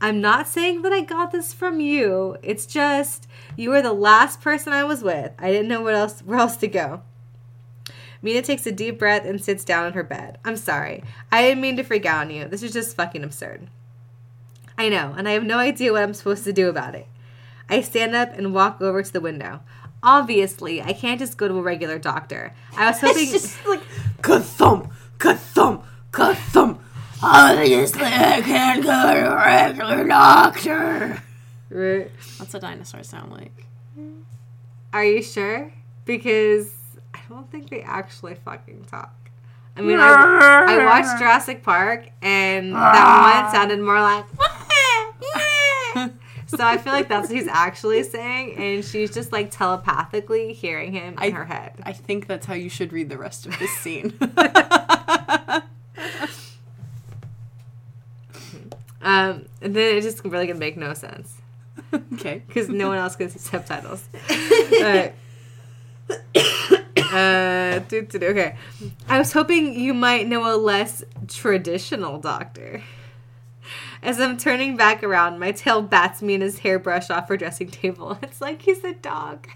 I'm 0.01 0.21
not 0.21 0.49
saying 0.49 0.83
that 0.83 0.93
I 0.93 1.03
got 1.03 1.31
this 1.31 1.53
from 1.53 1.81
you. 1.81 2.37
It's 2.43 2.65
just 2.65 3.27
you 3.57 3.71
were 3.71 3.83
the 3.83 3.93
last 3.93 4.41
person 4.41 4.73
I 4.73 4.85
was 4.85 5.03
with. 5.03 5.33
I 5.39 5.51
didn't 5.51 5.69
know 5.69 5.83
what 5.83 5.95
else 5.95 6.21
where 6.21 6.39
else 6.39 6.57
to 6.59 6.69
go. 6.69 7.03
Mina 8.23 8.43
takes 8.43 8.67
a 8.67 8.73
deep 8.73 8.99
breath 8.99 9.25
and 9.25 9.43
sits 9.43 9.65
down 9.65 9.87
on 9.87 9.93
her 9.95 10.03
bed. 10.03 10.39
I'm 10.45 10.57
sorry. 10.57 11.03
I 11.33 11.43
didn't 11.43 11.63
mean 11.63 11.77
to 11.77 11.83
freak 11.83 12.07
out 12.07 12.27
on 12.27 12.31
you. 12.31 12.47
This 12.49 12.63
is 12.63 12.73
just 12.73 12.97
fucking 12.97 13.25
absurd. 13.25 13.69
I 14.77 14.89
know, 14.89 15.15
and 15.17 15.29
I 15.29 15.33
have 15.33 15.45
no 15.45 15.59
idea 15.59 15.93
what 15.93 16.03
I'm 16.03 16.15
supposed 16.15 16.45
to 16.45 16.53
do 16.53 16.69
about 16.69 16.95
it. 16.95 17.07
I 17.69 17.83
stand 17.83 18.15
up 18.15 18.37
and 18.37 18.55
walk 18.55 18.81
over 18.81 19.03
to 19.03 19.13
the 19.13 19.21
window. 19.21 19.61
Obviously, 20.03 20.83
I 20.83 20.95
can't 20.95 21.21
just 21.21 21.37
go 21.37 21.49
to 21.49 21.59
a 21.59 21.63
regular 21.63 21.99
doctor. 21.99 22.55
I 22.77 22.87
was 22.91 23.01
hoping 23.01 23.23
It's 23.23 23.33
just 23.33 23.67
like 23.67 23.83
ka-thump, 24.23 24.91
ka-thump, 25.19 25.85
ka-thump. 26.11 26.81
Obviously, 27.23 28.03
I 28.03 28.41
can't 28.41 28.83
go 28.83 29.15
to 29.15 29.33
a 29.33 29.37
regular 29.37 30.07
doctor. 30.07 31.23
Right. 31.69 32.11
What's 32.39 32.55
a 32.55 32.61
dinosaur 32.61 33.03
sound 33.03 33.33
like? 33.33 33.67
Are 34.93 35.05
you 35.05 35.23
sure? 35.23 35.73
Because 36.05 36.73
I 37.15 37.21
don't 37.29 37.51
think 37.51 37.71
they 37.71 37.83
actually 37.83 38.35
fucking 38.35 38.87
talk. 38.91 39.15
I 39.77 39.83
mean, 39.83 39.99
I, 40.01 40.65
I 40.69 40.85
watched 40.85 41.19
Jurassic 41.19 41.63
Park, 41.63 42.09
and 42.23 42.75
that 42.75 43.43
one 43.45 43.53
sounded 43.55 43.81
more 43.81 44.01
like. 44.01 44.25
so 46.47 46.59
I 46.61 46.77
feel 46.77 46.93
like 46.93 47.09
that's 47.09 47.29
what 47.29 47.39
he's 47.39 47.47
actually 47.47 48.03
saying, 48.03 48.57
and 48.57 48.85
she's 48.85 49.15
just 49.15 49.31
like 49.31 49.51
telepathically 49.53 50.53
hearing 50.53 50.93
him 50.93 51.15
in 51.15 51.19
I- 51.19 51.31
her 51.31 51.45
head. 51.45 51.75
I 51.85 51.93
think 51.93 52.27
that's 52.27 52.47
how 52.47 52.55
you 52.55 52.69
should 52.69 52.93
read 52.93 53.09
the 53.09 53.19
rest 53.19 53.47
of 53.47 53.57
this 53.59 53.71
scene. 53.79 54.19
Um, 59.11 59.47
and 59.61 59.75
then 59.75 59.97
it 59.97 60.03
just 60.03 60.25
really 60.25 60.47
gonna 60.47 60.59
make 60.59 60.77
no 60.77 60.95
sense 60.95 61.37
okay. 62.15 62.43
because 62.47 62.69
no 62.69 62.89
one 62.89 62.99
else 62.99 63.17
can 63.17 63.29
see 63.29 63.39
subtitles. 63.39 64.09
Uh, 67.13 67.81
doo, 67.89 68.03
doo, 68.03 68.21
doo, 68.21 68.27
okay. 68.27 68.57
I 69.09 69.19
was 69.19 69.33
hoping 69.33 69.75
you 69.75 69.93
might 69.93 70.29
know 70.29 70.55
a 70.55 70.55
less 70.57 71.03
traditional 71.27 72.19
doctor. 72.21 72.85
As 74.01 74.21
I'm 74.21 74.37
turning 74.37 74.77
back 74.77 75.03
around, 75.03 75.41
my 75.41 75.51
tail 75.51 75.83
bats 75.83 76.23
me 76.23 76.35
in 76.35 76.41
his 76.41 76.61
hairbrush 76.61 77.11
off 77.11 77.29
her 77.29 77.37
dressing 77.37 77.69
table. 77.69 78.17
It's 78.23 78.41
like 78.41 78.63
he's 78.63 78.85
a 78.85 78.95
dog. 78.95 79.49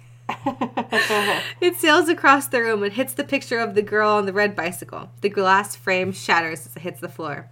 It 1.61 1.77
sails 1.77 2.09
across 2.09 2.49
the 2.49 2.61
room 2.61 2.83
and 2.83 2.93
hits 2.93 3.15
the 3.15 3.23
picture 3.23 3.61
of 3.61 3.77
the 3.77 3.83
girl 3.83 4.11
on 4.11 4.27
the 4.27 4.33
red 4.33 4.57
bicycle. 4.57 5.11
The 5.21 5.29
glass 5.29 5.77
frame 5.77 6.11
shatters 6.11 6.67
as 6.67 6.75
it 6.75 6.83
hits 6.83 7.01
the 7.01 7.09
floor. 7.09 7.49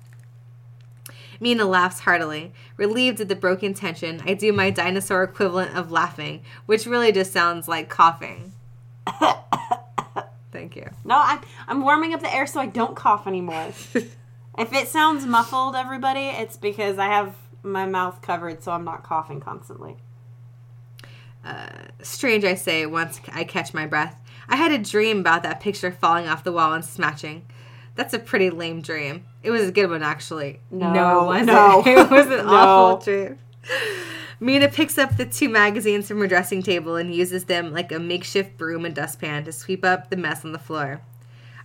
Mina 1.41 1.65
laughs 1.65 2.01
heartily. 2.01 2.53
Relieved 2.77 3.21
at 3.21 3.29
the 3.29 3.37
broken 3.37 3.75
tension, 3.75 4.23
I 4.25 4.35
do 4.35 4.53
my 4.53 4.71
dinosaur 4.71 5.23
equivalent 5.23 5.77
of 5.77 5.91
laughing, 5.91 6.43
which 6.67 6.87
really 6.87 7.13
just 7.13 7.33
sounds 7.33 7.69
like 7.69 7.89
coughing. 7.89 8.53
Thank 10.53 10.77
you. 10.77 10.89
No, 11.05 11.21
I'm 11.23 11.41
I'm 11.67 11.83
warming 11.83 12.15
up 12.15 12.21
the 12.21 12.33
air 12.33 12.47
so 12.47 12.61
I 12.61 12.67
don't 12.67 12.95
cough 12.95 13.27
anymore. 13.27 13.73
if 13.95 14.73
it 14.73 14.89
sounds 14.89 15.25
muffled, 15.27 15.75
everybody, 15.75 16.27
it's 16.27 16.57
because 16.57 16.99
I 16.99 17.07
have 17.07 17.35
my 17.63 17.87
mouth 17.87 18.21
covered, 18.23 18.63
so 18.63 18.73
I'm 18.73 18.85
not 18.85 19.03
coughing 19.03 19.41
constantly. 19.41 19.97
Uh, 21.45 21.67
strange, 22.03 22.45
I 22.45 22.55
say, 22.55 22.87
once 22.87 23.21
I 23.33 23.45
catch 23.45 23.75
my 23.75 23.87
breath. 23.87 24.17
I 24.49 24.57
had 24.57 24.73
a 24.73 24.79
dream 24.79 25.21
about 25.21 25.43
that 25.43 25.61
picture 25.61 25.91
falling 25.91 26.29
off 26.29 26.45
the 26.45 26.53
wall 26.53 26.73
and 26.73 26.85
smashing. 26.85 27.47
That's 27.95 28.15
a 28.15 28.19
pretty 28.19 28.51
lame 28.51 28.81
dream. 28.81 29.25
It 29.43 29.51
was 29.51 29.69
a 29.69 29.73
good 29.73 29.91
one, 29.91 30.03
actually. 30.03 30.61
No, 30.71 30.91
it 30.93 31.27
wasn't. 31.27 31.47
no. 31.49 31.83
It 31.87 32.11
was 32.11 32.27
an 32.27 32.31
No. 32.47 32.53
awful 32.53 33.05
dream. 33.05 33.39
Mina 34.41 34.69
picks 34.69 34.99
up 34.99 35.17
the 35.17 35.25
two 35.27 35.49
magazines 35.49 36.09
from 36.09 36.19
her 36.21 36.27
dressing 36.27 36.63
table 36.63 36.97
and 36.97 37.15
uses 37.15 37.45
them 37.45 37.73
like 37.73 37.93
a 37.93 37.99
makeshift 37.99 38.57
broom 38.59 38.85
and 38.85 38.95
dustpan 38.95 39.45
to 39.45 39.53
sweep 39.53 39.85
up 39.85 40.11
the 40.11 40.17
mess 40.17 40.45
on 40.45 40.53
the 40.53 40.59
floor. 40.59 41.01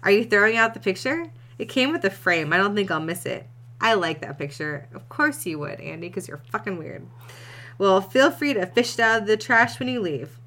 Are 0.04 0.12
you 0.12 0.24
throwing 0.26 0.58
out 0.58 0.74
the 0.76 0.80
picture? 0.80 1.32
It 1.58 1.70
came 1.70 1.92
with 1.92 2.04
a 2.06 2.12
frame. 2.12 2.54
I 2.54 2.58
don't 2.58 2.76
think 2.76 2.92
I'll 2.92 3.00
miss 3.00 3.26
it. 3.26 3.48
I 3.82 3.94
like 3.96 4.22
that 4.22 4.38
picture. 4.38 4.88
Of 4.94 5.10
course 5.10 5.46
you 5.46 5.58
would, 5.60 5.80
Andy, 5.82 6.08
because 6.08 6.28
you're 6.28 6.42
fucking 6.52 6.78
weird. 6.78 7.06
Well, 7.80 8.02
feel 8.02 8.30
free 8.32 8.54
to 8.54 8.66
fish 8.68 8.94
it 8.96 9.00
out 9.00 9.22
of 9.22 9.28
the 9.28 9.38
trash 9.38 9.80
when 9.80 9.88
you 9.88 10.00
leave. 10.00 10.38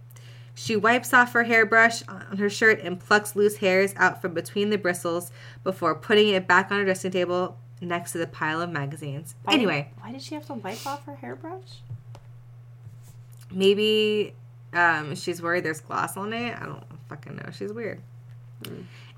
She 0.54 0.76
wipes 0.76 1.12
off 1.14 1.32
her 1.32 1.44
hairbrush 1.44 2.02
on 2.08 2.36
her 2.38 2.50
shirt 2.50 2.80
and 2.82 3.00
plucks 3.00 3.34
loose 3.34 3.56
hairs 3.58 3.94
out 3.96 4.20
from 4.20 4.34
between 4.34 4.70
the 4.70 4.76
bristles 4.78 5.30
before 5.64 5.94
putting 5.94 6.28
it 6.28 6.46
back 6.46 6.70
on 6.70 6.78
her 6.78 6.84
dressing 6.84 7.10
table 7.10 7.56
next 7.80 8.12
to 8.12 8.18
the 8.18 8.26
pile 8.26 8.60
of 8.60 8.68
magazines. 8.70 9.34
Why 9.44 9.54
Anyway, 9.54 9.88
did, 9.94 10.02
why 10.04 10.12
did 10.12 10.22
she 10.22 10.34
have 10.34 10.46
to 10.46 10.54
wipe 10.54 10.86
off 10.86 11.04
her 11.06 11.16
hairbrush? 11.16 11.80
maybe 13.52 14.34
um, 14.72 15.14
she's 15.16 15.42
worried 15.42 15.64
there's 15.64 15.80
gloss 15.80 16.16
on 16.16 16.32
it. 16.32 16.54
I 16.60 16.66
don't 16.66 16.84
fucking 17.08 17.36
know. 17.36 17.50
She's 17.52 17.72
weird. 17.72 18.00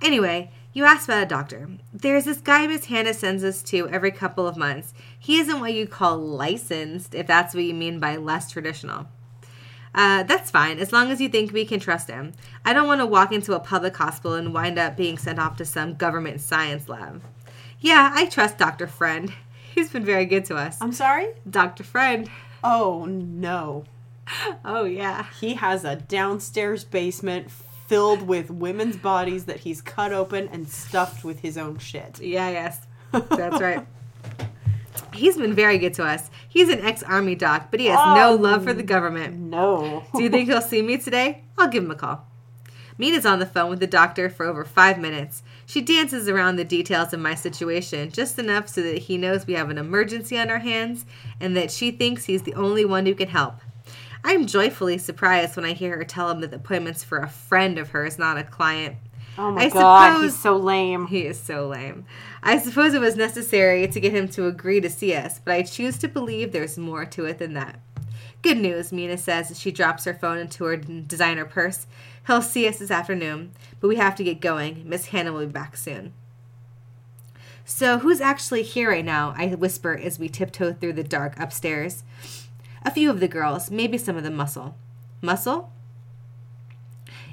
Anyway, 0.01 0.51
you 0.73 0.85
asked 0.85 1.09
about 1.09 1.25
a 1.25 1.27
doctor. 1.27 1.69
There's 1.93 2.25
this 2.25 2.39
guy 2.39 2.67
Miss 2.67 2.87
Hannah 2.87 3.13
sends 3.13 3.45
us 3.45 3.63
to 3.65 3.89
every 3.89 4.11
couple 4.13 4.47
of 4.47 4.57
months. 4.57 4.95
He 5.19 5.39
isn't 5.39 5.61
what 5.61 5.75
you 5.75 5.87
call 5.87 6.19
licensed, 6.19 7.15
if 7.15 7.27
that's 7.27 7.55
what 7.55 7.65
you 7.65 7.75
mean 7.75 7.99
by 8.01 8.17
less 8.17 8.51
traditional. 8.51 9.07
Uh, 9.95 10.23
that's 10.23 10.51
fine, 10.51 10.79
as 10.79 10.93
long 10.93 11.11
as 11.11 11.21
you 11.21 11.29
think 11.29 11.53
we 11.53 11.65
can 11.65 11.79
trust 11.79 12.09
him. 12.09 12.33
I 12.65 12.73
don't 12.73 12.87
want 12.87 13.01
to 13.01 13.07
walk 13.07 13.33
into 13.33 13.55
a 13.55 13.61
public 13.61 13.97
hospital 13.97 14.35
and 14.35 14.55
wind 14.55 14.79
up 14.79 14.97
being 14.97 15.19
sent 15.19 15.39
off 15.39 15.57
to 15.59 15.65
some 15.65 15.95
government 15.95 16.41
science 16.41 16.89
lab. 16.89 17.23
Yeah, 17.81 18.11
I 18.15 18.27
trust 18.27 18.59
Dr. 18.59 18.87
Friend. 18.87 19.33
He's 19.75 19.91
been 19.91 20.05
very 20.05 20.27
good 20.27 20.45
to 20.47 20.57
us. 20.57 20.79
I'm 20.81 20.93
sorry? 20.93 21.29
Dr. 21.49 21.85
Friend. 21.85 22.31
Oh 22.63 23.05
no. 23.07 23.85
Oh, 24.65 24.85
yeah. 24.85 25.27
He 25.41 25.55
has 25.55 25.85
a 25.85 25.97
downstairs 25.97 26.85
basement 26.85 27.51
filled 27.51 28.23
with 28.23 28.51
women's 28.51 28.97
bodies 28.97 29.45
that 29.47 29.61
he's 29.61 29.83
cut 29.83 30.13
open 30.13 30.49
and 30.53 30.69
stuffed 30.69 31.25
with 31.25 31.41
his 31.41 31.59
own 31.59 31.77
shit. 31.79 32.21
Yeah, 32.21 32.49
yes. 32.49 32.87
That's 33.13 33.61
right. 33.61 33.85
He's 35.13 35.37
been 35.37 35.55
very 35.55 35.79
good 35.79 35.95
to 35.95 36.05
us. 36.05 36.31
He's 36.49 36.69
an 36.69 36.81
ex 36.81 37.03
army 37.03 37.35
doc, 37.35 37.69
but 37.71 37.81
he 37.81 37.87
has 37.87 37.99
no 38.17 38.31
Oh. 38.31 38.35
love 38.35 38.65
for 38.65 38.73
the 38.73 38.83
government. 38.83 39.39
No. 39.39 40.05
Do 40.15 40.23
you 40.23 40.31
think 40.31 40.49
he'll 40.49 40.61
see 40.63 40.83
me 40.83 40.97
today? 40.99 41.43
I'll 41.59 41.69
give 41.69 41.85
him 41.85 41.91
a 41.91 41.95
call. 41.95 42.27
Mina's 42.99 43.25
on 43.27 43.39
the 43.39 43.47
phone 43.47 43.71
with 43.71 43.81
the 43.81 43.87
doctor 43.87 44.29
for 44.29 44.45
over 44.47 44.65
five 44.65 44.99
minutes. 44.99 45.43
She 45.67 45.81
dances 45.81 46.29
around 46.29 46.57
the 46.57 46.65
details 46.65 47.13
of 47.13 47.21
my 47.21 47.35
situation 47.35 48.11
just 48.11 48.39
enough 48.39 48.69
so 48.69 48.83
that 48.83 48.99
he 48.99 49.17
knows 49.17 49.47
we 49.47 49.55
have 49.55 49.71
an 49.71 49.79
emergency 49.79 50.39
on 50.39 50.51
our 50.51 50.59
hands 50.59 51.05
and 51.41 51.57
that 51.57 51.71
she 51.71 51.91
thinks 51.91 52.25
he's 52.27 52.43
the 52.43 52.55
only 52.55 52.85
one 52.85 53.07
who 53.07 53.15
can 53.15 53.29
help. 53.29 53.57
I'm 54.25 54.47
joyfully 54.47 54.99
surprised 54.99 55.57
when 55.57 55.65
I 55.65 55.73
hear 55.73 55.97
her 55.97 56.05
tell 56.05 56.31
him 56.31 56.41
that 56.41 56.51
the 56.51 56.57
appointment's 56.57 57.03
for 57.03 57.19
a 57.19 57.29
friend 57.29 57.79
of 57.79 57.91
hers, 57.91 58.19
not 58.19 58.39
a 58.39 58.45
client. 58.45 58.97
Oh 59.39 59.51
my 59.51 59.63
I 59.63 59.69
god, 59.71 60.13
suppose- 60.15 60.33
he's 60.33 60.43
so 60.43 60.57
lame. 60.57 61.07
He 61.07 61.23
is 61.23 61.41
so 61.41 61.67
lame. 61.69 62.05
I 62.43 62.59
suppose 62.59 62.93
it 62.93 63.01
was 63.01 63.17
necessary 63.17 63.87
to 63.89 64.01
get 64.01 64.13
him 64.13 64.29
to 64.31 64.47
agree 64.47 64.81
to 64.81 64.91
see 64.91 65.15
us, 65.15 65.39
but 65.39 65.55
I 65.55 65.63
choose 65.63 65.97
to 65.99 66.09
believe 66.09 66.53
there's 66.53 66.77
more 66.77 67.05
to 67.07 67.25
it 67.25 67.39
than 67.39 67.55
that. 67.55 67.81
Good 68.43 68.59
news, 68.59 68.93
Mina 68.93 69.17
says 69.17 69.51
as 69.53 69.61
she 69.61 69.71
drops 69.71 70.05
her 70.05 70.15
phone 70.15 70.37
into 70.39 70.65
her 70.65 70.77
designer 70.77 71.45
purse. 71.45 71.87
He'll 72.27 72.43
see 72.43 72.67
us 72.67 72.79
this 72.79 72.91
afternoon, 72.91 73.53
but 73.81 73.89
we 73.89 73.97
have 73.97 74.17
to 74.17 74.25
get 74.25 74.41
going. 74.41 74.83
Miss 74.85 75.07
Hannah 75.07 75.33
will 75.33 75.47
be 75.47 75.53
back 75.53 75.77
soon. 75.77 76.13
So, 77.65 77.99
who's 78.01 78.21
actually 78.21 78.65
here 78.65 78.91
right 78.91 79.05
now? 79.05 79.35
I 79.37 79.47
whisper 79.55 79.97
as 79.97 80.19
we 80.19 80.29
tiptoe 80.29 80.73
through 80.73 80.95
the 80.95 81.05
dark 81.05 81.39
upstairs. 81.39 82.03
A 82.85 82.91
few 82.91 83.09
of 83.09 83.21
the 83.21 83.29
girls, 83.29 83.71
maybe 83.71 83.97
some 83.97 84.17
of 84.17 84.25
the 84.25 84.31
muscle. 84.31 84.77
Muscle? 85.21 85.73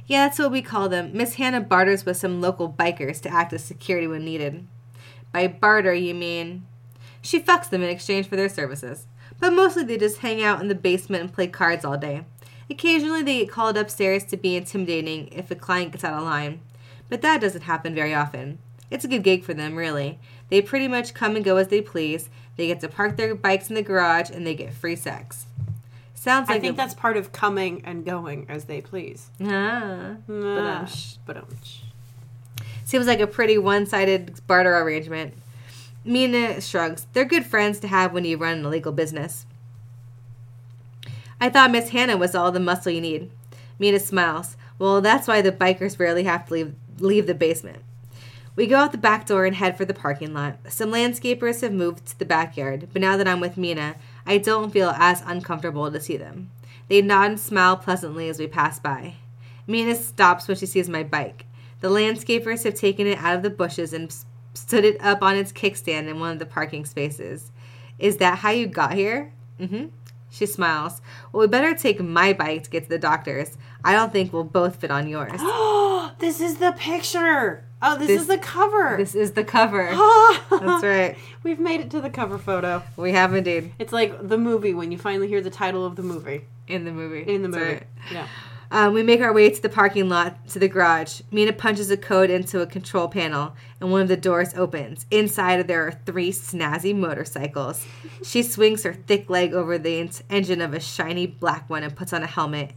Yeah, 0.10 0.26
that's 0.26 0.40
what 0.40 0.52
we 0.52 0.64
call 0.64 0.90
them. 0.90 1.12
Miss 1.14 1.36
Hannah 1.36 1.62
barters 1.62 2.04
with 2.04 2.18
some 2.18 2.42
local 2.42 2.68
bikers 2.68 3.22
to 3.22 3.32
act 3.32 3.54
as 3.54 3.64
security 3.64 4.08
when 4.08 4.26
needed. 4.26 4.66
By 5.32 5.48
barter, 5.48 5.94
you 5.94 6.16
mean 6.16 6.66
she 7.22 7.40
fucks 7.40 7.70
them 7.70 7.84
in 7.84 7.92
exchange 7.92 8.28
for 8.28 8.36
their 8.36 8.50
services. 8.50 9.06
But 9.40 9.54
mostly 9.54 9.84
they 9.84 10.00
just 10.00 10.18
hang 10.18 10.42
out 10.42 10.62
in 10.62 10.68
the 10.68 10.74
basement 10.74 11.22
and 11.22 11.32
play 11.32 11.46
cards 11.46 11.86
all 11.86 11.96
day. 11.96 12.26
Occasionally 12.72 13.22
they 13.22 13.42
get 13.42 13.52
called 13.52 13.78
upstairs 13.78 14.24
to 14.26 14.38
be 14.38 14.56
intimidating 14.56 15.28
if 15.28 15.52
a 15.52 15.56
client 15.56 15.92
gets 15.92 16.04
out 16.04 16.18
of 16.18 16.24
line. 16.24 16.62
But 17.08 17.22
that 17.22 17.40
doesn't 17.40 17.62
happen 17.62 17.94
very 17.94 18.16
often. 18.16 18.58
It's 18.90 19.06
a 19.06 19.08
good 19.08 19.24
gig 19.24 19.44
for 19.44 19.54
them, 19.54 19.76
really. 19.76 20.18
They 20.50 20.64
pretty 20.64 20.88
much 20.88 21.14
come 21.14 21.36
and 21.36 21.46
go 21.46 21.58
as 21.58 21.68
they 21.68 21.82
please. 21.82 22.32
They 22.56 22.66
get 22.66 22.80
to 22.80 22.88
park 22.88 23.16
their 23.16 23.36
bikes 23.36 23.70
in 23.70 23.76
the 23.76 23.84
garage 23.84 24.32
and 24.32 24.48
they 24.48 24.56
get 24.56 24.74
free 24.74 24.96
sex. 24.96 25.46
Sounds 26.20 26.50
like 26.50 26.58
I 26.58 26.60
think 26.60 26.76
that's 26.76 26.94
part 26.94 27.16
of 27.16 27.32
coming 27.32 27.82
and 27.86 28.04
going 28.04 28.46
as 28.50 28.66
they 28.66 28.82
please. 28.82 29.30
Ah. 29.42 30.18
Ba-dum. 30.28 31.48
Seems 32.84 33.08
like 33.08 33.22
a 33.22 33.28
pretty 33.28 33.58
one 33.58 33.86
sided 33.86 34.46
barter 34.46 34.78
arrangement. 34.80 35.34
Mina 36.04 36.60
shrugs. 36.60 37.08
They're 37.14 37.24
good 37.24 37.46
friends 37.46 37.80
to 37.80 37.88
have 37.88 38.12
when 38.12 38.26
you 38.26 38.36
run 38.36 38.58
an 38.58 38.66
illegal 38.66 38.92
business. 38.92 39.46
I 41.40 41.48
thought 41.48 41.72
Miss 41.72 41.92
Hannah 41.92 42.18
was 42.18 42.36
all 42.36 42.52
the 42.52 42.60
muscle 42.60 42.92
you 42.92 43.00
need. 43.00 43.32
Mina 43.80 43.98
smiles. 43.98 44.58
Well, 44.78 45.00
that's 45.00 45.26
why 45.26 45.42
the 45.42 45.54
bikers 45.54 46.00
rarely 46.00 46.26
have 46.26 46.48
to 46.48 46.54
leave, 46.54 46.76
leave 46.98 47.28
the 47.28 47.34
basement. 47.34 47.82
We 48.58 48.68
go 48.68 48.76
out 48.76 48.92
the 48.92 48.98
back 48.98 49.26
door 49.26 49.46
and 49.46 49.56
head 49.56 49.78
for 49.78 49.86
the 49.86 49.94
parking 49.94 50.34
lot. 50.34 50.58
Some 50.68 50.92
landscapers 50.92 51.62
have 51.62 51.72
moved 51.72 52.08
to 52.08 52.20
the 52.20 52.26
backyard, 52.26 52.90
but 52.92 53.02
now 53.02 53.16
that 53.16 53.28
I'm 53.28 53.40
with 53.40 53.56
Mina, 53.56 53.96
I 54.30 54.38
don't 54.38 54.70
feel 54.70 54.92
as 54.92 55.24
uncomfortable 55.26 55.92
to 55.92 56.00
see 56.00 56.16
them. 56.16 56.52
They 56.88 57.02
nod 57.02 57.32
and 57.32 57.40
smile 57.40 57.76
pleasantly 57.78 58.30
as 58.30 58.38
we 58.38 58.46
pass 58.46 58.80
by. 58.80 59.16
Mina 59.66 59.96
stops 59.96 60.48
when 60.48 60.56
she 60.56 60.68
sees 60.68 60.88
my 60.88 61.02
bike. 61.02 61.48
The 61.80 61.90
landscapers 61.90 62.64
have 62.64 62.76
taken 62.76 63.08
it 63.08 63.18
out 63.18 63.36
of 63.36 63.42
the 63.42 63.50
bushes 63.50 63.92
and 63.92 64.16
stood 64.54 64.86
it 64.86 65.02
up 65.02 65.24
on 65.24 65.36
its 65.36 65.52
kickstand 65.52 66.08
in 66.08 66.20
one 66.20 66.32
of 66.32 66.38
the 66.38 66.46
parking 66.46 66.86
spaces. 66.86 67.52
Is 67.98 68.18
that 68.18 68.38
how 68.38 68.52
you 68.52 68.68
got 68.68 68.94
here? 68.94 69.34
Mm-hmm. 69.60 69.88
She 70.30 70.46
smiles. 70.46 71.02
Well, 71.34 71.42
we 71.42 71.48
better 71.48 71.74
take 71.74 72.00
my 72.00 72.32
bike 72.34 72.66
to 72.66 72.70
get 72.70 72.84
to 72.84 72.90
the 72.90 73.00
doctor's. 73.00 73.58
I 73.84 73.94
don't 73.94 74.14
think 74.14 74.32
we'll 74.32 74.44
both 74.44 74.76
fit 74.76 74.92
on 74.92 75.08
yours. 75.08 75.42
This 76.20 76.42
is 76.42 76.58
the 76.58 76.74
picture. 76.74 77.69
Oh, 77.82 77.98
this, 77.98 78.08
This- 78.08 78.22
is 78.22 78.28
the 78.28 78.38
cover. 78.38 78.96
This 78.98 79.16
is 79.16 79.32
the 79.32 79.44
cover. 79.44 79.86
That's 80.50 80.84
right. 80.84 81.16
We've 81.44 81.60
made 81.60 81.80
it 81.80 81.90
to 81.92 82.02
the 82.02 82.10
cover 82.10 82.38
photo. 82.38 82.84
We 82.98 83.14
have 83.14 83.34
indeed 83.34 83.72
It's 83.80 83.94
like 83.94 84.28
the 84.28 84.38
movie 84.38 84.74
when 84.74 84.92
you 84.92 84.98
finally 84.98 85.28
hear 85.30 85.42
the 85.42 85.50
title 85.50 85.86
of 85.86 85.96
the 85.96 86.04
movie. 86.04 86.42
in 86.68 86.84
the 86.86 86.92
movie. 86.92 87.22
In 87.32 87.42
the 87.42 87.48
That's 87.48 87.60
movie. 87.64 87.74
right. 87.76 87.88
Yeah. 88.12 88.28
Um, 88.72 88.94
we 88.94 89.02
make 89.02 89.20
our 89.22 89.34
way 89.34 89.50
to 89.50 89.62
the 89.62 89.70
parking 89.70 90.10
lot 90.10 90.48
to 90.50 90.60
the 90.60 90.68
garage. 90.68 91.22
Mina 91.32 91.54
punches 91.54 91.90
a 91.90 91.98
code 91.98 92.30
into 92.30 92.62
a 92.62 92.68
control 92.68 93.08
panel, 93.08 93.56
and 93.82 93.90
one 93.92 94.02
of 94.02 94.08
the 94.10 94.16
doors 94.18 94.54
opens. 94.54 95.08
Inside, 95.10 95.68
there 95.68 95.88
are 95.88 96.00
three 96.06 96.32
snazzy 96.32 96.96
motorcycles. 96.96 97.84
She 98.24 98.44
swings 98.44 98.84
her 98.84 98.94
thick 98.94 99.28
leg 99.28 99.54
over 99.56 99.80
the 99.80 100.00
en- 100.02 100.12
engine 100.30 100.62
of 100.62 100.76
a 100.76 100.80
shiny 100.80 101.26
black 101.26 101.68
one 101.68 101.82
and 101.82 101.96
puts 101.96 102.14
on 102.14 102.22
a 102.22 102.28
helmet. 102.28 102.74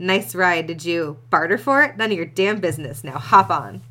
Nice 0.00 0.34
ride. 0.34 0.66
Did 0.66 0.84
you 0.84 1.18
barter 1.30 1.58
for 1.58 1.80
it? 1.84 1.96
None 1.96 2.10
of 2.10 2.16
your 2.16 2.26
damn 2.26 2.58
business. 2.58 3.04
Now 3.04 3.18
hop 3.18 3.48
on. 3.50 3.82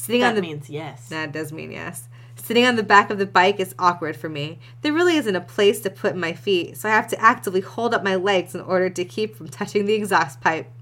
Sitting 0.00 0.22
on 0.22 0.34
That 0.34 0.40
the 0.40 0.46
means 0.46 0.70
yes. 0.70 1.08
that 1.10 1.30
does 1.30 1.52
mean 1.52 1.72
yes. 1.72 2.08
Sitting 2.34 2.64
on 2.64 2.76
the 2.76 2.82
back 2.82 3.10
of 3.10 3.18
the 3.18 3.26
bike 3.26 3.60
is 3.60 3.74
awkward 3.78 4.16
for 4.16 4.30
me. 4.30 4.58
There 4.80 4.94
really 4.94 5.16
isn't 5.16 5.36
a 5.36 5.42
place 5.42 5.78
to 5.80 5.90
put 5.90 6.16
my 6.16 6.32
feet, 6.32 6.78
so 6.78 6.88
I 6.88 6.92
have 6.92 7.06
to 7.08 7.20
actively 7.20 7.60
hold 7.60 7.92
up 7.92 8.02
my 8.02 8.14
legs 8.14 8.54
in 8.54 8.62
order 8.62 8.88
to 8.88 9.04
keep 9.04 9.36
from 9.36 9.48
touching 9.48 9.84
the 9.84 9.92
exhaust 9.92 10.40
pipe. 10.40 10.72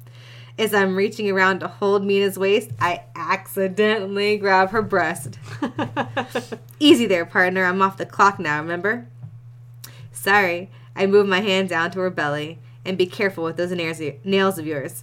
As 0.57 0.73
I'm 0.73 0.95
reaching 0.95 1.29
around 1.29 1.59
to 1.61 1.67
hold 1.69 2.05
Mina's 2.05 2.39
waist, 2.39 2.71
I 2.81 3.03
accidentally 3.17 4.39
grab 4.39 4.71
her 4.71 4.83
breast. 4.83 5.37
Easy 6.79 7.07
there, 7.07 7.27
partner. 7.27 7.65
I'm 7.65 7.83
off 7.83 7.97
the 7.97 8.07
clock 8.07 8.39
now, 8.39 8.61
remember? 8.61 9.09
Sorry. 10.13 10.71
I 10.95 11.07
move 11.07 11.27
my 11.27 11.41
hand 11.41 11.71
down 11.71 11.91
to 11.91 11.99
her 12.01 12.11
belly. 12.11 12.61
And 12.85 12.97
be 12.97 13.07
careful 13.07 13.43
with 13.43 13.57
those 13.57 13.73
nails 13.73 14.59
of 14.59 14.67
yours. 14.67 15.03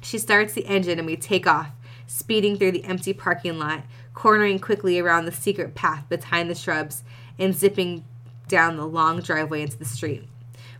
She 0.00 0.16
starts 0.18 0.52
the 0.52 0.66
engine 0.66 0.98
and 0.98 1.06
we 1.06 1.16
take 1.16 1.46
off, 1.46 1.70
speeding 2.12 2.58
through 2.58 2.72
the 2.72 2.84
empty 2.84 3.14
parking 3.14 3.58
lot, 3.58 3.82
cornering 4.12 4.58
quickly 4.58 4.98
around 4.98 5.24
the 5.24 5.32
secret 5.32 5.74
path 5.74 6.06
behind 6.10 6.50
the 6.50 6.54
shrubs, 6.54 7.02
and 7.38 7.54
zipping 7.54 8.04
down 8.48 8.76
the 8.76 8.86
long 8.86 9.20
driveway 9.20 9.62
into 9.62 9.78
the 9.78 9.84
street. 9.84 10.28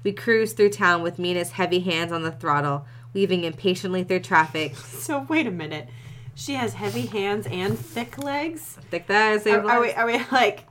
We 0.02 0.12
cruise 0.12 0.52
through 0.52 0.70
town 0.70 1.02
with 1.02 1.18
Mina's 1.18 1.52
heavy 1.52 1.80
hands 1.80 2.12
on 2.12 2.22
the 2.22 2.32
throttle, 2.32 2.84
weaving 3.14 3.44
impatiently 3.44 4.04
through 4.04 4.20
traffic. 4.20 4.76
So 5.02 5.20
wait 5.28 5.46
a 5.46 5.50
minute. 5.50 5.88
She 6.34 6.54
has 6.54 6.74
heavy 6.74 7.06
hands 7.06 7.46
and 7.46 7.78
thick 7.78 8.18
legs. 8.18 8.78
Thick 8.90 9.06
thighs, 9.06 9.46
Are, 9.46 9.68
are 9.68 9.80
we? 9.80 9.92
Are 9.92 10.06
we 10.06 10.22
like? 10.32 10.64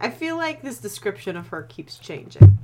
I 0.00 0.08
feel 0.10 0.36
like 0.36 0.62
this 0.62 0.78
description 0.78 1.36
of 1.36 1.48
her 1.48 1.62
keeps 1.62 1.98
changing. 1.98 2.58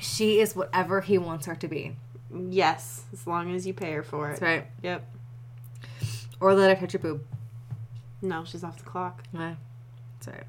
She 0.00 0.40
is 0.40 0.56
whatever 0.56 1.00
he 1.02 1.18
wants 1.18 1.46
her 1.46 1.54
to 1.56 1.68
be. 1.68 1.96
Yes, 2.34 3.04
as 3.12 3.26
long 3.26 3.54
as 3.54 3.66
you 3.66 3.74
pay 3.74 3.92
her 3.92 4.02
for 4.02 4.28
it. 4.28 4.40
That's 4.40 4.42
right. 4.42 4.66
Yep. 4.82 5.17
Or 6.40 6.54
let 6.54 6.76
her 6.76 6.86
touch 6.86 6.94
your 6.94 7.00
boob. 7.00 7.24
No, 8.22 8.44
she's 8.44 8.64
off 8.64 8.78
the 8.78 8.84
clock. 8.84 9.22
Yeah. 9.32 9.54
That's 10.20 10.36
right. 10.36 10.46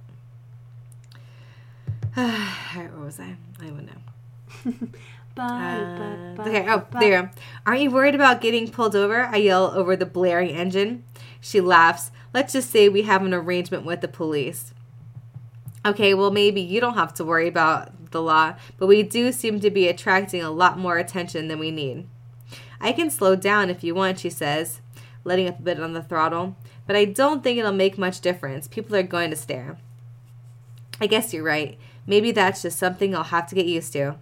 Alright, 2.75 2.93
what 2.93 3.05
was 3.05 3.19
I? 3.19 3.35
I 3.61 3.65
don't 3.65 3.85
know. 3.85 4.87
Uh, 5.37 6.35
okay, 6.39 6.65
oh, 6.67 6.85
there 6.99 7.03
you 7.03 7.21
go. 7.21 7.29
Aren't 7.65 7.81
you 7.81 7.91
worried 7.91 8.15
about 8.15 8.41
getting 8.41 8.69
pulled 8.69 8.93
over? 8.93 9.23
I 9.23 9.37
yell 9.37 9.71
over 9.71 9.95
the 9.95 10.05
blaring 10.05 10.49
engine. 10.49 11.05
She 11.39 11.61
laughs. 11.61 12.11
Let's 12.33 12.51
just 12.53 12.69
say 12.69 12.89
we 12.89 13.03
have 13.03 13.23
an 13.23 13.33
arrangement 13.33 13.85
with 13.85 14.01
the 14.01 14.09
police. 14.09 14.73
Okay, 15.85 16.13
well, 16.13 16.31
maybe 16.31 16.59
you 16.59 16.81
don't 16.81 16.95
have 16.95 17.13
to 17.15 17.23
worry 17.23 17.47
about 17.47 18.11
the 18.11 18.21
law, 18.21 18.55
but 18.77 18.87
we 18.87 19.01
do 19.01 19.31
seem 19.31 19.59
to 19.61 19.69
be 19.69 19.87
attracting 19.87 20.41
a 20.41 20.51
lot 20.51 20.77
more 20.77 20.97
attention 20.97 21.47
than 21.47 21.59
we 21.59 21.71
need. 21.71 22.07
I 22.81 22.91
can 22.91 23.09
slow 23.09 23.35
down 23.35 23.69
if 23.69 23.83
you 23.83 23.95
want, 23.95 24.19
she 24.19 24.29
says, 24.29 24.81
letting 25.23 25.47
up 25.47 25.59
a 25.59 25.63
bit 25.63 25.79
on 25.79 25.93
the 25.93 26.03
throttle, 26.03 26.55
but 26.87 26.95
I 26.95 27.05
don't 27.05 27.43
think 27.43 27.57
it'll 27.57 27.71
make 27.71 27.97
much 27.97 28.21
difference. 28.21 28.67
People 28.67 28.95
are 28.95 29.03
going 29.03 29.29
to 29.29 29.35
stare. 29.35 29.77
I 31.01 31.07
guess 31.07 31.33
you're 31.33 31.43
right. 31.43 31.77
Maybe 32.05 32.31
that's 32.31 32.61
just 32.61 32.79
something 32.79 33.15
I'll 33.15 33.23
have 33.23 33.47
to 33.47 33.55
get 33.55 33.65
used 33.65 33.93
to. 33.93 34.15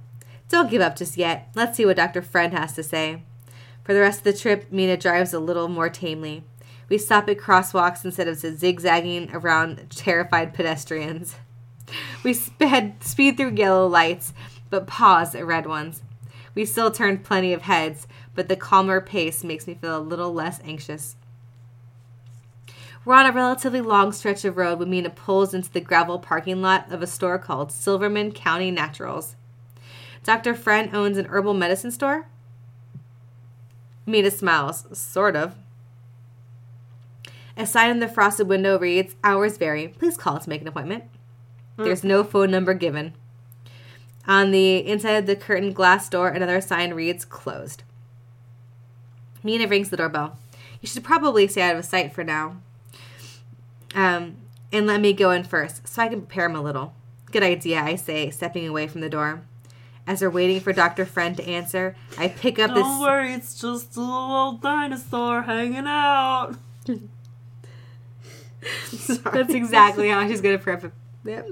Don't 0.50 0.70
give 0.70 0.82
up 0.82 0.96
just 0.96 1.18
yet. 1.18 1.50
Let's 1.56 1.78
see 1.78 1.86
what 1.86 1.98
Dr. 1.98 2.22
Friend 2.22 2.54
has 2.54 2.74
to 2.74 2.84
say. 2.84 3.24
For 3.84 3.94
the 3.94 4.02
rest 4.02 4.20
of 4.20 4.24
the 4.26 4.34
trip, 4.34 4.72
Mina 4.72 4.98
drives 4.98 5.34
a 5.34 5.40
little 5.40 5.68
more 5.68 5.90
tamely. 5.90 6.44
We 6.90 6.98
stop 6.98 7.28
at 7.30 7.38
crosswalks 7.38 8.06
instead 8.06 8.28
of 8.28 8.38
zigzagging 8.38 9.32
around 9.34 9.90
terrified 9.90 10.54
pedestrians. 10.54 11.36
We 12.22 12.34
sped, 12.34 13.02
speed 13.02 13.38
through 13.38 13.56
yellow 13.56 13.88
lights, 13.88 14.34
but 14.70 14.88
pause 14.88 15.34
at 15.34 15.46
red 15.46 15.66
ones. 15.66 16.02
We 16.54 16.66
still 16.66 16.92
turn 16.92 17.20
plenty 17.20 17.54
of 17.54 17.62
heads, 17.62 18.08
but 18.38 18.48
the 18.48 18.56
calmer 18.56 19.02
pace 19.02 19.44
makes 19.44 19.66
me 19.66 19.74
feel 19.74 19.98
a 19.98 20.00
little 20.00 20.32
less 20.32 20.62
anxious. 20.64 21.16
We're 23.04 23.16
on 23.16 23.26
a 23.26 23.32
relatively 23.32 23.82
long 23.82 24.12
stretch 24.12 24.46
of 24.46 24.58
road 24.58 24.78
when 24.78 24.92
Mina 24.92 25.10
pulls 25.10 25.56
into 25.56 25.72
the 25.72 25.82
gravel 25.82 26.20
parking 26.20 26.62
lot 26.62 26.92
of 26.92 27.02
a 27.02 27.08
store 27.08 27.40
called 27.40 27.72
Silverman 27.72 28.32
County 28.32 28.70
Naturals. 28.70 29.36
Dr. 30.24 30.54
Friend 30.54 30.96
owns 30.96 31.18
an 31.18 31.26
herbal 31.26 31.56
medicine 31.56 31.90
store? 31.90 32.28
Mina 34.06 34.30
smiles. 34.30 34.86
Sort 34.96 35.36
of. 35.36 35.56
A 37.58 37.66
sign 37.66 37.90
in 37.90 38.00
the 38.00 38.08
frosted 38.08 38.48
window 38.48 38.78
reads, 38.78 39.16
Hours 39.24 39.58
vary. 39.58 39.88
Please 39.88 40.16
call 40.16 40.38
to 40.38 40.50
make 40.50 40.62
an 40.62 40.68
appointment. 40.68 41.06
Hmm. 41.76 41.86
There's 41.86 42.04
no 42.04 42.24
phone 42.24 42.52
number 42.52 42.76
given. 42.76 43.14
On 44.28 44.52
the 44.52 44.78
inside 44.78 45.14
of 45.14 45.26
the 45.26 45.36
curtained 45.36 45.74
glass 45.74 46.08
door, 46.08 46.28
another 46.28 46.62
sign 46.62 46.94
reads, 46.94 47.26
Closed. 47.26 47.82
Mina 49.48 49.66
rings 49.66 49.90
the 49.90 49.98
doorbell. 49.98 50.38
You 50.82 50.88
should 50.88 51.06
probably 51.06 51.48
stay 51.48 51.62
out 51.62 51.78
of 51.78 51.86
sight 51.86 52.14
for 52.14 52.24
now. 52.24 52.58
Um, 53.96 54.36
and 54.74 54.86
let 54.86 55.00
me 55.00 55.14
go 55.14 55.32
in 55.32 55.46
first 55.46 55.88
so 55.88 56.02
I 56.02 56.10
can 56.10 56.20
prepare 56.22 56.48
him 56.48 56.56
a 56.56 56.62
little. 56.62 56.94
Good 57.32 57.44
idea, 57.44 57.82
I 57.82 57.96
say, 57.96 58.30
stepping 58.30 58.68
away 58.68 58.88
from 58.88 59.00
the 59.02 59.10
door. 59.10 59.42
As 60.06 60.22
we're 60.22 60.30
waiting 60.30 60.60
for 60.60 60.74
Dr. 60.74 61.06
Friend 61.06 61.36
to 61.38 61.48
answer, 61.48 61.96
I 62.18 62.28
pick 62.28 62.60
up 62.60 62.74
Don't 62.74 62.78
this. 62.78 63.02
worry, 63.02 63.34
it's 63.34 63.60
just 63.60 63.96
a 63.96 64.02
little 64.02 64.16
old 64.16 64.62
dinosaur 64.62 65.44
hanging 65.44 65.88
out. 65.88 66.56
That's 69.08 69.54
exactly 69.54 70.10
how 70.10 70.28
she's 70.28 70.42
gonna 70.42 70.58
prep 70.58 70.84
it. 70.84 70.92
Yep. 71.24 71.48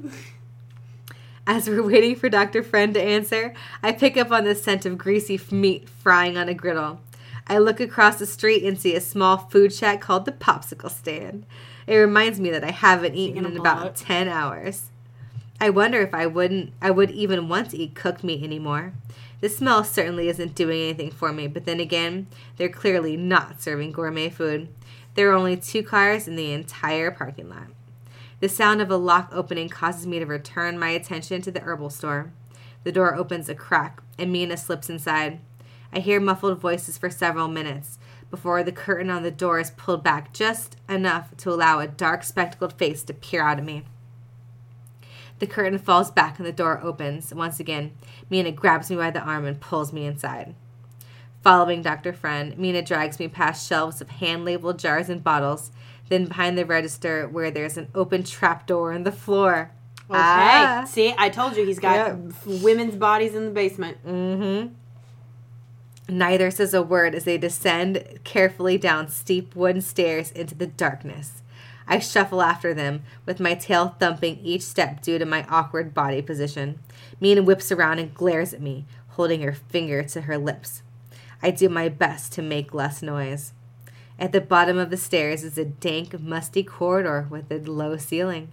As 1.47 1.69
we're 1.69 1.83
waiting 1.83 2.15
for 2.15 2.27
Dr. 2.27 2.61
Friend 2.61 2.93
to 2.93 3.01
answer, 3.01 3.53
I 3.83 3.91
pick 3.91 4.17
up 4.17 4.31
on 4.31 4.43
the 4.43 4.55
scent 4.55 4.85
of 4.85 4.97
greasy 4.97 5.39
meat 5.51 5.87
frying 5.87 6.37
on 6.37 6.49
a 6.49 6.53
griddle. 6.53 6.99
I 7.47 7.59
look 7.59 7.79
across 7.79 8.17
the 8.17 8.25
street 8.25 8.63
and 8.63 8.79
see 8.79 8.95
a 8.95 9.01
small 9.01 9.37
food 9.37 9.71
shack 9.73 10.01
called 10.01 10.25
the 10.25 10.31
Popsicle 10.31 10.89
Stand. 10.89 11.45
It 11.85 11.95
reminds 11.95 12.39
me 12.39 12.49
that 12.49 12.63
I 12.63 12.71
haven't 12.71 13.15
eaten 13.15 13.45
in 13.45 13.57
about 13.57 13.85
it? 13.87 13.95
10 13.95 14.27
hours. 14.27 14.89
I 15.61 15.69
wonder 15.69 16.01
if 16.01 16.13
I 16.13 16.25
wouldn't 16.25 16.73
I 16.81 16.91
would 16.91 17.11
even 17.11 17.47
want 17.47 17.71
to 17.71 17.77
eat 17.77 17.95
cooked 17.95 18.23
meat 18.23 18.43
anymore. 18.43 18.93
The 19.41 19.49
smell 19.49 19.83
certainly 19.83 20.27
isn't 20.27 20.55
doing 20.55 20.81
anything 20.81 21.11
for 21.11 21.31
me, 21.31 21.47
but 21.47 21.65
then 21.65 21.79
again, 21.79 22.27
they're 22.57 22.67
clearly 22.67 23.15
not 23.15 23.61
serving 23.61 23.91
gourmet 23.91 24.29
food. 24.29 24.69
There 25.13 25.29
are 25.29 25.35
only 25.35 25.55
two 25.55 25.83
cars 25.83 26.27
in 26.27 26.35
the 26.35 26.51
entire 26.51 27.11
parking 27.11 27.49
lot. 27.49 27.67
The 28.39 28.49
sound 28.49 28.81
of 28.81 28.91
a 28.91 28.97
lock 28.97 29.29
opening 29.31 29.69
causes 29.69 30.07
me 30.07 30.19
to 30.19 30.25
return 30.25 30.77
my 30.77 30.89
attention 30.89 31.41
to 31.43 31.51
the 31.51 31.61
herbal 31.61 31.89
store. 31.89 32.31
The 32.83 32.91
door 32.91 33.15
opens 33.15 33.47
a 33.47 33.55
crack, 33.55 34.01
and 34.19 34.31
Mina 34.31 34.57
slips 34.57 34.89
inside. 34.89 35.39
I 35.95 35.99
hear 35.99 36.19
muffled 36.19 36.59
voices 36.59 36.97
for 36.97 37.09
several 37.09 37.47
minutes 37.47 37.97
before 38.29 38.63
the 38.63 38.71
curtain 38.73 39.09
on 39.09 39.23
the 39.23 39.31
door 39.31 39.59
is 39.59 39.71
pulled 39.71 40.03
back 40.03 40.33
just 40.33 40.75
enough 40.89 41.35
to 41.37 41.49
allow 41.51 41.79
a 41.79 41.87
dark, 41.87 42.23
spectacled 42.23 42.73
face 42.73 43.01
to 43.03 43.13
peer 43.13 43.41
out 43.41 43.59
at 43.59 43.63
me. 43.63 43.83
The 45.39 45.47
curtain 45.47 45.79
falls 45.79 46.11
back 46.11 46.37
and 46.37 46.45
the 46.45 46.51
door 46.51 46.81
opens. 46.83 47.33
Once 47.33 47.59
again, 47.59 47.91
Mina 48.29 48.51
grabs 48.51 48.89
me 48.89 48.97
by 48.97 49.11
the 49.11 49.21
arm 49.21 49.45
and 49.45 49.59
pulls 49.59 49.93
me 49.93 50.05
inside. 50.05 50.53
Following 51.43 51.81
Dr. 51.81 52.11
Friend, 52.11 52.57
Mina 52.57 52.81
drags 52.81 53.19
me 53.19 53.27
past 53.27 53.67
shelves 53.67 54.01
of 54.01 54.09
hand 54.09 54.43
labeled 54.43 54.79
jars 54.79 55.09
and 55.09 55.23
bottles, 55.23 55.71
then 56.09 56.25
behind 56.25 56.57
the 56.57 56.65
register 56.65 57.27
where 57.27 57.51
there's 57.51 57.77
an 57.77 57.89
open 57.95 58.23
trap 58.23 58.65
door 58.67 58.91
in 58.91 59.03
the 59.03 59.11
floor. 59.11 59.71
Okay. 60.09 60.19
Ah. 60.19 60.85
See, 60.87 61.13
I 61.17 61.29
told 61.29 61.55
you 61.55 61.65
he's 61.65 61.79
got 61.79 61.95
Yeah. 61.95 62.15
women's 62.63 62.95
bodies 62.95 63.33
in 63.35 63.45
the 63.45 63.51
basement. 63.51 63.97
Mm-hmm. 64.05 64.73
Neither 66.07 66.51
says 66.51 66.73
a 66.73 66.83
word 66.83 67.15
as 67.15 67.23
they 67.23 67.37
descend 67.37 68.19
carefully 68.23 68.77
down 68.77 69.09
steep 69.09 69.55
wooden 69.55 69.81
stairs 69.81 70.31
into 70.31 70.53
the 70.53 70.67
darkness. 70.67 71.41
I 71.87 71.99
shuffle 71.99 72.41
after 72.41 72.73
them, 72.73 73.03
with 73.25 73.39
my 73.39 73.55
tail 73.55 73.95
thumping 73.99 74.39
each 74.43 74.61
step 74.61 75.01
due 75.01 75.19
to 75.19 75.25
my 75.25 75.45
awkward 75.49 75.93
body 75.93 76.21
position. 76.21 76.79
Mina 77.19 77.43
whips 77.43 77.71
around 77.71 77.99
and 77.99 78.13
glares 78.13 78.53
at 78.53 78.61
me, 78.61 78.85
holding 79.09 79.41
her 79.41 79.53
finger 79.53 80.03
to 80.03 80.21
her 80.21 80.37
lips. 80.37 80.83
I 81.41 81.51
do 81.51 81.69
my 81.69 81.89
best 81.89 82.33
to 82.33 82.41
make 82.41 82.73
less 82.73 83.01
noise. 83.01 83.53
At 84.17 84.31
the 84.31 84.41
bottom 84.41 84.77
of 84.77 84.89
the 84.89 84.97
stairs 84.97 85.43
is 85.43 85.57
a 85.57 85.65
dank, 85.65 86.19
musty 86.19 86.63
corridor 86.63 87.27
with 87.29 87.51
a 87.51 87.59
low 87.59 87.97
ceiling. 87.97 88.51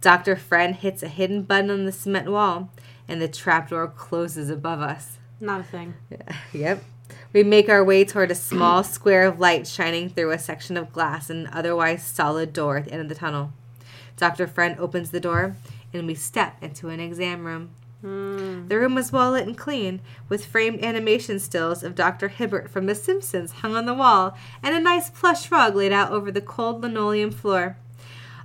Dr. 0.00 0.36
Friend 0.36 0.74
hits 0.74 1.02
a 1.02 1.08
hidden 1.08 1.42
button 1.42 1.70
on 1.70 1.84
the 1.84 1.92
cement 1.92 2.30
wall, 2.30 2.70
and 3.08 3.20
the 3.20 3.28
trapdoor 3.28 3.88
closes 3.88 4.50
above 4.50 4.80
us. 4.80 5.17
Not 5.40 5.60
a 5.60 5.64
thing. 5.64 5.94
Yep. 6.52 6.82
We 7.32 7.42
make 7.42 7.68
our 7.68 7.84
way 7.84 8.04
toward 8.04 8.30
a 8.30 8.34
small 8.34 8.82
square 8.84 9.26
of 9.26 9.38
light 9.38 9.66
shining 9.66 10.08
through 10.08 10.32
a 10.32 10.38
section 10.38 10.76
of 10.76 10.92
glass 10.92 11.30
and 11.30 11.46
an 11.46 11.52
otherwise 11.52 12.02
solid 12.02 12.52
door 12.52 12.78
at 12.78 12.86
the 12.86 12.92
end 12.92 13.02
of 13.02 13.08
the 13.08 13.14
tunnel. 13.14 13.52
Dr. 14.16 14.46
Friend 14.46 14.76
opens 14.78 15.10
the 15.10 15.20
door, 15.20 15.56
and 15.92 16.06
we 16.06 16.14
step 16.14 16.56
into 16.62 16.88
an 16.88 17.00
exam 17.00 17.44
room. 17.44 17.70
Hmm. 18.00 18.68
The 18.68 18.78
room 18.78 18.94
was 18.94 19.12
well 19.12 19.32
lit 19.32 19.46
and 19.46 19.56
clean, 19.56 20.00
with 20.28 20.46
framed 20.46 20.84
animation 20.84 21.38
stills 21.38 21.82
of 21.82 21.94
Dr. 21.94 22.28
Hibbert 22.28 22.70
from 22.70 22.86
The 22.86 22.94
Simpsons 22.94 23.52
hung 23.52 23.74
on 23.76 23.86
the 23.86 23.94
wall, 23.94 24.36
and 24.62 24.74
a 24.74 24.80
nice 24.80 25.10
plush 25.10 25.50
rug 25.50 25.74
laid 25.74 25.92
out 25.92 26.12
over 26.12 26.30
the 26.30 26.40
cold 26.40 26.82
linoleum 26.82 27.30
floor. 27.30 27.76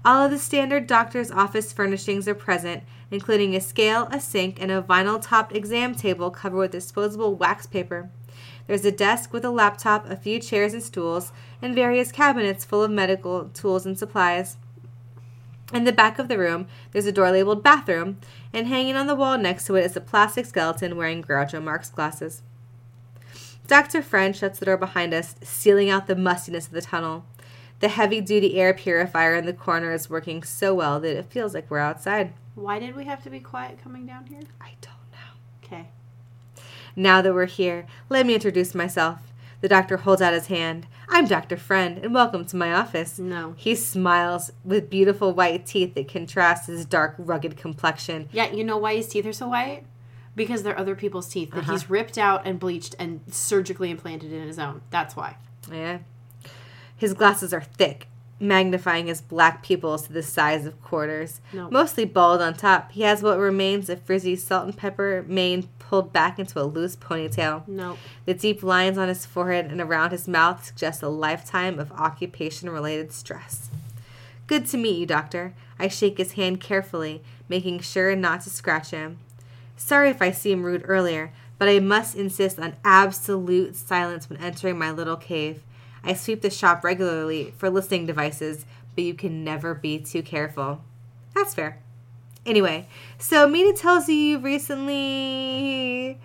All 0.05 0.25
of 0.25 0.31
the 0.31 0.37
standard 0.37 0.85
doctor's 0.85 1.31
office 1.31 1.71
furnishings 1.71 2.27
are 2.27 2.35
present, 2.35 2.83
including 3.09 3.55
a 3.55 3.61
scale, 3.61 4.09
a 4.11 4.19
sink, 4.19 4.61
and 4.61 4.69
a 4.69 4.81
vinyl 4.81 5.21
topped 5.21 5.55
exam 5.55 5.95
table 5.95 6.29
covered 6.29 6.57
with 6.57 6.71
disposable 6.71 7.35
wax 7.35 7.65
paper. 7.65 8.09
There's 8.67 8.83
a 8.83 8.91
desk 8.91 9.31
with 9.31 9.45
a 9.45 9.49
laptop, 9.49 10.09
a 10.09 10.17
few 10.17 10.39
chairs 10.39 10.73
and 10.73 10.83
stools, 10.83 11.31
and 11.61 11.73
various 11.73 12.11
cabinets 12.11 12.65
full 12.65 12.83
of 12.83 12.91
medical 12.91 13.45
tools 13.53 13.85
and 13.85 13.97
supplies. 13.97 14.57
In 15.73 15.85
the 15.85 15.93
back 15.93 16.19
of 16.19 16.27
the 16.27 16.37
room, 16.37 16.67
there's 16.91 17.05
a 17.05 17.11
door 17.13 17.31
labeled 17.31 17.63
bathroom, 17.63 18.17
and 18.51 18.67
hanging 18.67 18.97
on 18.97 19.07
the 19.07 19.15
wall 19.15 19.37
next 19.37 19.65
to 19.67 19.75
it 19.75 19.85
is 19.85 19.95
a 19.95 20.01
plastic 20.01 20.45
skeleton 20.45 20.97
wearing 20.97 21.23
Groucho 21.23 21.63
Marx 21.63 21.89
glasses. 21.89 22.41
Dr. 23.67 24.01
Friend 24.01 24.35
shuts 24.35 24.59
the 24.59 24.65
door 24.65 24.75
behind 24.75 25.13
us, 25.13 25.35
sealing 25.41 25.89
out 25.89 26.07
the 26.07 26.15
mustiness 26.17 26.67
of 26.67 26.73
the 26.73 26.81
tunnel. 26.81 27.25
The 27.83 27.89
heavy 27.89 28.21
duty 28.21 28.61
air 28.61 28.73
purifier 28.73 29.35
in 29.35 29.45
the 29.45 29.51
corner 29.51 29.91
is 29.91 30.09
working 30.09 30.41
so 30.43 30.73
well 30.73 31.01
that 31.01 31.17
it 31.17 31.25
feels 31.25 31.53
like 31.53 31.69
we're 31.69 31.79
outside. 31.79 32.33
Why 32.55 32.79
did 32.79 32.95
we 32.95 33.03
have 33.03 33.21
to 33.23 33.29
be 33.29 33.41
quiet 33.41 33.83
coming 33.83 34.05
down 34.05 34.27
here? 34.27 34.39
I 34.61 34.75
don't 34.79 34.95
know. 35.11 35.33
Okay. 35.61 35.89
Now 36.95 37.21
that 37.21 37.33
we're 37.33 37.45
here, 37.45 37.85
let 38.07 38.25
me 38.25 38.35
introduce 38.35 38.73
myself. 38.73 39.19
The 39.59 39.67
doctor 39.67 39.97
holds 39.97 40.21
out 40.21 40.31
his 40.31 40.47
hand. 40.47 40.87
I'm 41.09 41.27
Dr. 41.27 41.57
Friend, 41.57 41.97
and 41.97 42.13
welcome 42.13 42.45
to 42.45 42.55
my 42.55 42.71
office. 42.71 43.19
No. 43.19 43.53
He 43.57 43.75
smiles 43.75 44.53
with 44.63 44.89
beautiful 44.89 45.33
white 45.33 45.65
teeth 45.65 45.93
that 45.95 46.07
contrast 46.07 46.67
his 46.67 46.85
dark, 46.85 47.15
rugged 47.17 47.57
complexion. 47.57 48.29
Yeah, 48.31 48.49
you 48.49 48.63
know 48.63 48.77
why 48.77 48.95
his 48.95 49.09
teeth 49.09 49.25
are 49.25 49.33
so 49.33 49.49
white? 49.49 49.83
Because 50.37 50.63
they're 50.63 50.79
other 50.79 50.95
people's 50.95 51.27
teeth 51.27 51.51
that 51.51 51.63
uh-huh. 51.63 51.73
he's 51.73 51.89
ripped 51.89 52.17
out 52.17 52.43
and 52.45 52.61
bleached 52.61 52.95
and 52.97 53.19
surgically 53.27 53.91
implanted 53.91 54.31
in 54.31 54.47
his 54.47 54.57
own. 54.57 54.83
That's 54.89 55.17
why. 55.17 55.35
Yeah. 55.69 55.97
His 57.03 57.13
glasses 57.13 57.53
are 57.53 57.59
thick, 57.59 58.07
magnifying 58.39 59.07
his 59.07 59.19
black 59.19 59.61
pupils 59.61 60.07
to 60.07 60.13
the 60.13 60.23
size 60.23 60.65
of 60.65 60.81
quarters. 60.81 61.41
No. 61.51 61.69
Mostly 61.69 62.05
bald 62.05 62.41
on 62.41 62.53
top, 62.53 62.93
he 62.93 63.01
has 63.01 63.21
what 63.21 63.37
remains 63.37 63.89
of 63.89 64.01
frizzy 64.03 64.37
salt 64.37 64.63
and 64.63 64.77
pepper 64.77 65.25
mane 65.27 65.67
pulled 65.79 66.13
back 66.13 66.39
into 66.39 66.61
a 66.61 66.63
loose 66.63 66.95
ponytail. 66.95 67.67
No. 67.67 67.97
The 68.23 68.33
deep 68.33 68.63
lines 68.63 68.97
on 68.97 69.09
his 69.09 69.25
forehead 69.25 69.65
and 69.65 69.81
around 69.81 70.11
his 70.11 70.29
mouth 70.29 70.63
suggest 70.63 71.03
a 71.03 71.09
lifetime 71.09 71.77
of 71.77 71.91
occupation 71.91 72.69
related 72.69 73.11
stress. 73.11 73.69
Good 74.47 74.65
to 74.67 74.77
meet 74.77 74.97
you, 74.97 75.05
Doctor. 75.05 75.53
I 75.77 75.89
shake 75.89 76.17
his 76.17 76.31
hand 76.31 76.61
carefully, 76.61 77.21
making 77.49 77.81
sure 77.81 78.15
not 78.15 78.43
to 78.43 78.49
scratch 78.49 78.91
him. 78.91 79.19
Sorry 79.75 80.09
if 80.09 80.21
I 80.21 80.31
seemed 80.31 80.63
rude 80.63 80.85
earlier, 80.85 81.33
but 81.57 81.67
I 81.67 81.81
must 81.81 82.15
insist 82.15 82.59
on 82.59 82.77
absolute 82.85 83.75
silence 83.75 84.29
when 84.29 84.39
entering 84.39 84.79
my 84.79 84.89
little 84.89 85.17
cave. 85.17 85.61
I 86.03 86.13
sweep 86.13 86.41
the 86.41 86.49
shop 86.49 86.83
regularly 86.83 87.53
for 87.57 87.69
listening 87.69 88.05
devices, 88.05 88.65
but 88.95 89.03
you 89.03 89.13
can 89.13 89.43
never 89.43 89.73
be 89.73 89.99
too 89.99 90.21
careful. 90.23 90.81
That's 91.33 91.53
fair. 91.53 91.79
Anyway, 92.45 92.87
so 93.17 93.47
Mina 93.47 93.73
tells 93.73 94.07
you 94.09 94.15
you 94.15 94.39
recently 94.39 96.17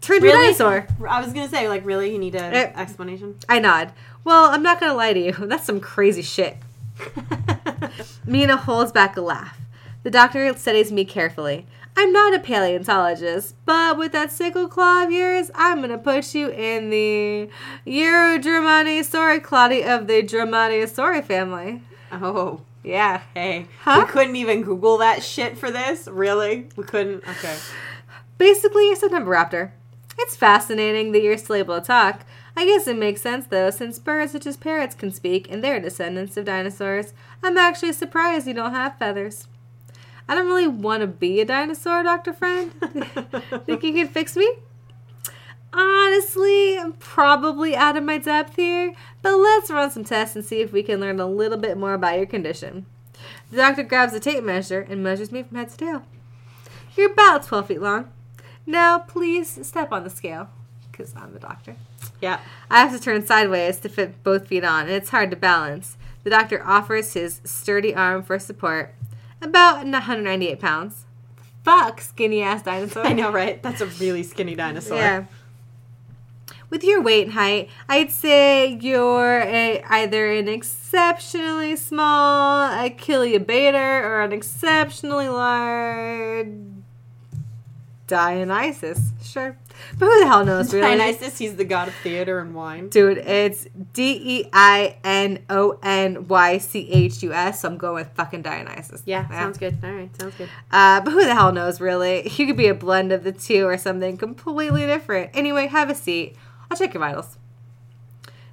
turned 0.00 0.22
Really? 0.22 0.38
a 0.38 0.42
dinosaur. 0.42 0.86
I 1.08 1.20
was 1.22 1.32
gonna 1.32 1.48
say, 1.48 1.68
like, 1.68 1.84
really, 1.84 2.12
you 2.12 2.18
need 2.18 2.34
an 2.34 2.52
Eh. 2.52 2.72
explanation. 2.76 3.36
I 3.48 3.58
nod. 3.58 3.92
Well, 4.24 4.46
I'm 4.50 4.62
not 4.62 4.78
gonna 4.80 4.94
lie 4.94 5.12
to 5.14 5.20
you. 5.20 5.32
That's 5.38 5.64
some 5.64 5.80
crazy 5.80 6.22
shit. 6.22 6.56
Mina 8.26 8.56
holds 8.56 8.92
back 8.92 9.16
a 9.16 9.20
laugh. 9.20 9.58
The 10.02 10.10
doctor 10.10 10.56
studies 10.58 10.92
me 10.92 11.04
carefully. 11.04 11.66
I'm 11.96 12.12
not 12.12 12.34
a 12.34 12.38
paleontologist, 12.38 13.54
but 13.66 13.98
with 13.98 14.12
that 14.12 14.32
sickle 14.32 14.66
claw 14.66 15.04
of 15.04 15.12
yours, 15.12 15.50
I'm 15.54 15.80
gonna 15.82 15.98
put 15.98 16.34
you 16.34 16.48
in 16.50 16.88
the 16.90 17.48
Eurodromanosauri 17.86 19.84
of 19.86 20.06
the 20.06 20.22
Dromaeosauri 20.22 21.22
family. 21.24 21.82
oh, 22.10 22.62
Yeah. 22.82 23.20
hey, 23.34 23.66
Huh? 23.82 24.04
we 24.06 24.10
couldn't 24.12 24.36
even 24.36 24.62
Google 24.62 24.98
that 24.98 25.22
shit 25.22 25.56
for 25.58 25.70
this. 25.70 26.08
Really? 26.10 26.68
We 26.76 26.84
couldn't. 26.84 27.22
Okay. 27.28 27.56
Basically, 28.38 28.90
a 28.90 28.96
September 28.96 29.30
raptor. 29.30 29.70
It's 30.18 30.34
fascinating 30.36 31.12
that 31.12 31.22
you're 31.22 31.38
still 31.38 31.56
able 31.56 31.78
to 31.80 31.86
talk. 31.86 32.24
I 32.56 32.64
guess 32.66 32.86
it 32.86 32.96
makes 32.98 33.22
sense 33.22 33.46
though, 33.46 33.70
since 33.70 33.98
birds 33.98 34.32
such 34.32 34.46
as 34.46 34.56
parrots 34.56 34.94
can 34.94 35.10
speak 35.12 35.50
and 35.50 35.62
they're 35.62 35.80
descendants 35.80 36.36
of 36.36 36.44
dinosaurs. 36.46 37.14
I'm 37.42 37.56
actually 37.56 37.92
surprised 37.92 38.46
you 38.46 38.54
don't 38.54 38.74
have 38.74 38.98
feathers. 38.98 39.46
I 40.28 40.34
don't 40.34 40.46
really 40.46 40.68
want 40.68 41.00
to 41.00 41.06
be 41.06 41.40
a 41.40 41.44
dinosaur, 41.44 42.02
Dr. 42.02 42.32
Friend. 42.32 42.72
Think 43.66 43.82
you 43.82 43.92
can 43.92 44.08
fix 44.08 44.36
me? 44.36 44.50
Honestly, 45.72 46.78
I'm 46.78 46.92
probably 46.94 47.74
out 47.74 47.96
of 47.96 48.04
my 48.04 48.18
depth 48.18 48.56
here, 48.56 48.94
but 49.22 49.36
let's 49.36 49.70
run 49.70 49.90
some 49.90 50.04
tests 50.04 50.36
and 50.36 50.44
see 50.44 50.60
if 50.60 50.72
we 50.72 50.82
can 50.82 51.00
learn 51.00 51.18
a 51.18 51.26
little 51.26 51.56
bit 51.56 51.78
more 51.78 51.94
about 51.94 52.18
your 52.18 52.26
condition. 52.26 52.86
The 53.50 53.56
doctor 53.56 53.82
grabs 53.82 54.12
a 54.12 54.20
tape 54.20 54.44
measure 54.44 54.80
and 54.80 55.02
measures 55.02 55.32
me 55.32 55.42
from 55.42 55.56
head 55.56 55.70
to 55.70 55.76
tail. 55.76 56.02
You're 56.96 57.12
about 57.12 57.44
12 57.44 57.68
feet 57.68 57.80
long. 57.80 58.10
Now, 58.66 58.98
please 58.98 59.66
step 59.66 59.92
on 59.92 60.04
the 60.04 60.10
scale, 60.10 60.48
because 60.90 61.14
I'm 61.16 61.32
the 61.32 61.40
doctor. 61.40 61.76
Yeah. 62.20 62.40
I 62.70 62.80
have 62.80 62.92
to 62.92 63.00
turn 63.00 63.26
sideways 63.26 63.78
to 63.78 63.88
fit 63.88 64.22
both 64.22 64.48
feet 64.48 64.64
on, 64.64 64.82
and 64.82 64.92
it's 64.92 65.10
hard 65.10 65.30
to 65.30 65.36
balance. 65.36 65.96
The 66.22 66.30
doctor 66.30 66.62
offers 66.64 67.14
his 67.14 67.40
sturdy 67.44 67.94
arm 67.94 68.22
for 68.22 68.38
support. 68.38 68.94
About 69.42 69.78
198 69.78 70.60
pounds. 70.60 71.04
Fuck, 71.64 72.00
skinny 72.00 72.42
ass 72.42 72.62
dinosaur. 72.62 73.04
I 73.06 73.12
know, 73.12 73.30
right? 73.30 73.62
That's 73.62 73.80
a 73.80 73.86
really 73.86 74.22
skinny 74.22 74.54
dinosaur. 74.54 74.98
Yeah. 74.98 75.24
With 76.70 76.84
your 76.84 77.02
weight 77.02 77.24
and 77.24 77.32
height, 77.34 77.68
I'd 77.88 78.10
say 78.10 78.78
you're 78.80 79.40
a, 79.40 79.82
either 79.90 80.32
an 80.32 80.48
exceptionally 80.48 81.76
small 81.76 82.70
Achillea 82.70 83.44
or 84.02 84.22
an 84.22 84.32
exceptionally 84.32 85.28
large 85.28 86.48
Dionysus. 88.06 89.10
Sure. 89.22 89.58
But 89.98 90.06
who 90.06 90.20
the 90.20 90.26
hell 90.26 90.44
knows, 90.44 90.72
really? 90.72 90.96
Dionysus, 90.96 91.38
he's 91.38 91.56
the 91.56 91.64
god 91.64 91.88
of 91.88 91.94
theater 91.96 92.38
and 92.38 92.54
wine. 92.54 92.88
Dude, 92.88 93.18
it's 93.18 93.66
D 93.92 94.20
E 94.24 94.48
I 94.52 94.96
N 95.04 95.44
O 95.48 95.78
N 95.82 96.28
Y 96.28 96.58
C 96.58 96.90
H 96.90 97.22
U 97.22 97.32
S, 97.32 97.60
so 97.60 97.68
I'm 97.68 97.76
going 97.76 97.94
with 97.94 98.14
fucking 98.14 98.42
Dionysus. 98.42 99.02
Yeah, 99.06 99.28
sounds 99.28 99.58
good. 99.58 99.78
All 99.82 99.92
right, 99.92 100.20
sounds 100.20 100.34
good. 100.36 100.48
Uh, 100.70 101.00
but 101.00 101.10
who 101.12 101.24
the 101.24 101.34
hell 101.34 101.52
knows, 101.52 101.80
really? 101.80 102.30
You 102.42 102.46
could 102.46 102.56
be 102.56 102.66
a 102.66 102.74
blend 102.74 103.12
of 103.12 103.22
the 103.22 103.30
two 103.30 103.66
or 103.66 103.78
something 103.78 104.16
completely 104.16 104.84
different. 104.84 105.30
Anyway, 105.34 105.68
have 105.68 105.90
a 105.90 105.94
seat. 105.94 106.36
I'll 106.70 106.76
check 106.76 106.92
your 106.94 107.00
vitals. 107.00 107.38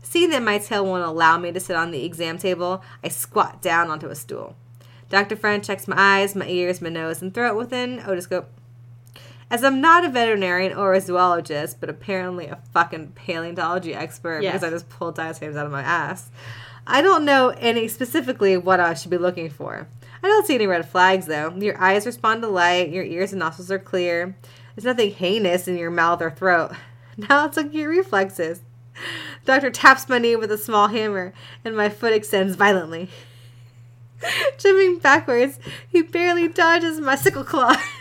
Seeing 0.03 0.32
that 0.32 0.43
my 0.43 0.57
tail 0.57 0.86
won't 0.86 1.03
allow 1.03 1.38
me 1.38 1.51
to 1.51 1.59
sit 1.59 1.76
on 1.76 1.91
the 1.91 2.03
exam 2.03 2.38
table, 2.38 2.84
I 3.03 3.09
squat 3.09 3.61
down 3.61 3.89
onto 3.89 4.07
a 4.07 4.15
stool. 4.15 4.55
Dr. 5.09 5.36
Friend 5.36 5.63
checks 5.63 5.88
my 5.88 5.95
eyes, 5.97 6.36
my 6.36 6.47
ears, 6.47 6.82
my 6.82 6.89
nose, 6.89 7.22
and 7.22 7.34
throat 7.34 7.55
with 7.55 7.74
an 7.74 7.99
otoscope. 7.99 8.45
As 9.52 9.64
I'm 9.64 9.82
not 9.82 10.06
a 10.06 10.10
veterinarian 10.10 10.78
or 10.78 10.93
a 10.93 11.02
zoologist, 11.02 11.80
but 11.80 11.89
apparently 11.89 12.45
a 12.47 12.60
fucking 12.74 13.14
paleontology 13.16 13.95
expert 13.95 14.41
Yes. 14.43 14.54
because 14.54 14.64
I 14.68 14.70
just 14.70 14.89
pulled 14.89 15.16
dinosaurs 15.16 15.56
out 15.56 15.66
of 15.66 15.72
my 15.72 15.82
ass, 15.82 16.30
I 16.86 17.02
don't 17.02 17.26
know 17.26 17.50
any 17.58 17.88
specifically 17.88 18.58
what 18.58 18.80
I 18.80 18.93
should 18.93 19.10
be 19.12 19.18
looking 19.18 19.50
for. 19.50 19.88
I 20.24 20.28
don't 20.28 20.45
see 20.45 20.56
any 20.56 20.68
red 20.68 20.88
flags 20.88 21.26
though. 21.26 21.52
Your 21.56 21.82
eyes 21.82 22.06
respond 22.06 22.41
to 22.43 22.47
light, 22.47 22.89
your 22.89 23.04
ears 23.04 23.32
and 23.32 23.39
nostrils 23.39 23.72
are 23.72 23.80
clear. 23.80 24.36
There's 24.76 24.86
nothing 24.86 25.12
heinous 25.12 25.68
in 25.68 25.78
your 25.78 25.91
mouth 25.91 26.22
or 26.22 26.32
throat. 26.32 26.72
Now 27.18 27.41
let's 27.41 27.58
look 27.58 27.66
at 27.68 27.74
your 27.74 27.89
reflexes. 27.89 28.62
Doctor 29.43 29.70
taps 29.72 30.08
my 30.08 30.20
knee 30.20 30.38
with 30.38 30.52
a 30.54 30.58
small 30.58 30.88
hammer, 30.88 31.34
and 31.66 31.76
my 31.76 31.89
foot 31.89 32.14
extends 32.14 32.56
violently. 32.56 33.10
Jumping 34.58 35.00
backwards, 35.00 35.60
he 35.89 36.02
barely 36.02 36.47
dodges 36.47 37.02
my 37.02 37.16
sickle 37.16 37.43
claw. 37.43 37.76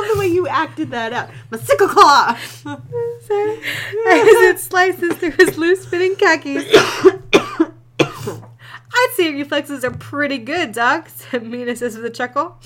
love 0.00 0.14
the 0.14 0.18
way 0.18 0.26
you 0.26 0.48
acted 0.48 0.90
that 0.90 1.12
out. 1.12 1.30
My 1.50 1.58
sickle 1.58 1.88
claw. 1.88 2.36
Sorry. 2.36 3.52
As 4.08 4.26
it 4.42 4.60
slices 4.60 5.16
through 5.16 5.32
his 5.32 5.56
loose 5.58 5.86
fitting 5.86 6.16
khakis. 6.16 6.64
I'd 8.92 9.12
say 9.14 9.30
your 9.30 9.38
reflexes 9.38 9.84
are 9.84 9.90
pretty 9.90 10.38
good, 10.38 10.72
Doc, 10.72 11.08
said 11.08 11.46
Mina 11.46 11.76
says 11.76 11.96
with 11.96 12.04
a 12.04 12.10
chuckle. 12.10 12.58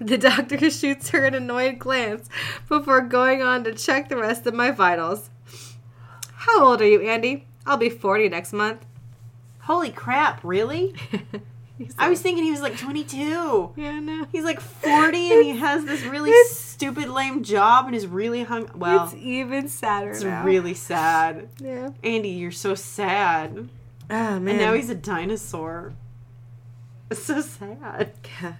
The 0.00 0.18
doctor 0.18 0.70
shoots 0.70 1.10
her 1.10 1.24
an 1.24 1.34
annoyed 1.34 1.78
glance 1.78 2.28
before 2.68 3.00
going 3.00 3.42
on 3.42 3.64
to 3.64 3.74
check 3.74 4.08
the 4.08 4.16
rest 4.16 4.46
of 4.46 4.54
my 4.54 4.70
vitals. 4.70 5.30
How 6.32 6.64
old 6.64 6.80
are 6.80 6.86
you, 6.86 7.00
Andy? 7.00 7.46
I'll 7.66 7.76
be 7.76 7.90
40 7.90 8.28
next 8.28 8.52
month. 8.52 8.84
Holy 9.60 9.90
crap! 9.90 10.40
Really? 10.42 10.94
I 11.98 12.08
was 12.08 12.20
thinking 12.20 12.44
he 12.44 12.50
was 12.50 12.60
like 12.60 12.76
22. 12.76 13.72
Yeah, 13.76 14.00
no. 14.00 14.26
He's 14.32 14.44
like 14.44 14.60
40 14.60 15.32
and 15.32 15.44
he 15.44 15.56
has 15.56 15.84
this 15.84 16.02
really 16.02 16.32
stupid, 16.48 17.08
lame 17.08 17.42
job 17.42 17.86
and 17.86 17.94
is 17.94 18.06
really 18.06 18.44
hung. 18.44 18.70
Well, 18.74 19.04
it's 19.04 19.14
even 19.14 19.68
sadder 19.68 20.10
it's 20.10 20.22
now. 20.22 20.44
really 20.44 20.74
sad. 20.74 21.48
yeah. 21.58 21.90
Andy, 22.02 22.30
you're 22.30 22.50
so 22.50 22.74
sad. 22.74 23.68
Oh 24.10 24.40
man. 24.40 24.48
And 24.48 24.58
now 24.58 24.74
he's 24.74 24.90
a 24.90 24.94
dinosaur. 24.94 25.92
It's 27.10 27.22
so 27.22 27.40
sad. 27.40 28.12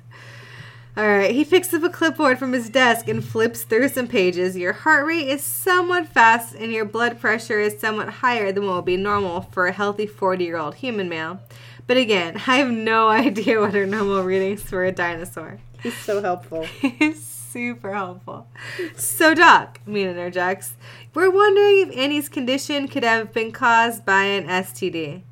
All 0.97 1.07
right, 1.07 1.31
he 1.31 1.45
picks 1.45 1.73
up 1.73 1.85
a 1.85 1.91
clipboard 1.91 2.41
from 2.41 2.53
his 2.53 2.69
desk 2.69 3.07
and 3.07 3.25
flips 3.25 3.63
through 3.63 3.89
some 3.91 4.09
pages. 4.09 4.57
Your 4.57 4.73
heart 4.73 5.07
rate 5.07 5.29
is 5.29 5.45
somewhat 5.45 6.09
fast 6.09 6.57
and 6.57 6.73
your 6.73 6.85
blood 6.85 7.21
pressure 7.21 7.61
is 7.61 7.79
somewhat 7.79 8.09
higher 8.09 8.51
than 8.51 8.67
what 8.67 8.77
would 8.77 8.85
be 8.85 8.97
normal 8.97 9.43
for 9.43 9.69
a 9.69 9.73
healthy 9.73 10.07
40 10.07 10.45
year 10.45 10.57
old 10.57 10.77
human 10.77 11.09
male. 11.09 11.41
But 11.89 11.97
again, 11.97 12.35
I 12.47 12.59
have 12.59 12.71
no 12.71 13.09
idea 13.09 13.59
what 13.59 13.75
are 13.75 13.87
normal 13.87 14.23
readings 14.23 14.63
for 14.63 14.85
a 14.85 14.93
dinosaur. 14.93 15.59
He's 15.83 15.97
so 15.97 16.23
helpful. 16.23 16.63
He's 16.81 17.25
super 17.25 17.93
helpful. 17.93 18.47
So, 18.95 19.35
Doc, 19.35 19.81
Mina 19.87 20.11
interjects, 20.11 20.75
we're 21.15 21.31
wondering 21.31 21.89
if 21.89 21.97
Andy's 21.97 22.29
condition 22.29 22.87
could 22.87 23.03
have 23.03 23.33
been 23.33 23.51
caused 23.51 24.05
by 24.05 24.25
an 24.25 24.47
STD. 24.47 25.23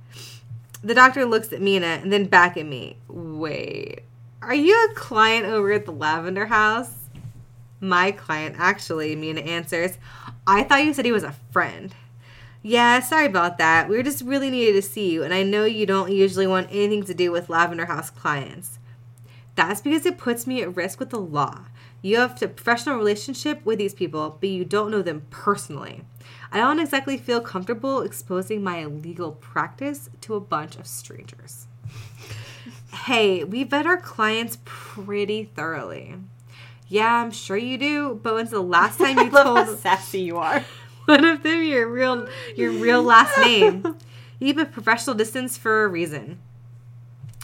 The 0.82 0.94
doctor 0.94 1.24
looks 1.24 1.52
at 1.52 1.60
Mina 1.60 1.86
and 1.86 2.12
then 2.12 2.24
back 2.24 2.56
at 2.56 2.66
me. 2.66 2.96
Wait, 3.08 4.00
are 4.40 4.54
you 4.54 4.88
a 4.90 4.94
client 4.94 5.46
over 5.46 5.72
at 5.72 5.84
the 5.84 5.92
Lavender 5.92 6.46
House? 6.46 6.92
My 7.80 8.12
client, 8.12 8.56
actually, 8.58 9.14
Mina 9.14 9.40
answers. 9.42 9.98
I 10.46 10.62
thought 10.62 10.84
you 10.84 10.94
said 10.94 11.04
he 11.04 11.12
was 11.12 11.24
a 11.24 11.34
friend. 11.50 11.94
Yeah, 12.68 12.98
sorry 12.98 13.26
about 13.26 13.58
that. 13.58 13.88
We 13.88 13.96
were 13.96 14.02
just 14.02 14.24
really 14.24 14.50
needed 14.50 14.72
to 14.72 14.82
see 14.82 15.12
you, 15.12 15.22
and 15.22 15.32
I 15.32 15.44
know 15.44 15.66
you 15.66 15.86
don't 15.86 16.10
usually 16.10 16.48
want 16.48 16.66
anything 16.72 17.04
to 17.04 17.14
do 17.14 17.30
with 17.30 17.48
Lavender 17.48 17.86
House 17.86 18.10
clients. 18.10 18.80
That's 19.54 19.80
because 19.80 20.04
it 20.04 20.18
puts 20.18 20.48
me 20.48 20.62
at 20.62 20.74
risk 20.74 20.98
with 20.98 21.10
the 21.10 21.20
law. 21.20 21.66
You 22.02 22.16
have 22.18 22.42
a 22.42 22.48
professional 22.48 22.96
relationship 22.96 23.64
with 23.64 23.78
these 23.78 23.94
people, 23.94 24.36
but 24.40 24.48
you 24.48 24.64
don't 24.64 24.90
know 24.90 25.00
them 25.00 25.26
personally. 25.30 26.02
I 26.50 26.58
don't 26.58 26.80
exactly 26.80 27.16
feel 27.16 27.40
comfortable 27.40 28.00
exposing 28.00 28.64
my 28.64 28.78
illegal 28.78 29.30
practice 29.30 30.10
to 30.22 30.34
a 30.34 30.40
bunch 30.40 30.74
of 30.74 30.88
strangers. 30.88 31.68
hey, 32.92 33.44
we 33.44 33.62
vet 33.62 33.86
our 33.86 33.96
clients 33.96 34.58
pretty 34.64 35.44
thoroughly. 35.54 36.16
Yeah, 36.88 37.22
I'm 37.22 37.30
sure 37.30 37.56
you 37.56 37.78
do, 37.78 38.18
but 38.20 38.34
when's 38.34 38.50
the 38.50 38.60
last 38.60 38.98
time 38.98 39.18
you 39.18 39.30
told 39.30 39.56
how 39.56 39.76
sassy 39.76 40.22
you 40.22 40.38
are. 40.38 40.64
one 41.16 41.24
of 41.24 41.42
them 41.42 41.62
your 41.62 41.88
real 41.88 42.28
your 42.56 42.72
real 42.72 43.02
last 43.02 43.38
name? 43.38 43.96
You 44.38 44.52
keep 44.52 44.58
a 44.58 44.66
professional 44.66 45.16
distance 45.16 45.56
for 45.56 45.84
a 45.84 45.88
reason. 45.88 46.38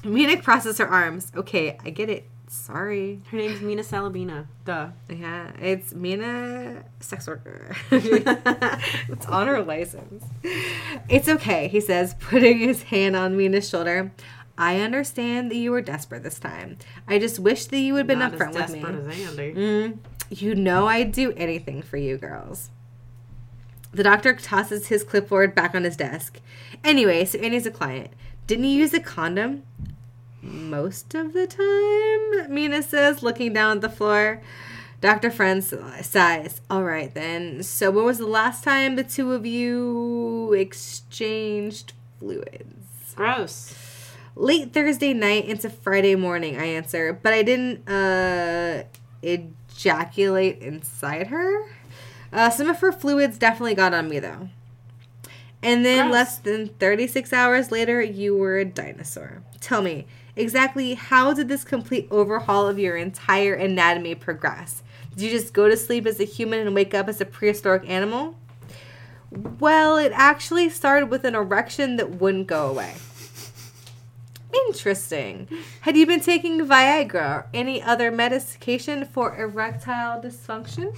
Mina 0.04 0.36
crosses 0.42 0.76
her 0.76 0.86
arms. 0.86 1.32
Okay, 1.34 1.78
I 1.82 1.88
get 1.88 2.10
it. 2.10 2.28
Sorry. 2.48 3.22
Her 3.30 3.38
name's 3.38 3.62
Mina 3.62 3.82
Salabina. 3.82 4.44
Duh. 4.66 4.88
Yeah, 5.08 5.52
it's 5.58 5.94
Mina, 5.94 6.84
sex 7.00 7.26
worker. 7.26 7.74
it's 7.90 9.24
on 9.24 9.46
her 9.46 9.62
license. 9.62 10.22
It's 11.08 11.30
okay, 11.30 11.68
he 11.68 11.80
says, 11.80 12.14
putting 12.20 12.58
his 12.58 12.82
hand 12.82 13.16
on 13.16 13.38
Mina's 13.38 13.66
shoulder. 13.66 14.12
I 14.58 14.80
understand 14.80 15.50
that 15.50 15.56
you 15.56 15.70
were 15.70 15.80
desperate 15.80 16.22
this 16.22 16.38
time. 16.38 16.76
I 17.08 17.18
just 17.18 17.38
wish 17.38 17.64
that 17.66 17.78
you 17.78 17.94
would 17.94 18.00
have 18.00 18.06
been 18.06 18.18
Not 18.18 18.32
upfront 18.32 18.52
with 18.54 18.70
me. 18.70 18.80
desperate 18.80 19.06
as 19.08 19.28
Andy. 19.30 19.54
Mm, 19.54 19.98
you 20.28 20.54
know 20.54 20.88
I'd 20.88 21.12
do 21.12 21.32
anything 21.38 21.80
for 21.80 21.96
you 21.96 22.18
girls. 22.18 22.68
The 23.93 24.03
doctor 24.03 24.34
tosses 24.34 24.88
his 24.88 25.05
clipboard 25.05 25.55
back 25.55 25.74
on 25.74 25.84
his 25.84 25.97
desk. 25.97 26.40
Anyway, 26.82 27.24
so 27.24 27.38
Andy's 27.38 27.66
a 27.66 27.70
client. 27.70 28.11
Didn't 28.47 28.64
you 28.64 28.78
use 28.80 28.95
a 28.95 29.01
condom? 29.01 29.64
Most 30.40 31.14
of 31.14 31.34
the 31.34 31.47
time, 31.47 32.53
Mina 32.53 32.82
says, 32.82 33.22
looking 33.22 33.53
down 33.53 33.76
at 33.78 33.80
the 33.82 33.88
floor. 33.88 34.40
Dr. 35.01 35.30
Friend 35.30 35.62
sighs. 35.62 36.61
All 36.70 36.84
right, 36.84 37.12
then. 37.12 37.62
So, 37.62 37.90
when 37.90 38.05
was 38.05 38.18
the 38.18 38.26
last 38.26 38.64
time 38.64 38.97
the 38.97 39.05
two 39.05 39.32
of 39.32 39.45
you 39.45 40.53
exchanged 40.55 41.93
fluids? 42.18 43.14
Gross. 43.14 43.74
late 44.34 44.72
Thursday 44.72 45.12
night 45.12 45.45
into 45.45 45.68
Friday 45.68 46.14
morning, 46.14 46.57
I 46.57 46.64
answer, 46.64 47.12
but 47.12 47.32
I 47.32 47.43
didn't 47.43 47.88
uh 47.88 48.84
ejaculate 49.22 50.59
inside 50.61 51.26
her. 51.28 51.66
Uh, 52.32 52.50
some 52.50 52.68
of 52.68 52.80
her 52.80 52.92
fluids 52.92 53.38
definitely 53.38 53.74
got 53.74 53.92
on 53.92 54.08
me 54.08 54.18
though. 54.18 54.48
And 55.62 55.84
then 55.84 56.06
Gross. 56.06 56.12
less 56.12 56.38
than 56.38 56.68
36 56.68 57.32
hours 57.32 57.70
later, 57.70 58.02
you 58.02 58.36
were 58.36 58.58
a 58.58 58.64
dinosaur. 58.64 59.42
Tell 59.60 59.80
me, 59.80 60.06
exactly 60.34 60.94
how 60.94 61.32
did 61.32 61.48
this 61.48 61.62
complete 61.62 62.08
overhaul 62.10 62.66
of 62.66 62.78
your 62.78 62.96
entire 62.96 63.54
anatomy 63.54 64.14
progress? 64.16 64.82
Did 65.10 65.22
you 65.22 65.30
just 65.30 65.52
go 65.52 65.68
to 65.68 65.76
sleep 65.76 66.06
as 66.06 66.18
a 66.18 66.24
human 66.24 66.66
and 66.66 66.74
wake 66.74 66.94
up 66.94 67.08
as 67.08 67.20
a 67.20 67.24
prehistoric 67.24 67.88
animal? 67.88 68.36
Well, 69.30 69.96
it 69.96 70.12
actually 70.14 70.68
started 70.68 71.06
with 71.06 71.24
an 71.24 71.34
erection 71.34 71.96
that 71.96 72.20
wouldn't 72.20 72.48
go 72.48 72.68
away. 72.68 72.94
Interesting. 74.68 75.48
Had 75.82 75.96
you 75.96 76.06
been 76.06 76.20
taking 76.20 76.60
Viagra 76.60 77.14
or 77.14 77.46
any 77.54 77.82
other 77.82 78.10
medication 78.10 79.04
for 79.04 79.34
erectile 79.38 80.20
dysfunction? 80.20 80.94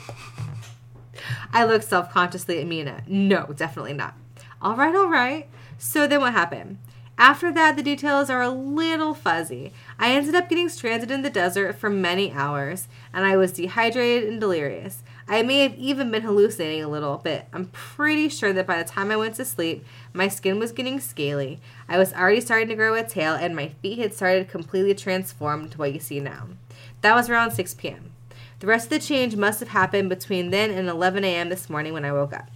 I 1.52 1.64
looked 1.64 1.84
self 1.84 2.10
consciously 2.10 2.60
at 2.60 2.66
Mina. 2.66 3.02
No, 3.06 3.46
definitely 3.56 3.94
not. 3.94 4.14
All 4.60 4.76
right, 4.76 4.94
all 4.94 5.10
right. 5.10 5.48
So 5.78 6.06
then 6.06 6.20
what 6.20 6.32
happened? 6.32 6.78
After 7.16 7.52
that, 7.52 7.76
the 7.76 7.82
details 7.82 8.28
are 8.28 8.42
a 8.42 8.50
little 8.50 9.14
fuzzy. 9.14 9.72
I 10.00 10.10
ended 10.10 10.34
up 10.34 10.48
getting 10.48 10.68
stranded 10.68 11.12
in 11.12 11.22
the 11.22 11.30
desert 11.30 11.76
for 11.76 11.88
many 11.88 12.32
hours, 12.32 12.88
and 13.12 13.24
I 13.24 13.36
was 13.36 13.52
dehydrated 13.52 14.28
and 14.28 14.40
delirious. 14.40 15.04
I 15.28 15.42
may 15.42 15.60
have 15.60 15.76
even 15.76 16.10
been 16.10 16.22
hallucinating 16.22 16.82
a 16.82 16.88
little 16.88 17.20
but 17.22 17.46
I'm 17.52 17.66
pretty 17.66 18.28
sure 18.28 18.52
that 18.52 18.66
by 18.66 18.82
the 18.82 18.88
time 18.88 19.12
I 19.12 19.16
went 19.16 19.36
to 19.36 19.44
sleep, 19.44 19.84
my 20.12 20.26
skin 20.26 20.58
was 20.58 20.72
getting 20.72 20.98
scaly. 20.98 21.60
I 21.88 21.98
was 21.98 22.12
already 22.12 22.40
starting 22.40 22.68
to 22.68 22.74
grow 22.74 22.94
a 22.94 23.04
tail, 23.04 23.34
and 23.34 23.54
my 23.54 23.68
feet 23.68 23.98
had 23.98 24.12
started 24.12 24.48
completely 24.48 24.94
transformed 24.94 25.70
to 25.72 25.78
what 25.78 25.94
you 25.94 26.00
see 26.00 26.18
now. 26.18 26.48
That 27.02 27.14
was 27.14 27.30
around 27.30 27.52
6 27.52 27.74
p.m. 27.74 28.13
The 28.60 28.66
rest 28.66 28.86
of 28.86 28.90
the 28.90 28.98
change 28.98 29.36
must 29.36 29.60
have 29.60 29.70
happened 29.70 30.08
between 30.08 30.50
then 30.50 30.70
and 30.70 30.88
11 30.88 31.24
a.m. 31.24 31.48
this 31.48 31.68
morning 31.68 31.92
when 31.92 32.04
I 32.04 32.12
woke 32.12 32.32
up. 32.32 32.48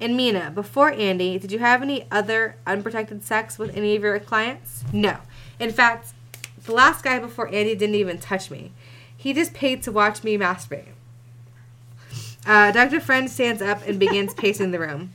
And 0.00 0.16
Mina, 0.16 0.50
before 0.54 0.92
Andy, 0.92 1.38
did 1.38 1.52
you 1.52 1.58
have 1.58 1.82
any 1.82 2.06
other 2.10 2.56
unprotected 2.66 3.22
sex 3.22 3.58
with 3.58 3.76
any 3.76 3.96
of 3.96 4.02
your 4.02 4.18
clients? 4.18 4.82
No. 4.92 5.18
In 5.58 5.70
fact, 5.70 6.14
the 6.64 6.72
last 6.72 7.04
guy 7.04 7.18
before 7.18 7.48
Andy 7.48 7.74
didn't 7.74 7.96
even 7.96 8.18
touch 8.18 8.50
me. 8.50 8.72
He 9.14 9.34
just 9.34 9.52
paid 9.52 9.82
to 9.82 9.92
watch 9.92 10.24
me 10.24 10.38
masturbate. 10.38 10.88
Uh, 12.46 12.72
Dr. 12.72 13.00
Friend 13.00 13.30
stands 13.30 13.60
up 13.60 13.86
and 13.86 13.98
begins 13.98 14.32
pacing 14.36 14.70
the 14.70 14.78
room. 14.78 15.12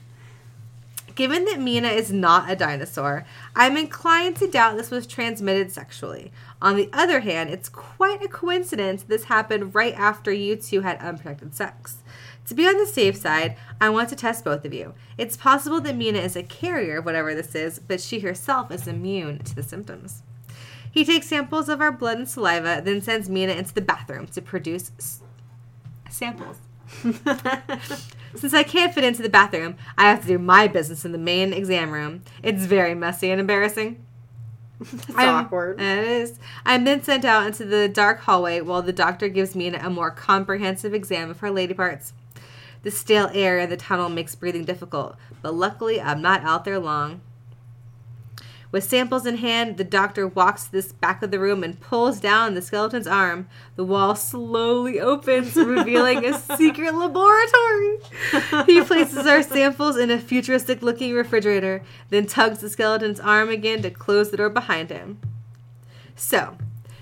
Given 1.15 1.45
that 1.45 1.59
Mina 1.59 1.87
is 1.87 2.11
not 2.11 2.51
a 2.51 2.55
dinosaur, 2.55 3.25
I'm 3.55 3.77
inclined 3.77 4.35
to 4.37 4.47
doubt 4.47 4.75
this 4.75 4.91
was 4.91 5.07
transmitted 5.07 5.71
sexually. 5.71 6.31
On 6.61 6.75
the 6.75 6.89
other 6.93 7.19
hand, 7.19 7.49
it's 7.49 7.69
quite 7.69 8.23
a 8.23 8.27
coincidence 8.27 9.03
this 9.03 9.25
happened 9.25 9.75
right 9.75 9.93
after 9.93 10.31
you 10.31 10.55
two 10.55 10.81
had 10.81 10.97
unprotected 10.99 11.53
sex. 11.53 11.97
To 12.47 12.53
be 12.53 12.67
on 12.67 12.77
the 12.77 12.85
safe 12.85 13.17
side, 13.17 13.57
I 13.81 13.89
want 13.89 14.09
to 14.09 14.15
test 14.15 14.43
both 14.45 14.65
of 14.65 14.73
you. 14.73 14.93
It's 15.17 15.35
possible 15.35 15.81
that 15.81 15.95
Mina 15.95 16.19
is 16.19 16.35
a 16.35 16.43
carrier 16.43 16.99
of 16.99 17.05
whatever 17.05 17.33
this 17.33 17.55
is, 17.55 17.79
but 17.79 17.99
she 17.99 18.19
herself 18.19 18.71
is 18.71 18.87
immune 18.87 19.39
to 19.39 19.55
the 19.55 19.63
symptoms. 19.63 20.21
He 20.89 21.03
takes 21.03 21.27
samples 21.27 21.67
of 21.67 21.81
our 21.81 21.91
blood 21.91 22.17
and 22.19 22.29
saliva, 22.29 22.81
then 22.83 23.01
sends 23.01 23.29
Mina 23.29 23.53
into 23.53 23.73
the 23.73 23.81
bathroom 23.81 24.27
to 24.27 24.41
produce 24.41 24.91
s- 24.97 25.21
samples. 26.09 26.57
Since 28.35 28.53
I 28.53 28.63
can't 28.63 28.93
fit 28.93 29.03
into 29.03 29.21
the 29.21 29.29
bathroom, 29.29 29.75
I 29.97 30.09
have 30.09 30.21
to 30.21 30.27
do 30.27 30.37
my 30.37 30.67
business 30.67 31.03
in 31.03 31.11
the 31.11 31.17
main 31.17 31.51
exam 31.51 31.91
room. 31.91 32.21
It's 32.43 32.65
very 32.65 32.95
messy 32.95 33.29
and 33.31 33.41
embarrassing. 33.41 34.04
It's 34.81 35.09
I'm- 35.15 35.45
awkward. 35.45 35.79
It 35.79 36.07
is. 36.07 36.39
I'm 36.65 36.83
then 36.83 37.01
sent 37.03 37.23
out 37.25 37.45
into 37.47 37.65
the 37.65 37.87
dark 37.87 38.19
hallway 38.21 38.61
while 38.61 38.81
the 38.81 38.93
doctor 38.93 39.27
gives 39.29 39.55
me 39.55 39.67
a 39.73 39.89
more 39.89 40.11
comprehensive 40.11 40.93
exam 40.93 41.29
of 41.29 41.39
her 41.39 41.51
lady 41.51 41.73
parts. 41.73 42.13
The 42.83 42.91
stale 42.91 43.29
air 43.33 43.57
in 43.57 43.69
the 43.69 43.77
tunnel 43.77 44.09
makes 44.09 44.35
breathing 44.35 44.63
difficult, 44.65 45.15
but 45.41 45.53
luckily 45.55 45.99
I'm 46.01 46.21
not 46.21 46.43
out 46.43 46.65
there 46.65 46.77
long. 46.79 47.21
With 48.75 48.83
samples 48.83 49.25
in 49.25 49.37
hand, 49.37 49.77
the 49.77 49.85
doctor 49.85 50.27
walks 50.27 50.65
to 50.65 50.71
this 50.73 50.91
back 50.91 51.23
of 51.23 51.31
the 51.31 51.39
room 51.39 51.63
and 51.63 51.79
pulls 51.79 52.19
down 52.19 52.55
the 52.55 52.61
skeleton's 52.61 53.07
arm. 53.07 53.47
The 53.77 53.85
wall 53.85 54.15
slowly 54.15 54.99
opens, 54.99 55.55
revealing 55.55 56.25
a 56.25 56.37
secret 56.37 56.93
laboratory. 56.93 57.99
He 58.65 58.83
places 58.83 59.27
our 59.27 59.43
samples 59.43 59.95
in 59.95 60.11
a 60.11 60.19
futuristic 60.19 60.81
looking 60.81 61.13
refrigerator, 61.13 61.83
then 62.09 62.25
tugs 62.25 62.59
the 62.59 62.69
skeleton's 62.69 63.21
arm 63.21 63.47
again 63.47 63.81
to 63.83 63.89
close 63.89 64.29
the 64.29 64.35
door 64.35 64.49
behind 64.49 64.89
him. 64.89 65.21
So, 66.17 66.57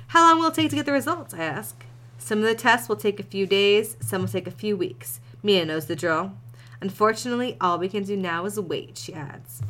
how 0.10 0.30
long 0.30 0.42
will 0.42 0.50
it 0.50 0.54
take 0.54 0.70
to 0.70 0.76
get 0.76 0.86
the 0.86 0.92
results? 0.92 1.34
I 1.34 1.40
ask. 1.40 1.84
Some 2.20 2.38
of 2.38 2.46
the 2.46 2.54
tests 2.54 2.88
will 2.88 2.98
take 2.98 3.20
a 3.20 3.24
few 3.24 3.48
days, 3.48 3.98
some 4.00 4.22
will 4.22 4.30
take 4.30 4.46
a 4.46 4.52
few 4.52 4.78
weeks. 4.78 5.20
Mia 5.42 5.66
knows 5.66 5.88
the 5.88 5.96
drill. 5.96 6.34
Unfortunately, 6.82 7.58
all 7.60 7.80
we 7.80 7.90
can 7.90 8.04
do 8.04 8.16
now 8.16 8.46
is 8.46 8.60
wait, 8.60 8.96
she 8.96 9.16
adds. 9.16 9.64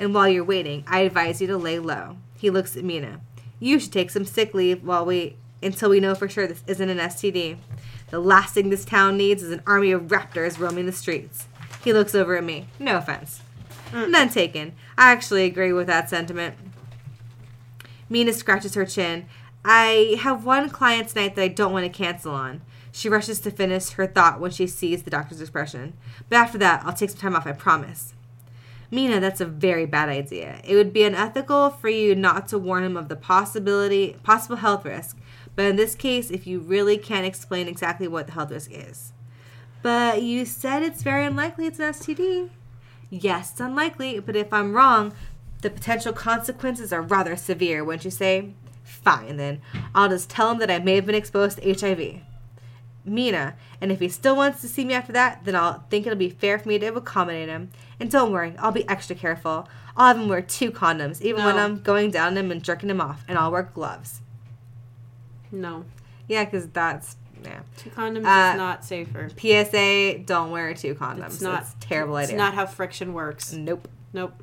And 0.00 0.14
while 0.14 0.28
you're 0.28 0.42
waiting, 0.42 0.82
I 0.88 1.00
advise 1.00 1.42
you 1.42 1.46
to 1.48 1.58
lay 1.58 1.78
low. 1.78 2.16
He 2.38 2.48
looks 2.48 2.74
at 2.74 2.84
Mina. 2.84 3.20
You 3.60 3.78
should 3.78 3.92
take 3.92 4.10
some 4.10 4.24
sick 4.24 4.54
leave 4.54 4.82
while 4.82 5.04
we 5.04 5.36
until 5.62 5.90
we 5.90 6.00
know 6.00 6.14
for 6.14 6.26
sure 6.26 6.46
this 6.46 6.64
isn't 6.66 6.88
an 6.88 6.96
STD. 6.96 7.58
The 8.08 8.18
last 8.18 8.54
thing 8.54 8.70
this 8.70 8.86
town 8.86 9.18
needs 9.18 9.42
is 9.42 9.52
an 9.52 9.62
army 9.66 9.92
of 9.92 10.04
raptors 10.04 10.58
roaming 10.58 10.86
the 10.86 10.92
streets. 10.92 11.46
He 11.84 11.92
looks 11.92 12.14
over 12.14 12.34
at 12.36 12.44
me. 12.44 12.66
No 12.78 12.96
offense. 12.96 13.42
Mm. 13.92 14.10
None 14.10 14.28
taken. 14.30 14.72
I 14.96 15.12
actually 15.12 15.44
agree 15.44 15.72
with 15.74 15.86
that 15.88 16.08
sentiment. 16.08 16.56
Mina 18.08 18.32
scratches 18.32 18.74
her 18.74 18.86
chin. 18.86 19.26
I 19.66 20.16
have 20.20 20.46
one 20.46 20.70
client 20.70 21.08
tonight 21.08 21.36
that 21.36 21.42
I 21.42 21.48
don't 21.48 21.72
want 21.72 21.84
to 21.84 21.90
cancel 21.90 22.34
on. 22.34 22.62
She 22.90 23.10
rushes 23.10 23.38
to 23.40 23.50
finish 23.50 23.90
her 23.90 24.06
thought 24.06 24.40
when 24.40 24.50
she 24.50 24.66
sees 24.66 25.02
the 25.02 25.10
doctor's 25.10 25.42
expression. 25.42 25.92
But 26.30 26.36
after 26.36 26.58
that, 26.58 26.82
I'll 26.86 26.94
take 26.94 27.10
some 27.10 27.20
time 27.20 27.36
off, 27.36 27.46
I 27.46 27.52
promise. 27.52 28.14
Mina, 28.90 29.20
that's 29.20 29.40
a 29.40 29.46
very 29.46 29.86
bad 29.86 30.08
idea. 30.08 30.60
It 30.64 30.74
would 30.74 30.92
be 30.92 31.04
unethical 31.04 31.70
for 31.70 31.88
you 31.88 32.14
not 32.14 32.48
to 32.48 32.58
warn 32.58 32.82
him 32.82 32.96
of 32.96 33.08
the 33.08 33.16
possibility 33.16 34.16
possible 34.24 34.56
health 34.56 34.84
risk. 34.84 35.16
But 35.54 35.66
in 35.66 35.76
this 35.76 35.94
case, 35.94 36.30
if 36.30 36.46
you 36.46 36.58
really 36.58 36.98
can't 36.98 37.26
explain 37.26 37.68
exactly 37.68 38.08
what 38.08 38.26
the 38.26 38.32
health 38.32 38.50
risk 38.50 38.70
is. 38.72 39.12
But 39.82 40.22
you 40.22 40.44
said 40.44 40.82
it's 40.82 41.02
very 41.02 41.24
unlikely 41.24 41.66
it's 41.66 41.78
an 41.78 41.92
STD. 41.92 42.50
Yes, 43.10 43.52
it's 43.52 43.60
unlikely, 43.60 44.20
but 44.20 44.36
if 44.36 44.52
I'm 44.52 44.74
wrong, 44.74 45.12
the 45.62 45.70
potential 45.70 46.12
consequences 46.12 46.92
are 46.92 47.02
rather 47.02 47.36
severe, 47.36 47.84
wouldn't 47.84 48.04
you 48.04 48.10
say? 48.10 48.54
Fine, 48.82 49.36
then. 49.36 49.60
I'll 49.94 50.08
just 50.08 50.30
tell 50.30 50.50
him 50.50 50.58
that 50.58 50.70
I 50.70 50.78
may 50.78 50.96
have 50.96 51.06
been 51.06 51.14
exposed 51.14 51.58
to 51.58 51.72
HIV. 51.72 52.20
Mina, 53.04 53.56
and 53.80 53.90
if 53.90 54.00
he 54.00 54.08
still 54.08 54.36
wants 54.36 54.60
to 54.60 54.68
see 54.68 54.84
me 54.84 54.94
after 54.94 55.12
that, 55.12 55.44
then 55.44 55.56
I'll 55.56 55.84
think 55.90 56.06
it'll 56.06 56.18
be 56.18 56.30
fair 56.30 56.58
for 56.58 56.68
me 56.68 56.78
to 56.78 56.94
accommodate 56.94 57.48
him. 57.48 57.70
And 58.00 58.10
don't 58.10 58.32
worry, 58.32 58.54
I'll 58.58 58.72
be 58.72 58.88
extra 58.88 59.14
careful. 59.14 59.68
I'll 59.96 60.08
have 60.08 60.16
him 60.18 60.28
wear 60.28 60.40
two 60.42 60.70
condoms, 60.72 61.20
even 61.20 61.44
when 61.44 61.58
I'm 61.58 61.80
going 61.82 62.10
down 62.10 62.36
him 62.36 62.50
and 62.50 62.62
jerking 62.62 62.88
him 62.88 63.00
off, 63.00 63.22
and 63.28 63.36
I'll 63.38 63.50
wear 63.52 63.64
gloves. 63.64 64.20
No. 65.52 65.84
Yeah, 66.26 66.44
because 66.44 66.68
that's 66.68 67.16
yeah. 67.44 67.60
Two 67.76 67.90
condoms 67.90 68.24
Uh, 68.26 68.52
is 68.52 68.56
not 68.56 68.84
safer. 68.84 69.28
PSA: 69.36 70.18
Don't 70.24 70.50
wear 70.50 70.72
two 70.74 70.94
condoms. 70.94 71.26
It's 71.26 71.34
It's 71.36 71.42
not- 71.42 71.52
not 71.64 71.80
terrible 71.80 72.16
It's 72.18 72.28
idea. 72.30 72.36
It's 72.36 72.38
not 72.44 72.54
how 72.54 72.66
friction 72.66 73.12
works. 73.12 73.52
Nope. 73.52 73.88
Nope. 74.12 74.34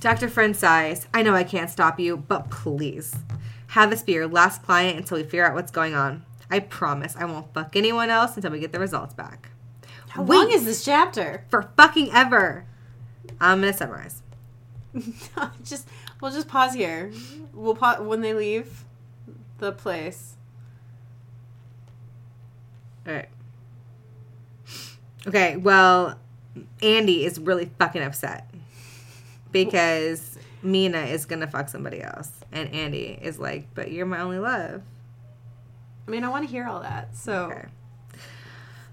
Dr. 0.00 0.28
Friend 0.28 0.54
sighs. 0.54 1.06
I 1.14 1.22
know 1.22 1.34
I 1.34 1.44
can't 1.44 1.70
stop 1.70 1.98
you, 1.98 2.16
but 2.16 2.50
please. 2.50 3.14
Have 3.68 3.90
this 3.90 4.02
be 4.02 4.12
your 4.12 4.28
last 4.28 4.62
client 4.62 4.98
until 4.98 5.16
we 5.18 5.24
figure 5.24 5.46
out 5.46 5.54
what's 5.54 5.70
going 5.72 5.94
on. 5.94 6.24
I 6.50 6.60
promise 6.60 7.16
I 7.18 7.24
won't 7.24 7.52
fuck 7.52 7.74
anyone 7.74 8.08
else 8.10 8.36
until 8.36 8.52
we 8.52 8.60
get 8.60 8.72
the 8.72 8.78
results 8.78 9.14
back. 9.14 9.50
How 10.16 10.22
Wait. 10.22 10.36
long 10.36 10.50
is 10.50 10.64
this 10.64 10.82
chapter? 10.82 11.44
For 11.50 11.70
fucking 11.76 12.10
ever. 12.10 12.64
I'm 13.38 13.60
gonna 13.60 13.74
summarize. 13.74 14.22
just 15.62 15.86
we'll 16.22 16.30
just 16.32 16.48
pause 16.48 16.72
here. 16.72 17.12
We'll 17.52 17.74
pause 17.74 18.00
when 18.00 18.22
they 18.22 18.32
leave 18.32 18.86
the 19.58 19.72
place. 19.72 20.36
Alright. 23.06 23.28
Okay, 25.26 25.58
well, 25.58 26.18
Andy 26.80 27.26
is 27.26 27.38
really 27.38 27.70
fucking 27.78 28.02
upset 28.02 28.48
because 29.52 30.38
Mina 30.62 31.00
is 31.02 31.26
gonna 31.26 31.46
fuck 31.46 31.68
somebody 31.68 32.02
else. 32.02 32.30
And 32.52 32.72
Andy 32.72 33.18
is 33.20 33.38
like, 33.38 33.68
but 33.74 33.92
you're 33.92 34.06
my 34.06 34.20
only 34.20 34.38
love. 34.38 34.80
I 36.08 36.10
mean, 36.10 36.24
I 36.24 36.30
want 36.30 36.46
to 36.46 36.50
hear 36.50 36.66
all 36.66 36.80
that. 36.80 37.14
So 37.14 37.50
Okay. 37.52 37.66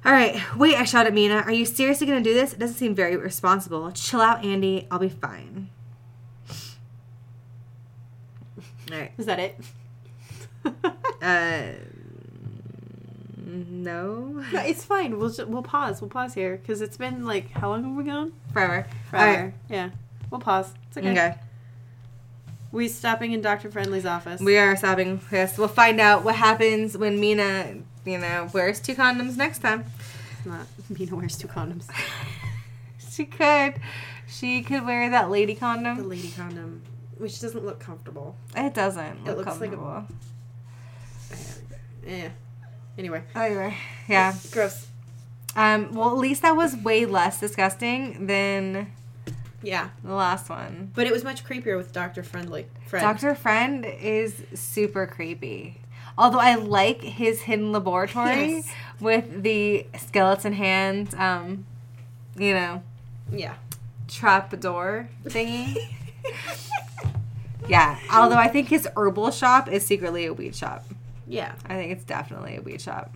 All 0.05 0.11
right. 0.11 0.41
Wait, 0.57 0.75
I 0.75 0.83
shot 0.83 1.07
at 1.07 1.13
Mina. 1.13 1.35
Are 1.45 1.51
you 1.51 1.65
seriously 1.65 2.05
going 2.07 2.21
to 2.21 2.29
do 2.29 2.33
this? 2.33 2.53
It 2.53 2.59
doesn't 2.59 2.75
seem 2.75 2.93
very 2.93 3.15
responsible. 3.15 3.91
Chill 3.91 4.19
out, 4.21 4.43
Andy. 4.43 4.87
I'll 4.91 4.99
be 4.99 5.09
fine. 5.09 5.69
All 8.91 8.97
right. 8.99 9.11
is 9.17 9.25
that 9.25 9.39
it? 9.39 9.59
Uh, 11.21 11.71
no. 13.45 14.43
No, 14.51 14.59
it's 14.59 14.83
fine. 14.83 15.17
We'll 15.17 15.29
ju- 15.29 15.45
we'll 15.45 15.63
pause. 15.63 16.01
We'll 16.01 16.09
pause 16.09 16.33
here 16.33 16.57
because 16.57 16.81
it's 16.81 16.97
been 16.97 17.25
like 17.25 17.49
how 17.51 17.69
long 17.69 17.83
have 17.85 17.95
we 17.95 18.03
gone? 18.03 18.33
Forever. 18.51 18.85
Forever. 19.09 19.53
Yeah. 19.69 19.91
We'll 20.29 20.41
pause. 20.41 20.73
It's 20.89 20.97
okay. 20.97 21.11
Okay. 21.11 21.35
We 22.73 22.89
stopping 22.89 23.31
in 23.31 23.41
Doctor 23.41 23.71
Friendly's 23.71 24.05
office. 24.05 24.41
We 24.41 24.57
are 24.57 24.75
stopping 24.75 25.21
this. 25.31 25.57
We'll 25.57 25.69
find 25.69 26.01
out 26.01 26.25
what 26.25 26.35
happens 26.35 26.97
when 26.97 27.21
Mina, 27.21 27.77
you 28.05 28.17
know, 28.17 28.49
wears 28.53 28.79
two 28.79 28.95
condoms 28.95 29.37
next 29.37 29.59
time. 29.59 29.85
It's 30.37 30.45
not. 30.45 30.67
Mina 30.89 31.15
wears 31.15 31.37
two 31.37 31.47
condoms. 31.47 31.85
She 33.11 33.25
could. 33.25 33.75
She 34.27 34.63
could 34.63 34.85
wear 34.87 35.07
that 35.11 35.29
lady 35.29 35.53
condom. 35.53 35.97
The 35.97 36.03
lady 36.03 36.31
condom, 36.35 36.81
which 37.19 37.39
doesn't 37.39 37.63
look 37.63 37.79
comfortable. 37.79 38.35
It 38.55 38.73
doesn't 38.73 39.19
It 39.19 39.37
look 39.37 39.45
looks 39.45 39.61
like 39.61 39.71
a- 39.71 39.75
comfortable. 39.75 40.07
Yeah. 42.07 42.29
Anyway, 42.97 43.21
Anyway, 43.35 43.77
yeah. 44.07 44.33
gross. 44.51 44.87
Um, 45.55 45.93
well, 45.93 46.09
at 46.09 46.17
least 46.17 46.41
that 46.41 46.55
was 46.55 46.75
way 46.75 47.05
less 47.05 47.39
disgusting 47.39 48.25
than 48.25 48.91
Yeah, 49.61 49.89
the 50.03 50.13
last 50.13 50.49
one. 50.49 50.91
but 50.95 51.05
it 51.05 51.13
was 51.13 51.23
much 51.23 51.43
creepier 51.45 51.77
with 51.77 51.91
Doctor 51.93 52.23
Friendly. 52.23 52.65
Friend. 52.87 53.03
Dr. 53.03 53.35
Friend 53.35 53.85
is 53.85 54.43
super 54.55 55.05
creepy. 55.07 55.77
Although 56.17 56.39
I 56.39 56.55
like 56.55 57.01
his 57.01 57.41
hidden 57.41 57.71
laboratory 57.71 58.51
Yes. 58.57 58.71
with 58.99 59.43
the 59.43 59.87
skeleton 59.97 60.53
hand, 60.53 61.13
um, 61.15 61.65
you 62.37 62.53
know, 62.53 62.83
Yeah. 63.31 63.55
trap 64.07 64.57
door 64.59 65.09
thingy. 65.25 65.75
yeah. 67.67 67.97
Although 68.13 68.37
I 68.37 68.47
think 68.47 68.67
his 68.69 68.87
herbal 68.95 69.31
shop 69.31 69.67
is 69.67 69.85
secretly 69.85 70.25
a 70.25 70.33
weed 70.33 70.55
shop. 70.55 70.85
Yeah. 71.27 71.53
I 71.65 71.75
think 71.75 71.91
it's 71.91 72.03
definitely 72.03 72.57
a 72.57 72.61
weed 72.61 72.81
shop. 72.81 73.15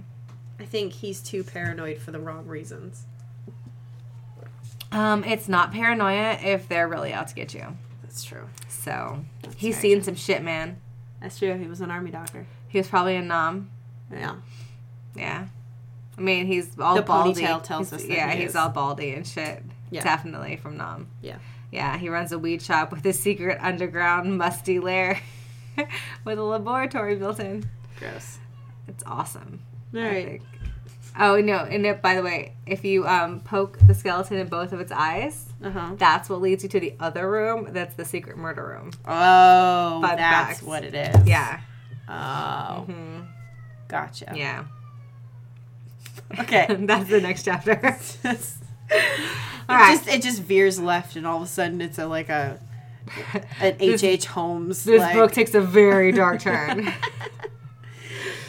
I 0.59 0.65
think 0.65 0.93
he's 0.93 1.21
too 1.21 1.43
paranoid 1.43 1.99
for 1.99 2.11
the 2.11 2.19
wrong 2.19 2.47
reasons. 2.47 3.05
Um, 4.91 5.23
it's 5.23 5.47
not 5.47 5.71
paranoia 5.71 6.37
if 6.43 6.67
they're 6.67 6.87
really 6.87 7.13
out 7.13 7.27
to 7.27 7.35
get 7.35 7.53
you. 7.53 7.77
That's 8.01 8.23
true. 8.23 8.47
So 8.69 9.23
he's 9.57 9.75
very 9.75 9.95
seen 9.95 10.03
some 10.03 10.15
shit, 10.15 10.41
man. 10.41 10.77
That's 11.21 11.37
true. 11.37 11.55
He 11.57 11.67
was 11.67 11.81
an 11.81 11.91
army 11.91 12.09
doctor. 12.09 12.47
He 12.67 12.77
was 12.77 12.87
probably 12.87 13.15
a 13.15 13.21
Nam. 13.21 13.69
Yeah. 14.11 14.35
Yeah. 15.15 15.47
I 16.17 16.21
mean, 16.21 16.45
he's 16.47 16.77
all 16.79 16.95
The 16.95 17.01
baldy. 17.01 17.41
ponytail 17.41 17.63
tells 17.63 17.89
He's- 17.91 18.01
us 18.01 18.07
that 18.07 18.13
Yeah, 18.13 18.31
he 18.31 18.43
he's 18.43 18.55
all 18.55 18.69
baldy 18.69 19.13
and 19.13 19.25
shit. 19.25 19.63
Yeah. 19.91 20.03
Definitely 20.03 20.57
from 20.57 20.77
Nam. 20.77 21.07
Yeah. 21.21 21.37
Yeah, 21.71 21.97
he 21.97 22.09
runs 22.09 22.31
a 22.31 22.39
weed 22.39 22.61
shop 22.61 22.91
with 22.91 23.05
a 23.05 23.13
secret 23.13 23.57
underground 23.61 24.37
musty 24.37 24.79
lair 24.79 25.19
with 26.25 26.39
a 26.39 26.43
laboratory 26.43 27.15
built 27.15 27.39
in. 27.39 27.69
Gross. 27.99 28.39
It's 28.87 29.03
awesome. 29.05 29.61
All 29.93 30.01
I 30.01 30.03
right. 30.07 30.25
think. 30.25 30.43
Oh 31.19 31.41
no! 31.41 31.57
And 31.57 31.83
it, 31.85 32.01
by 32.01 32.13
the 32.13 32.21
way, 32.21 32.53
if 32.67 32.85
you 32.85 33.07
um, 33.07 33.39
poke 33.39 33.79
the 33.87 33.95
skeleton 33.95 34.37
in 34.37 34.47
both 34.47 34.71
of 34.71 34.79
its 34.79 34.91
eyes, 34.91 35.47
Uh 35.63 35.71
huh. 35.71 35.91
that's 35.97 36.29
what 36.29 36.41
leads 36.41 36.61
you 36.61 36.69
to 36.69 36.79
the 36.79 36.93
other 36.99 37.29
room. 37.29 37.69
That's 37.71 37.95
the 37.95 38.05
secret 38.05 38.37
murder 38.37 38.63
room. 38.67 38.91
Oh, 39.05 39.99
Fun 40.01 40.15
that's 40.15 40.19
facts. 40.59 40.61
what 40.63 40.83
it 40.83 40.93
is. 40.93 41.27
Yeah. 41.27 41.59
Oh, 42.09 42.83
hmm 42.87 43.19
gotcha. 43.87 44.33
Yeah. 44.35 44.65
Okay. 46.39 46.67
that's 46.79 47.09
the 47.09 47.21
next 47.21 47.43
chapter. 47.43 47.71
it 48.23 48.47
All 49.69 49.75
right. 49.75 49.95
just 49.97 50.07
it 50.07 50.21
just 50.21 50.41
veers 50.41 50.79
left, 50.79 51.15
and 51.15 51.25
all 51.27 51.37
of 51.37 51.43
a 51.43 51.47
sudden 51.47 51.81
it's 51.81 51.97
a 51.99 52.05
like 52.07 52.29
a 52.29 52.59
an 53.59 53.75
H. 53.79 54.03
H. 54.03 54.25
Holmes. 54.25 54.83
This 54.83 55.01
like- 55.01 55.15
book 55.15 55.31
takes 55.31 55.53
a 55.53 55.61
very 55.61 56.11
dark 56.11 56.41
turn. 56.41 56.87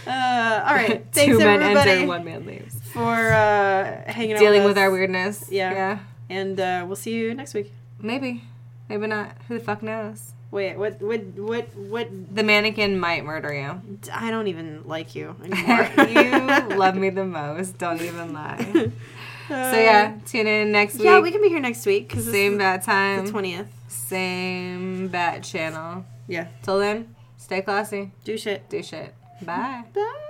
Uh, 0.07 0.65
all 0.67 0.75
right. 0.75 1.05
Thanks 1.13 1.33
Two 1.33 1.39
men 1.39 1.61
enter, 1.63 2.07
one 2.07 2.25
man 2.25 2.47
leaves. 2.47 2.81
for 2.93 3.03
uh, 3.03 4.11
hanging 4.11 4.35
out 4.35 4.39
Dealing 4.39 4.61
with, 4.63 4.71
with 4.71 4.79
our 4.79 4.91
weirdness. 4.91 5.49
Yeah. 5.51 5.71
Yeah. 5.73 5.99
and 6.31 6.59
uh, 6.59 6.85
we'll 6.87 6.97
see 6.97 7.13
you 7.13 7.35
next 7.35 7.53
week. 7.53 7.73
Maybe. 8.01 8.43
Maybe 8.89 9.07
not. 9.07 9.37
Who 9.49 9.59
the 9.59 9.65
fuck 9.65 9.83
knows? 9.83 10.33
Wait, 10.51 10.77
what? 10.79 11.01
What? 11.03 11.21
What? 11.37 11.67
What? 11.77 12.09
The 12.35 12.43
mannequin 12.43 12.99
might 12.99 13.25
murder 13.25 13.53
you. 13.53 13.81
I 14.13 14.31
don't 14.31 14.47
even 14.49 14.83
like 14.87 15.15
you 15.15 15.37
anymore. 15.45 15.91
you 16.09 16.77
love 16.77 16.95
me 16.97 17.11
the 17.11 17.25
most. 17.27 17.79
Don't 17.79 18.01
even 18.03 18.33
lie. 18.33 18.91
So 19.49 19.55
yeah, 19.81 20.13
uh, 20.15 20.29
tune 20.29 20.47
in 20.47 20.73
next 20.73 20.97
week. 20.97 21.05
yeah, 21.05 21.21
we 21.21 21.31
can 21.31 21.41
be 21.41 21.49
here 21.49 21.59
next 21.59 21.87
week 21.87 22.07
because 22.09 22.31
same 22.31 22.59
bat 22.59 22.83
time, 22.83 23.25
the 23.25 23.31
twentieth. 23.31 23.67
same 23.89 25.09
bat 25.09 25.43
channel. 25.43 26.05
Yeah, 26.27 26.49
Till 26.63 26.79
then, 26.79 27.17
stay 27.39 27.63
classy. 27.63 28.13
do 28.25 28.37
shit. 28.37 28.69
Do 28.69 28.83
shit. 28.83 29.15
Bye. 29.41 29.85
Bye. 29.95 30.25